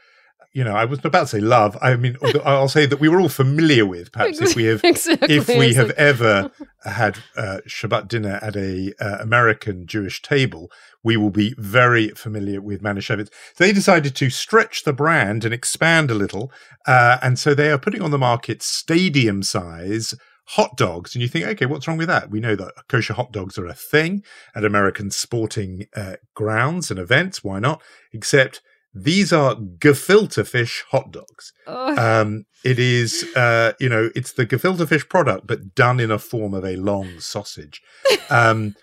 you 0.57 0.63
know, 0.63 0.73
I 0.73 0.85
was 0.85 1.05
about 1.05 1.19
to 1.19 1.27
say 1.27 1.39
love. 1.39 1.77
I 1.83 1.95
mean, 1.97 2.17
I'll 2.43 2.67
say 2.67 2.87
that 2.87 2.99
we 2.99 3.09
were 3.09 3.21
all 3.21 3.29
familiar 3.29 3.85
with, 3.85 4.11
perhaps, 4.11 4.41
if 4.41 4.55
we 4.55 4.63
have, 4.63 4.81
exactly. 4.83 5.35
if 5.35 5.47
we 5.47 5.75
have 5.75 5.91
ever 5.91 6.49
had 6.83 7.19
uh, 7.35 7.59
Shabbat 7.67 8.07
dinner 8.07 8.39
at 8.41 8.55
a 8.55 8.91
uh, 8.99 9.17
American 9.19 9.85
Jewish 9.85 10.19
table, 10.23 10.71
we 11.03 11.15
will 11.15 11.29
be 11.29 11.53
very 11.59 12.09
familiar 12.09 12.59
with 12.59 12.81
Manischewitz. 12.81 13.29
They 13.57 13.71
decided 13.71 14.15
to 14.15 14.31
stretch 14.31 14.83
the 14.83 14.93
brand 14.93 15.45
and 15.45 15.53
expand 15.53 16.09
a 16.09 16.15
little, 16.15 16.51
uh, 16.87 17.19
and 17.21 17.37
so 17.37 17.53
they 17.53 17.69
are 17.69 17.77
putting 17.77 18.01
on 18.01 18.09
the 18.09 18.17
market 18.17 18.63
stadium 18.63 19.43
size 19.43 20.15
hot 20.51 20.75
dogs, 20.75 21.13
and 21.13 21.21
you 21.21 21.27
think, 21.27 21.45
okay, 21.45 21.67
what's 21.67 21.87
wrong 21.87 21.97
with 21.97 22.07
that? 22.07 22.31
We 22.31 22.39
know 22.39 22.55
that 22.55 22.71
kosher 22.89 23.13
hot 23.13 23.31
dogs 23.31 23.59
are 23.59 23.67
a 23.67 23.75
thing 23.75 24.23
at 24.55 24.65
American 24.65 25.11
sporting 25.11 25.85
uh, 25.95 26.15
grounds 26.33 26.89
and 26.89 26.99
events. 26.99 27.43
Why 27.43 27.59
not? 27.59 27.83
Except 28.11 28.63
these 29.03 29.31
are 29.31 29.55
gefilte 29.55 30.45
fish 30.47 30.83
hot 30.91 31.11
dogs. 31.11 31.53
Um, 31.67 32.45
it 32.63 32.79
is, 32.79 33.25
uh, 33.35 33.73
you 33.79 33.89
know, 33.89 34.09
it's 34.15 34.33
the 34.33 34.45
gefilte 34.45 34.87
fish 34.87 35.07
product, 35.07 35.47
but 35.47 35.75
done 35.75 35.99
in 35.99 36.11
a 36.11 36.19
form 36.19 36.53
of 36.53 36.63
a 36.65 36.75
long 36.75 37.19
sausage. 37.19 37.81
Um, 38.29 38.75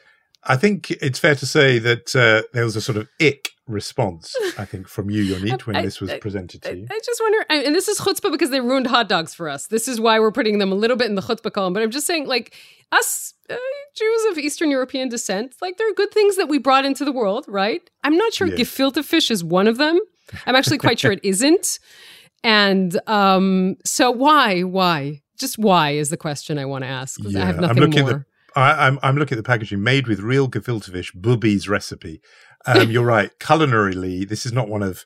I 0.45 0.57
think 0.57 0.91
it's 0.91 1.19
fair 1.19 1.35
to 1.35 1.47
say 1.47 1.79
that 1.79 2.17
uh, 2.17 2.49
there 2.55 2.65
was 2.65 2.77
a 2.77 2.81
sort 2.81 2.97
of 2.97 3.09
ick 3.21 3.51
response, 3.67 4.35
I 4.59 4.65
think, 4.65 4.89
from 4.89 5.11
you, 5.11 5.35
Yonit, 5.35 5.63
when 5.67 5.77
I, 5.77 5.83
this 5.83 6.01
was 6.01 6.11
I, 6.11 6.19
presented 6.19 6.63
to 6.63 6.77
you. 6.77 6.87
I, 6.91 6.95
I 6.95 7.01
just 7.05 7.21
wonder, 7.21 7.47
and 7.49 7.75
this 7.75 7.89
is 7.89 7.99
chutzpah 7.99 8.31
because 8.31 8.51
they 8.51 8.61
ruined 8.61 8.87
hot 8.87 9.09
dogs 9.09 9.35
for 9.35 9.49
us. 9.49 9.67
This 9.69 9.89
is 9.89 10.01
why 10.01 10.21
we're 10.21 10.33
putting 10.33 10.59
them 10.59 10.73
a 10.73 10.75
little 10.75 10.97
bit 10.97 11.09
in 11.09 11.15
the 11.15 11.23
chutzpah 11.23 11.53
column. 11.53 11.73
But 11.73 11.83
I'm 11.83 11.91
just 11.91 12.07
saying, 12.07 12.27
like, 12.27 12.55
us 12.93 13.35
uh, 13.49 13.57
Jews 13.97 14.25
of 14.31 14.39
Eastern 14.39 14.71
European 14.71 15.09
descent, 15.09 15.55
like, 15.61 15.77
there 15.79 15.89
are 15.89 15.95
good 15.95 16.13
things 16.13 16.37
that 16.37 16.49
we 16.49 16.59
brought 16.59 16.85
into 16.85 17.05
the 17.05 17.13
world, 17.13 17.47
right? 17.49 17.89
I'm 18.03 18.17
not 18.17 18.33
sure 18.33 18.47
yes. 18.47 18.59
gefilte 18.59 19.05
fish 19.05 19.31
is 19.31 19.43
one 19.43 19.67
of 19.67 19.79
them. 19.79 19.99
I'm 20.47 20.57
actually 20.57 20.79
quite 20.79 20.99
sure 20.99 21.13
it 21.13 21.21
isn't. 21.23 21.79
And 22.43 23.01
um, 23.07 23.77
so 23.85 24.11
why? 24.11 24.63
Why? 24.63 25.23
Just 25.39 25.59
why 25.59 25.93
is 25.93 26.11
the 26.11 26.17
question 26.17 26.59
I 26.59 26.67
want 26.67 26.85
to 26.85 26.89
ask. 26.89 27.19
Yeah, 27.23 27.43
I 27.43 27.47
have 27.47 27.61
nothing 27.61 27.91
more. 27.91 27.91
The, 27.91 28.25
I, 28.55 28.87
am 28.87 28.95
I'm, 28.95 28.99
I'm 29.03 29.17
looking 29.17 29.37
at 29.37 29.43
the 29.43 29.49
packaging 29.49 29.83
made 29.83 30.07
with 30.07 30.21
real 30.21 30.49
gefilte 30.49 30.91
fish, 30.93 31.13
Bubby's 31.13 31.69
recipe. 31.69 32.21
Um, 32.67 32.91
you're 32.91 33.05
right. 33.05 33.31
Culinarily, 33.39 34.29
this 34.29 34.47
is 34.47 34.53
not 34.53 34.69
one 34.69 34.83
of 34.83 35.05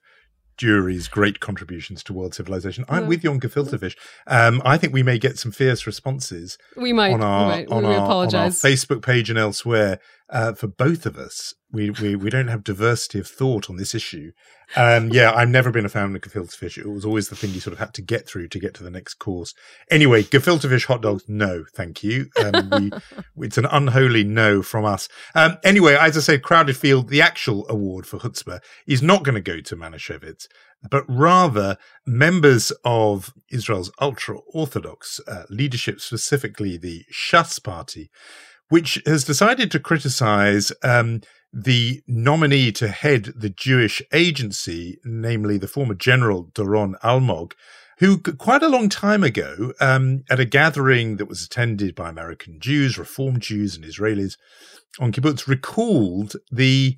Jewry's 0.59 1.09
great 1.09 1.41
contributions 1.41 2.03
to 2.05 2.13
world 2.13 2.35
civilization. 2.35 2.85
I'm 2.89 3.07
with 3.07 3.23
you 3.23 3.31
on 3.31 3.41
gefilte 3.41 3.79
fish. 3.79 3.97
Um, 4.27 4.61
I 4.65 4.77
think 4.77 4.93
we 4.93 5.05
may 5.05 5.19
get 5.19 5.39
some 5.39 5.53
fierce 5.53 5.87
responses. 5.87 6.59
We 6.77 6.93
might 6.93 7.13
on 7.13 7.23
our, 7.23 7.47
we 7.47 7.53
might. 7.53 7.69
On, 7.69 7.85
we 7.85 7.95
our 7.95 8.05
apologize. 8.05 8.65
on 8.65 8.71
our 8.71 8.77
Facebook 8.77 9.03
page 9.03 9.31
and 9.31 9.39
elsewhere 9.39 10.01
uh, 10.29 10.53
for 10.55 10.67
both 10.67 11.07
of 11.07 11.17
us. 11.17 11.55
We, 11.71 11.91
we 11.91 12.17
we 12.17 12.31
don't 12.31 12.49
have 12.49 12.65
diversity 12.65 13.19
of 13.19 13.27
thought 13.27 13.69
on 13.69 13.77
this 13.77 13.95
issue. 13.95 14.33
Um, 14.77 15.11
yeah, 15.11 15.33
I've 15.33 15.49
never 15.49 15.71
been 15.71 15.85
a 15.85 15.91
fan 15.91 16.15
of 16.15 16.21
gefilte 16.23 16.55
fish. 16.55 16.79
It 16.79 16.89
was 16.89 17.05
always 17.05 17.29
the 17.29 17.37
thing 17.37 17.51
you 17.51 17.61
sort 17.61 17.73
of 17.73 17.79
had 17.79 17.95
to 17.95 18.03
get 18.03 18.27
through 18.27 18.49
to 18.49 18.59
get 18.59 18.75
to 18.75 18.83
the 18.83 18.91
next 18.91 19.15
course. 19.15 19.55
Anyway, 19.91 20.23
gefilte 20.23 20.69
fish 20.69 20.87
hot 20.87 21.03
dogs, 21.03 21.25
no, 21.29 21.65
thank 21.75 22.03
you. 22.03 22.29
Um, 22.43 22.71
we, 22.71 22.91
it's 23.47 23.59
an 23.59 23.67
unholy 23.67 24.25
no 24.25 24.63
from 24.63 24.85
us. 24.85 25.09
Um, 25.35 25.57
anyway, 25.65 25.97
as 25.99 26.17
I 26.17 26.21
said, 26.21 26.43
Crowded 26.43 26.77
Field, 26.77 27.09
the 27.09 27.23
actual 27.23 27.67
award 27.69 28.07
for 28.07 28.19
chutzpah 28.19 28.61
is 28.87 29.03
not 29.03 29.23
going 29.23 29.35
to 29.35 29.41
go 29.41 29.61
to 29.61 29.77
Manischewitz, 29.77 30.49
but 30.91 31.05
rather 31.09 31.77
members 32.07 32.73
of 32.85 33.33
Israel's 33.51 33.91
ultra 34.01 34.39
Orthodox 34.53 35.21
uh, 35.27 35.45
leadership, 35.49 36.01
specifically 36.01 36.77
the 36.77 37.05
Shas 37.13 37.63
party, 37.63 38.11
which 38.69 39.01
has 39.07 39.25
decided 39.25 39.71
to 39.71 39.81
criticize 39.81 40.73
um, 40.83 41.23
the 41.53 42.03
nominee 42.07 42.73
to 42.73 42.89
head 42.89 43.33
the 43.37 43.49
Jewish 43.51 44.03
agency, 44.13 44.99
namely 45.05 45.59
the 45.59 45.69
former 45.69 45.95
general 45.95 46.51
Doron 46.55 47.01
Almog, 47.03 47.53
who 47.99 48.19
quite 48.19 48.63
a 48.63 48.69
long 48.69 48.89
time 48.89 49.25
ago, 49.25 49.73
um, 49.81 50.25
at 50.31 50.41
a 50.41 50.45
gathering 50.45 51.17
that 51.17 51.27
was 51.27 51.45
attended 51.45 51.95
by 51.95 52.09
American 52.09 52.61
Jews, 52.61 52.99
Reform 52.99 53.41
Jews, 53.41 53.75
and 53.75 53.85
Israelis 53.85 54.37
on 55.01 55.11
kibbutz, 55.11 55.49
recalled 55.49 56.37
the 56.51 56.97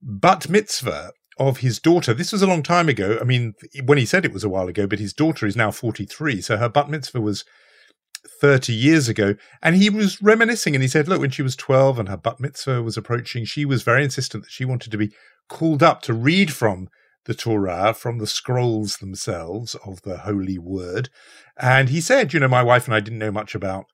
bat 0.00 0.48
mitzvah 0.48 1.12
of 1.38 1.58
his 1.58 1.78
daughter. 1.78 2.14
This 2.14 2.32
was 2.32 2.42
a 2.42 2.46
long 2.46 2.62
time 2.62 2.88
ago. 2.88 3.18
I 3.20 3.24
mean, 3.24 3.54
when 3.84 3.98
he 3.98 4.06
said 4.06 4.24
it 4.24 4.32
was 4.32 4.44
a 4.44 4.48
while 4.48 4.68
ago, 4.68 4.86
but 4.86 4.98
his 4.98 5.12
daughter 5.12 5.46
is 5.46 5.56
now 5.56 5.70
43. 5.70 6.40
So 6.40 6.56
her 6.56 6.68
bat 6.68 6.88
mitzvah 6.88 7.20
was 7.20 7.44
30 8.28 8.72
years 8.72 9.08
ago. 9.08 9.34
And 9.62 9.76
he 9.76 9.90
was 9.90 10.20
reminiscing 10.22 10.74
and 10.74 10.82
he 10.82 10.88
said, 10.88 11.08
look, 11.08 11.20
when 11.20 11.30
she 11.30 11.42
was 11.42 11.56
12 11.56 11.98
and 11.98 12.08
her 12.08 12.16
bat 12.16 12.40
mitzvah 12.40 12.82
was 12.82 12.96
approaching, 12.96 13.44
she 13.44 13.64
was 13.64 13.82
very 13.82 14.04
insistent 14.04 14.44
that 14.44 14.52
she 14.52 14.64
wanted 14.64 14.90
to 14.90 14.98
be 14.98 15.12
called 15.48 15.82
up 15.82 16.02
to 16.02 16.14
read 16.14 16.52
from 16.52 16.88
the 17.26 17.34
Torah, 17.34 17.92
from 17.92 18.18
the 18.18 18.26
scrolls 18.26 18.98
themselves 18.98 19.74
of 19.86 20.02
the 20.02 20.18
holy 20.18 20.58
word. 20.58 21.08
And 21.58 21.88
he 21.88 22.00
said, 22.00 22.32
you 22.32 22.40
know, 22.40 22.48
my 22.48 22.62
wife 22.62 22.86
and 22.86 22.94
I 22.94 23.00
didn't 23.00 23.18
know 23.18 23.32
much 23.32 23.54
about 23.54 23.86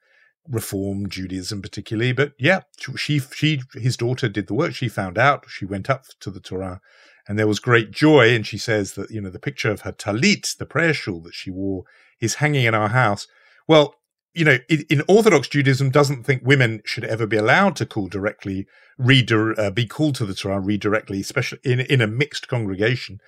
Reform 0.49 1.09
Judaism 1.09 1.63
particularly, 1.63 2.13
but 2.13 2.33
yeah, 2.39 2.63
she, 2.97 3.19
she, 3.19 3.63
his 3.75 3.97
daughter 3.97 4.29
did 4.29 4.49
the 4.49 4.55
work. 4.55 4.75
She 4.75 4.89
found 4.89 5.17
out. 5.17 5.45
She 5.49 5.65
went 5.65 5.89
up 5.89 6.05
to 6.21 6.31
the 6.31 6.41
Torah, 6.41 6.81
and 7.29 7.39
there 7.39 7.47
was 7.47 7.61
great 7.61 7.91
joy. 7.91 8.35
And 8.35 8.47
she 8.47 8.59
says 8.59 8.95
that 8.95 9.11
you 9.11 9.21
know 9.21 9.31
the 9.31 9.39
picture 9.39 9.71
of 9.71 9.83
her 9.83 9.93
talit, 9.93 10.57
the 10.57 10.67
prayer 10.67 10.93
shawl 10.93 11.21
that 11.21 11.35
she 11.35 11.51
wore, 11.51 11.85
is 12.21 12.37
hanging 12.37 12.65
in 12.65 12.75
our 12.75 12.89
house. 12.89 13.29
Well, 13.69 13.95
you 14.35 14.45
know, 14.45 14.59
in, 14.69 14.85
in, 14.89 15.03
Orthodox 15.09 15.49
Judaism, 15.49 15.91
doesn't 15.91 16.25
think 16.25 16.43
women 16.45 16.81
should 16.85 17.05
ever 17.05 17.27
be 17.27 17.37
allowed 17.37 17.77
to 17.77 17.87
call 17.87 18.09
directly, 18.09 18.67
uh, 18.99 19.71
be 19.71 19.87
called 19.87 20.15
to 20.17 20.27
the 20.27 20.35
Torah, 20.35 20.61
read 20.61 20.81
directly, 20.81 21.21
especially 21.21 21.59
in 21.65 21.81
in 21.81 22.01
a 22.01 22.07
mixed 22.07 22.49
congregation. 22.49 23.21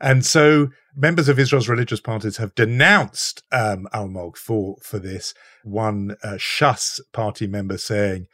And 0.00 0.24
so, 0.24 0.68
members 0.94 1.28
of 1.28 1.38
Israel's 1.38 1.68
religious 1.68 2.00
parties 2.00 2.36
have 2.36 2.54
denounced 2.54 3.42
um, 3.52 3.86
Almog 3.92 4.36
for 4.36 4.76
for 4.82 4.98
this. 4.98 5.34
One 5.64 6.16
uh, 6.22 6.38
Shas 6.38 7.00
party 7.12 7.46
member 7.46 7.78
saying 7.78 8.26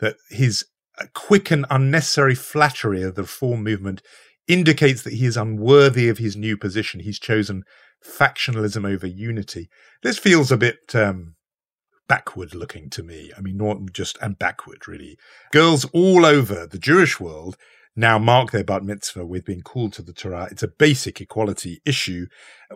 that 0.00 0.16
his 0.30 0.64
uh, 0.98 1.06
quick 1.14 1.50
and 1.50 1.66
unnecessary 1.70 2.34
flattery 2.34 3.02
of 3.02 3.14
the 3.14 3.22
reform 3.22 3.62
movement 3.62 4.02
indicates 4.48 5.02
that 5.02 5.12
he 5.12 5.26
is 5.26 5.36
unworthy 5.36 6.08
of 6.08 6.18
his 6.18 6.36
new 6.36 6.56
position. 6.56 7.00
He's 7.00 7.20
chosen 7.20 7.64
factionalism 8.04 8.90
over 8.90 9.06
unity. 9.06 9.68
This 10.02 10.18
feels 10.18 10.50
a 10.50 10.56
bit 10.56 10.94
um, 10.94 11.34
backward 12.10 12.56
looking 12.56 12.90
to 12.90 13.04
me. 13.04 13.30
I 13.38 13.40
mean, 13.40 13.56
not 13.56 13.92
just 13.92 14.18
and 14.20 14.36
backward 14.36 14.88
really. 14.88 15.16
Girls 15.52 15.84
all 15.92 16.26
over 16.26 16.66
the 16.66 16.76
Jewish 16.76 17.20
world 17.20 17.56
now 17.94 18.18
mark 18.18 18.50
their 18.50 18.64
bat 18.64 18.82
mitzvah 18.82 19.24
with 19.24 19.44
being 19.44 19.62
called 19.62 19.92
to 19.92 20.02
the 20.02 20.12
Torah. 20.12 20.48
It's 20.50 20.64
a 20.64 20.68
basic 20.68 21.20
equality 21.20 21.80
issue. 21.84 22.26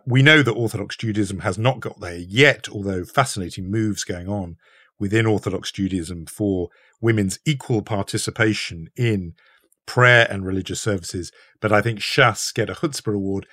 We 0.06 0.22
know 0.22 0.44
that 0.44 0.52
Orthodox 0.52 0.96
Judaism 0.96 1.40
has 1.40 1.58
not 1.58 1.80
got 1.80 1.98
there 1.98 2.16
yet, 2.16 2.68
although 2.68 3.04
fascinating 3.04 3.72
moves 3.72 4.04
going 4.04 4.28
on 4.28 4.56
within 5.00 5.26
Orthodox 5.26 5.72
Judaism 5.72 6.26
for 6.26 6.68
women's 7.00 7.40
equal 7.44 7.82
participation 7.82 8.88
in 8.96 9.34
prayer 9.84 10.28
and 10.30 10.46
religious 10.46 10.80
services. 10.80 11.32
But 11.60 11.72
I 11.72 11.82
think 11.82 11.98
Shas 11.98 12.54
get 12.54 12.70
a 12.70 12.74
chutzpah 12.74 13.16
award 13.16 13.48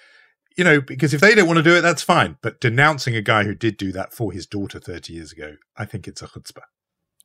you 0.58 0.64
know, 0.64 0.82
because 0.82 1.14
if 1.14 1.22
they 1.22 1.36
don't 1.36 1.47
want 1.47 1.58
to 1.58 1.64
do 1.64 1.76
it, 1.76 1.82
that's 1.82 2.04
fine. 2.04 2.38
But 2.41 2.60
denouncing 2.60 3.16
a 3.16 3.22
guy 3.22 3.43
who 3.43 3.56
did 3.56 3.78
do 3.78 3.91
that 3.93 4.14
for 4.14 4.32
his 4.32 4.45
daughter 4.45 4.80
30 4.80 5.14
years 5.14 5.32
ago, 5.32 5.56
I 5.78 5.86
think 5.86 6.08
it's 6.08 6.22
a 6.22 6.28
chutzpah. 6.28 6.64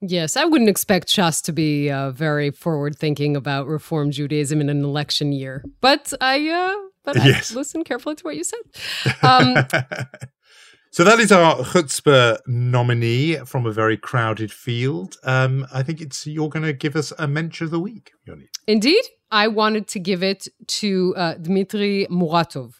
Yes, 0.00 0.36
I 0.36 0.44
wouldn't 0.44 0.68
expect 0.68 1.08
Shas 1.08 1.42
to 1.44 1.52
be 1.52 1.90
uh, 1.90 2.10
very 2.10 2.50
forward 2.50 2.98
thinking 2.98 3.34
about 3.34 3.66
Reform 3.66 4.10
Judaism 4.10 4.60
in 4.60 4.68
an 4.68 4.84
election 4.84 5.32
year, 5.32 5.64
but 5.80 6.12
I, 6.20 6.48
uh, 6.48 6.74
but 7.02 7.16
yes. 7.16 7.52
I 7.52 7.54
listened 7.54 7.86
carefully 7.86 8.14
to 8.16 8.24
what 8.24 8.36
you 8.36 8.44
said. 8.44 8.60
Um, 9.22 9.54
so 10.90 11.02
that 11.04 11.18
is 11.18 11.32
our 11.32 11.56
chutzpah 11.56 12.38
nominee 12.46 13.36
from 13.46 13.64
a 13.64 13.72
very 13.72 13.96
crowded 13.96 14.52
field. 14.52 15.16
Um, 15.24 15.66
I 15.72 15.82
think 15.82 16.00
it's 16.00 16.26
you're 16.26 16.50
going 16.50 16.64
to 16.64 16.72
give 16.72 16.94
us 16.94 17.12
a 17.18 17.26
mensch 17.26 17.62
of 17.62 17.70
the 17.70 17.80
week, 17.80 18.12
Yoni. 18.26 18.48
Indeed, 18.66 19.02
I 19.30 19.48
wanted 19.48 19.88
to 19.88 19.98
give 19.98 20.22
it 20.22 20.46
to 20.66 21.14
uh, 21.16 21.34
Dmitry 21.34 22.06
Muratov 22.10 22.74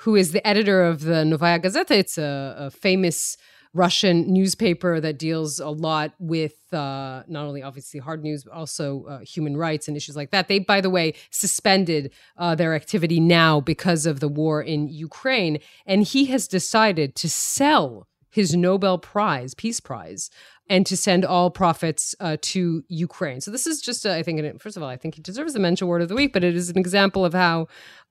who 0.00 0.14
is 0.16 0.32
the 0.32 0.46
editor 0.46 0.84
of 0.84 1.02
the 1.02 1.24
Novaya 1.24 1.58
Gazeta. 1.58 1.92
It's 1.92 2.18
a, 2.18 2.54
a 2.58 2.70
famous 2.70 3.36
Russian 3.74 4.32
newspaper 4.32 5.00
that 5.00 5.18
deals 5.18 5.60
a 5.60 5.68
lot 5.68 6.12
with 6.18 6.72
uh, 6.72 7.22
not 7.28 7.44
only 7.44 7.62
obviously 7.62 8.00
hard 8.00 8.22
news, 8.22 8.44
but 8.44 8.52
also 8.52 9.04
uh, 9.04 9.18
human 9.20 9.56
rights 9.56 9.88
and 9.88 9.96
issues 9.96 10.16
like 10.16 10.30
that. 10.30 10.48
They, 10.48 10.58
by 10.58 10.80
the 10.80 10.90
way, 10.90 11.14
suspended 11.30 12.12
uh, 12.36 12.54
their 12.54 12.74
activity 12.74 13.20
now 13.20 13.60
because 13.60 14.06
of 14.06 14.20
the 14.20 14.28
war 14.28 14.62
in 14.62 14.88
Ukraine. 14.88 15.58
And 15.86 16.02
he 16.02 16.26
has 16.26 16.48
decided 16.48 17.14
to 17.16 17.28
sell 17.28 18.06
his 18.30 18.54
Nobel 18.54 18.98
Prize, 18.98 19.54
Peace 19.54 19.80
Prize, 19.80 20.30
and 20.70 20.86
to 20.86 20.96
send 20.96 21.24
all 21.24 21.50
profits 21.50 22.14
uh, 22.20 22.36
to 22.42 22.84
Ukraine. 22.88 23.40
So 23.40 23.50
this 23.50 23.66
is 23.66 23.80
just, 23.80 24.04
uh, 24.06 24.12
I 24.12 24.22
think, 24.22 24.60
first 24.60 24.76
of 24.76 24.82
all, 24.82 24.88
I 24.88 24.96
think 24.96 25.14
he 25.14 25.22
deserves 25.22 25.54
the 25.54 25.60
mensch 25.60 25.80
award 25.80 26.02
of 26.02 26.08
the 26.08 26.14
week, 26.14 26.32
but 26.32 26.44
it 26.44 26.54
is 26.54 26.68
an 26.68 26.78
example 26.78 27.24
of 27.24 27.32
how 27.32 27.68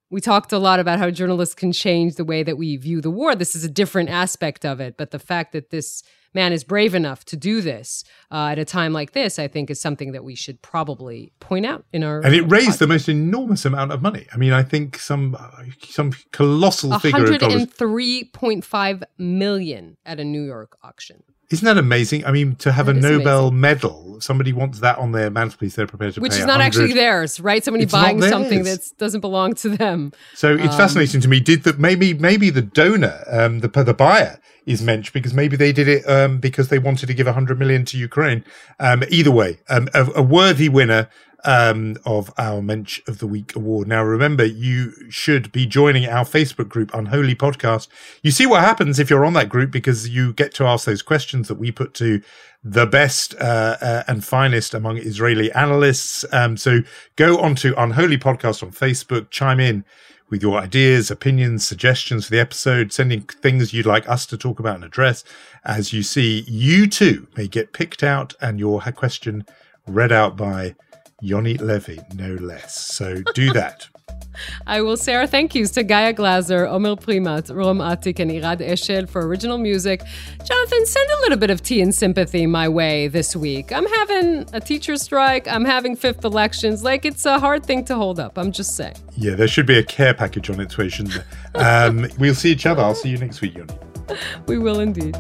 we 0.10 0.22
talked 0.22 0.54
a 0.54 0.60
lot 0.60 0.80
about 0.80 1.00
how 1.00 1.10
journalists 1.10 1.56
can 1.56 1.72
change 1.72 2.16
the 2.16 2.24
way 2.24 2.44
that 2.44 2.58
we 2.58 2.78
view 2.78 3.02
the 3.02 3.12
war. 3.12 3.36
This 3.36 3.56
is 3.56 3.64
a 3.64 3.70
different 3.70 4.10
aspect 4.10 4.66
of 4.66 4.80
it. 4.80 4.96
But 4.98 5.12
the 5.12 5.20
fact 5.20 5.52
that 5.52 5.70
this 5.70 6.02
man 6.34 6.54
is 6.54 6.64
brave 6.64 6.94
enough 6.94 7.26
to 7.26 7.36
do 7.36 7.62
this 7.62 8.04
uh, 8.32 8.50
at 8.52 8.60
a 8.60 8.66
time 8.66 8.94
like 8.94 9.12
this, 9.12 9.40
I 9.40 9.48
think, 9.48 9.70
is 9.70 9.82
something 9.82 10.14
that 10.14 10.24
we 10.24 10.36
should 10.36 10.62
probably 10.62 11.34
point 11.40 11.66
out 11.66 11.86
in 11.92 12.04
our. 12.04 12.22
And 12.22 12.34
it 12.34 12.44
raised 12.44 12.72
podcast. 12.72 12.78
the 12.80 12.88
most 12.88 13.10
enormous 13.10 13.66
amount 13.66 13.92
of 13.92 14.02
money. 14.02 14.28
I 14.34 14.38
mean, 14.38 14.54
I 14.54 14.64
think 14.64 14.98
some 14.98 15.36
some 15.84 16.14
colossal 16.32 16.98
figure. 17.00 17.20
One 17.20 17.40
hundred 17.40 17.44
and 17.44 17.74
three 17.74 18.30
point 18.34 18.64
five 18.64 19.04
million 19.18 19.98
at 20.06 20.20
a 20.20 20.24
New 20.24 20.44
York 20.44 20.78
auction. 20.84 21.24
Isn't 21.50 21.66
that 21.66 21.78
amazing? 21.78 22.26
I 22.26 22.32
mean, 22.32 22.56
to 22.58 22.72
have 22.74 22.88
That 22.88 22.98
a 22.98 23.00
Nobel 23.00 23.48
amazing. 23.48 23.62
medal, 23.62 24.18
somebody 24.20 24.52
wants 24.52 24.80
that 24.82 24.98
on 24.98 25.14
their 25.14 25.30
mantelpiece, 25.30 25.76
they're 25.76 25.88
prepared 25.88 26.14
to 26.16 26.20
Which 26.22 26.34
is 26.34 26.40
not 26.40 26.60
100. 26.60 26.66
actually 26.66 26.94
theirs, 26.94 27.40
right? 27.40 27.64
Somebody 27.64 27.84
It's 27.86 27.94
buying 27.94 28.22
something 28.22 28.64
that 28.64 28.82
doesn't 28.98 29.22
belong 29.22 29.54
to 29.56 29.70
them. 29.70 30.12
So 30.34 30.54
it's 30.56 30.74
Um, 30.74 30.78
fascinating 30.78 31.22
to 31.22 31.28
me. 31.30 31.40
Did 31.40 31.64
that 31.64 31.80
maybe 31.80 32.14
maybe 32.14 32.50
the 32.50 32.62
donor, 32.62 33.24
um, 33.32 33.60
the 33.62 33.70
the 33.70 33.94
buyer 33.94 34.40
is 34.66 34.82
Mensch 34.82 35.14
because 35.14 35.34
maybe 35.34 35.56
they 35.56 35.72
did 35.72 35.88
it 35.88 36.04
um, 36.10 36.40
because 36.40 36.68
they 36.68 36.80
wanted 36.80 37.06
to 37.08 37.14
give 37.14 37.26
100 37.28 37.58
million 37.58 37.86
to 37.86 37.98
Ukraine. 37.98 38.44
Um, 38.82 39.04
either 39.10 39.32
way, 39.32 39.60
um, 39.70 39.88
a, 39.94 40.06
a 40.16 40.22
worthy 40.22 40.68
winner 40.68 41.08
um, 41.46 41.98
of 42.06 42.34
our 42.38 42.62
Mensch 42.62 43.02
of 43.08 43.20
the 43.20 43.28
Week 43.28 43.56
award. 43.56 43.88
Now, 43.88 44.04
remember, 44.04 44.46
you 44.46 44.94
should 45.10 45.52
be 45.52 45.66
joining 45.66 46.06
our 46.06 46.26
Facebook 46.26 46.70
group, 46.70 46.94
Unholy 46.94 47.36
Podcast. 47.36 47.88
You 48.24 48.32
see 48.32 48.46
what 48.46 48.62
happens 48.62 49.00
if 49.00 49.10
you're 49.10 49.26
on 49.26 49.34
that 49.34 49.50
group 49.50 49.72
because 49.72 50.10
you 50.10 50.34
get 50.34 50.54
to 50.56 50.66
ask 50.66 50.86
those 50.86 51.02
questions 51.02 51.48
that 51.48 51.56
we 51.56 51.72
put 51.72 51.94
to 51.96 52.22
the 52.64 52.86
best 52.86 53.36
uh, 53.36 53.78
uh, 53.82 54.04
and 54.08 54.26
finest 54.26 54.74
among 54.74 54.98
Israeli 54.98 55.52
analysts. 55.54 56.26
Um, 56.32 56.58
so 56.58 56.82
go 57.16 57.40
onto 57.40 57.74
Unholy 57.78 58.18
Podcast 58.18 58.64
on 58.64 58.72
Facebook, 58.72 59.30
chime 59.30 59.60
in 59.60 59.86
with 60.30 60.42
your 60.42 60.60
ideas, 60.60 61.10
opinions, 61.10 61.66
suggestions 61.66 62.26
for 62.26 62.32
the 62.32 62.40
episode, 62.40 62.92
sending 62.92 63.22
things 63.22 63.74
you'd 63.74 63.86
like 63.86 64.08
us 64.10 64.26
to 64.26 64.38
talk 64.38 64.60
about 64.60 64.76
and 64.76 64.84
address. 64.84 65.24
As 65.64 65.94
you 65.94 66.04
see, 66.04 66.44
you 66.48 66.88
too 66.88 67.28
may 67.38 67.48
get 67.48 67.72
picked 67.72 68.04
out 68.04 68.34
and 68.42 68.60
your 68.60 68.82
question 68.82 69.46
read 69.86 70.12
out 70.12 70.36
by 70.36 70.76
Yoni 71.22 71.56
Levi, 71.56 71.98
no 72.16 72.36
less. 72.36 72.80
So 72.80 73.22
do 73.34 73.52
that. 73.54 73.88
I 74.68 74.82
will 74.82 74.98
say 74.98 75.16
our 75.16 75.26
thank 75.26 75.56
yous 75.56 75.72
to 75.72 75.84
Gaia 75.84 76.14
Glazer, 76.14 76.70
Omer 76.70 76.96
Primat, 76.96 77.56
Rom 77.56 77.80
Atik, 77.80 78.20
and 78.20 78.30
Irad 78.30 78.60
Eshel 78.60 79.10
for 79.10 79.26
original 79.26 79.58
music. 79.58 80.02
Jonathan, 80.44 80.86
send 80.86 81.10
a 81.10 81.22
little 81.22 81.38
bit 81.38 81.50
of 81.50 81.62
tea 81.64 81.82
and 81.82 81.94
sympathy 81.94 82.46
my 82.46 82.70
way 82.70 83.08
this 83.08 83.36
week. 83.36 83.72
I'm 83.72 83.88
having 83.88 84.46
a 84.54 84.60
teacher 84.60 84.96
strike. 84.98 85.48
I'm 85.48 85.66
having 85.66 85.96
fifth 85.96 86.24
elections. 86.24 86.84
Like, 86.84 87.04
it's 87.04 87.26
a 87.26 87.40
hard 87.40 87.66
thing 87.66 87.84
to 87.86 87.96
hold 87.96 88.20
up. 88.20 88.38
I'm 88.38 88.52
just 88.52 88.76
saying. 88.76 88.96
Yeah, 89.16 89.36
there 89.36 89.48
should 89.48 89.66
be 89.66 89.78
a 89.78 89.84
care 89.84 90.14
package 90.14 90.50
on 90.50 90.60
its 90.60 90.78
way, 90.78 90.90
shouldn't 90.90 91.16
there? 91.54 91.88
Um, 91.88 92.08
we'll 92.20 92.36
see 92.36 92.52
each 92.52 92.66
other. 92.66 92.82
I'll 92.84 92.96
see 92.96 93.10
you 93.10 93.18
next 93.18 93.42
week, 93.42 93.56
Yoni. 93.56 93.74
We 94.48 94.58
will 94.58 94.80
indeed. 94.80 95.18